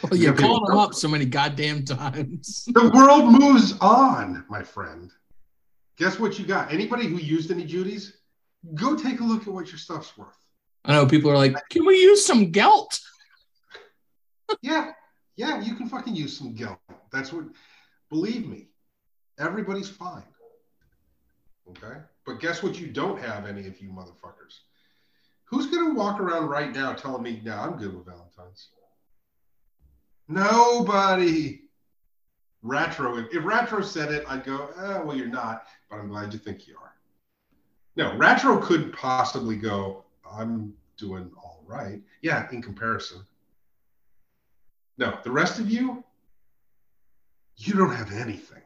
Well, 0.10 0.18
you 0.18 0.32
called 0.32 0.66
them 0.66 0.78
up 0.78 0.94
so 0.94 1.06
many 1.08 1.24
goddamn 1.24 1.84
times. 1.84 2.68
The 2.72 2.90
world 2.90 3.32
moves 3.32 3.74
on, 3.80 4.44
my 4.48 4.62
friend. 4.62 5.12
Guess 5.96 6.18
what 6.18 6.38
you 6.38 6.44
got? 6.44 6.72
Anybody 6.72 7.06
who 7.06 7.16
used 7.16 7.50
any 7.50 7.64
Judies, 7.64 8.16
go 8.74 8.96
take 8.96 9.20
a 9.20 9.24
look 9.24 9.42
at 9.42 9.52
what 9.52 9.68
your 9.68 9.78
stuff's 9.78 10.16
worth. 10.18 10.36
I 10.84 10.94
know 10.94 11.06
people 11.06 11.30
are 11.30 11.36
like, 11.36 11.56
can 11.68 11.86
we 11.86 12.00
use 12.00 12.26
some 12.26 12.50
gelt? 12.50 12.98
yeah, 14.62 14.92
yeah, 15.36 15.60
you 15.60 15.76
can 15.76 15.88
fucking 15.88 16.16
use 16.16 16.36
some 16.36 16.54
gelt. 16.54 16.78
That's 17.12 17.32
what, 17.32 17.44
believe 18.10 18.48
me, 18.48 18.68
everybody's 19.38 19.88
fine. 19.88 20.24
Okay? 21.68 22.00
But 22.26 22.40
guess 22.40 22.62
what? 22.62 22.78
You 22.78 22.88
don't 22.88 23.20
have 23.20 23.46
any 23.46 23.68
of 23.68 23.80
you 23.80 23.90
motherfuckers. 23.90 24.58
Who's 25.44 25.66
going 25.66 25.90
to 25.90 25.94
walk 25.94 26.18
around 26.18 26.48
right 26.48 26.74
now 26.74 26.92
telling 26.92 27.22
me, 27.22 27.40
no, 27.44 27.56
I'm 27.56 27.76
good 27.76 27.94
with 27.94 28.06
Valentine's? 28.06 28.68
Nobody. 30.28 31.62
Retro, 32.62 33.18
if, 33.18 33.34
if 33.34 33.44
Retro 33.44 33.82
said 33.82 34.12
it, 34.12 34.24
I'd 34.28 34.44
go, 34.44 34.70
oh, 34.76 35.04
well, 35.04 35.16
you're 35.16 35.26
not, 35.26 35.64
but 35.90 35.96
I'm 35.96 36.08
glad 36.08 36.32
you 36.32 36.38
think 36.38 36.68
you 36.68 36.76
are. 36.80 36.94
No, 37.96 38.16
Retro 38.16 38.58
could 38.58 38.92
possibly 38.92 39.56
go, 39.56 40.04
I'm 40.30 40.72
doing 40.96 41.30
all 41.36 41.62
right. 41.66 42.00
Yeah, 42.22 42.48
in 42.52 42.62
comparison. 42.62 43.26
No, 44.96 45.18
the 45.24 45.30
rest 45.30 45.58
of 45.58 45.70
you, 45.70 46.04
you 47.56 47.74
don't 47.74 47.94
have 47.94 48.12
anything. 48.12 48.62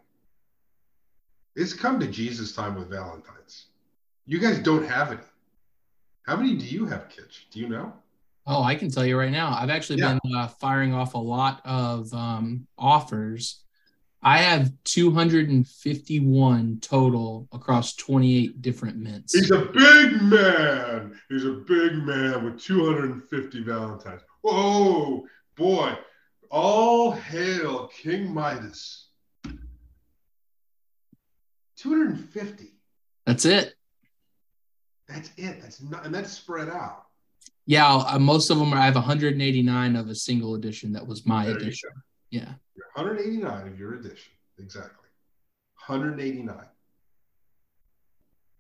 It's 1.55 1.73
come 1.73 1.99
to 2.01 2.07
Jesus 2.07 2.53
time 2.53 2.75
with 2.75 2.91
Valentine's. 2.91 3.67
You 4.27 4.39
guys 4.39 4.59
don't 4.59 4.87
have 4.87 5.13
any. 5.13 5.21
How 6.25 6.37
many 6.37 6.57
do 6.57 6.67
you 6.67 6.85
have, 6.87 7.09
Kitch? 7.09 7.47
Do 7.51 7.61
you 7.61 7.69
know? 7.69 7.93
Oh, 8.47 8.63
I 8.63 8.77
can 8.77 8.91
tell 8.91 9.05
you 9.05 9.19
right 9.19 9.33
now. 9.33 9.57
I've 9.59 9.71
actually 9.71 9.99
yeah. 9.99 10.19
been 10.23 10.35
uh, 10.35 10.47
firing 10.47 10.95
off 10.95 11.15
a 11.15 11.19
lot 11.19 11.61
of 11.65 12.13
um, 12.15 12.67
offers. 12.79 13.65
I 14.23 14.39
have 14.39 14.73
251 14.85 16.79
total 16.81 17.49
across 17.53 17.95
28 17.97 18.63
different 18.63 18.99
mints. 18.99 19.35
He's 19.35 19.51
a 19.51 19.67
big 19.67 20.23
man. 20.23 21.19
He's 21.29 21.45
a 21.45 21.53
big 21.53 21.95
man 21.95 22.45
with 22.45 22.61
250 22.61 23.63
Valentines. 23.63 24.23
Whoa, 24.43 25.25
boy. 25.57 25.97
All 26.51 27.11
hail 27.11 27.89
King 27.89 28.33
Midas. 28.33 29.09
250. 31.77 32.73
That's 33.27 33.45
it. 33.45 33.75
That's 35.09 35.31
it. 35.37 35.61
That's 35.63 35.83
not, 35.83 36.07
and 36.07 36.15
that's 36.15 36.33
spread 36.33 36.69
out. 36.69 37.06
Yeah, 37.67 37.97
uh, 37.97 38.19
most 38.19 38.51
of 38.51 38.59
them 38.59 38.73
are. 38.73 38.77
I 38.79 38.85
have 38.85 38.95
189 38.95 39.97
of 39.97 40.09
a 40.09 40.15
single 40.15 40.55
edition. 40.55 40.93
That 40.93 41.07
was 41.07 41.27
my 41.27 41.45
There 41.47 41.55
you 41.55 41.59
edition. 41.61 41.91
Yeah. 42.31 42.53
189 42.95 43.67
of 43.69 43.79
your 43.79 43.95
edition. 43.95 44.33
Exactly. 44.59 45.09
189. 45.87 46.57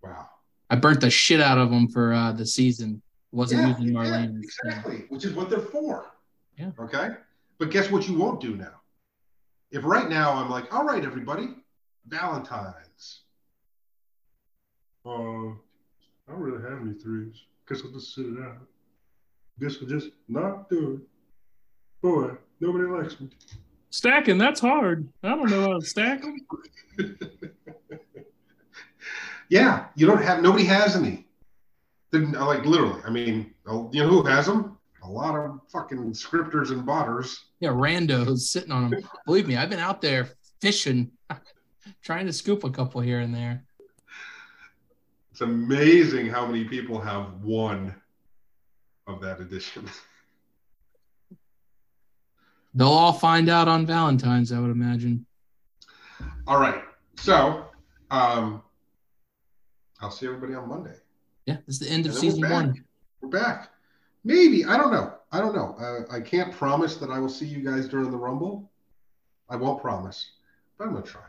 Wow. 0.02 0.28
I 0.70 0.76
burnt 0.76 1.00
the 1.00 1.10
shit 1.10 1.40
out 1.40 1.58
of 1.58 1.70
them 1.70 1.88
for 1.88 2.12
uh, 2.12 2.32
the 2.32 2.44
season. 2.46 3.00
Wasn't 3.32 3.60
Yeah, 3.60 3.68
using 3.68 3.88
yeah, 3.94 4.00
Marlene. 4.00 4.42
exactly, 4.42 5.04
which 5.08 5.24
is 5.24 5.34
what 5.34 5.50
they're 5.50 5.60
for. 5.60 6.06
Yeah. 6.58 6.70
Okay. 6.78 7.10
But 7.58 7.70
guess 7.70 7.90
what 7.90 8.08
you 8.08 8.14
won't 8.18 8.40
do 8.40 8.56
now? 8.56 8.80
If 9.70 9.84
right 9.84 10.08
now 10.08 10.32
I'm 10.32 10.50
like, 10.50 10.72
all 10.74 10.84
right, 10.84 11.04
everybody, 11.04 11.48
Valentine's. 12.08 13.22
Uh, 15.04 15.10
I 15.50 16.32
don't 16.32 16.40
really 16.40 16.62
have 16.68 16.80
any 16.80 16.94
threes. 16.94 17.34
Guess 17.68 17.82
I'll 17.84 17.92
just 17.92 18.14
sit 18.14 18.26
it 18.26 18.38
out. 18.42 18.58
Guess 19.60 19.76
I'll 19.80 19.88
just 19.88 20.10
not 20.28 20.68
do 20.68 20.94
it. 20.94 21.00
Boy, 22.02 22.30
nobody 22.60 22.84
likes 22.84 23.18
me. 23.20 23.30
Stacking, 23.90 24.38
that's 24.38 24.60
hard. 24.60 25.08
I 25.22 25.30
don't 25.30 25.50
know 25.50 25.62
how 25.62 25.78
to 25.78 25.86
stack 25.86 26.22
them. 26.22 26.38
Yeah, 29.48 29.86
you 29.94 30.06
don't 30.06 30.22
have 30.22 30.42
nobody 30.42 30.64
has 30.64 30.96
any. 30.96 31.26
Then 32.10 32.34
uh, 32.36 32.46
like 32.46 32.64
literally, 32.64 33.00
I 33.04 33.10
mean, 33.10 33.54
oh, 33.66 33.90
you 33.92 34.02
know 34.02 34.08
who 34.08 34.22
has 34.24 34.46
them? 34.46 34.76
A 35.02 35.08
lot 35.08 35.36
of 35.36 35.60
fucking 35.70 36.14
scripters 36.14 36.70
and 36.70 36.82
botters. 36.82 37.36
Yeah, 37.60 37.70
randos 37.70 38.38
sitting 38.38 38.72
on 38.72 38.90
them. 38.90 39.02
Believe 39.24 39.46
me, 39.46 39.56
I've 39.56 39.70
been 39.70 39.78
out 39.78 40.00
there 40.00 40.28
fishing, 40.60 41.12
trying 42.02 42.26
to 42.26 42.32
scoop 42.32 42.64
a 42.64 42.70
couple 42.70 43.00
here 43.00 43.20
and 43.20 43.34
there. 43.34 43.64
It's 45.30 45.42
amazing 45.42 46.28
how 46.28 46.46
many 46.46 46.64
people 46.64 47.00
have 47.00 47.42
one 47.42 47.94
of 49.06 49.20
that 49.20 49.40
edition. 49.40 49.88
They'll 52.74 52.88
all 52.88 53.14
find 53.14 53.48
out 53.48 53.68
on 53.68 53.86
Valentine's, 53.86 54.52
I 54.52 54.60
would 54.60 54.70
imagine. 54.70 55.24
All 56.46 56.60
right, 56.60 56.82
so 57.16 57.64
um, 58.10 58.62
I'll 60.00 60.10
see 60.10 60.26
everybody 60.26 60.54
on 60.54 60.68
Monday. 60.68 60.94
Yeah, 61.46 61.56
it's 61.66 61.78
the 61.78 61.88
end 61.88 62.06
of 62.06 62.12
then 62.12 62.22
we're 62.22 62.30
season 62.30 62.50
one. 62.50 62.84
We're 63.20 63.30
back. 63.30 63.70
Maybe 64.24 64.64
I 64.64 64.76
don't 64.76 64.92
know. 64.92 65.14
I 65.32 65.40
don't 65.40 65.54
know. 65.54 65.74
Uh, 65.78 66.14
I 66.14 66.20
can't 66.20 66.52
promise 66.52 66.96
that 66.96 67.10
I 67.10 67.18
will 67.18 67.28
see 67.28 67.46
you 67.46 67.60
guys 67.60 67.88
during 67.88 68.10
the 68.10 68.16
Rumble. 68.16 68.70
I 69.48 69.56
won't 69.56 69.80
promise, 69.80 70.32
but 70.76 70.88
I'm 70.88 70.92
gonna 70.92 71.06
try. 71.06 71.22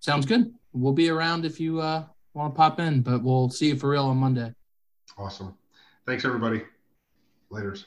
Sounds 0.00 0.24
good. 0.24 0.54
We'll 0.72 0.92
be 0.92 1.10
around 1.10 1.44
if 1.44 1.60
you 1.60 1.80
uh, 1.80 2.04
want 2.32 2.54
to 2.54 2.56
pop 2.56 2.80
in, 2.80 3.02
but 3.02 3.22
we'll 3.22 3.50
see 3.50 3.68
you 3.68 3.76
for 3.76 3.90
real 3.90 4.06
on 4.06 4.16
Monday. 4.16 4.54
Awesome. 5.18 5.54
Thanks 6.10 6.24
everybody. 6.24 6.64
Later's. 7.50 7.86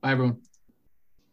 Bye, 0.00 0.10
everyone. 0.10 0.38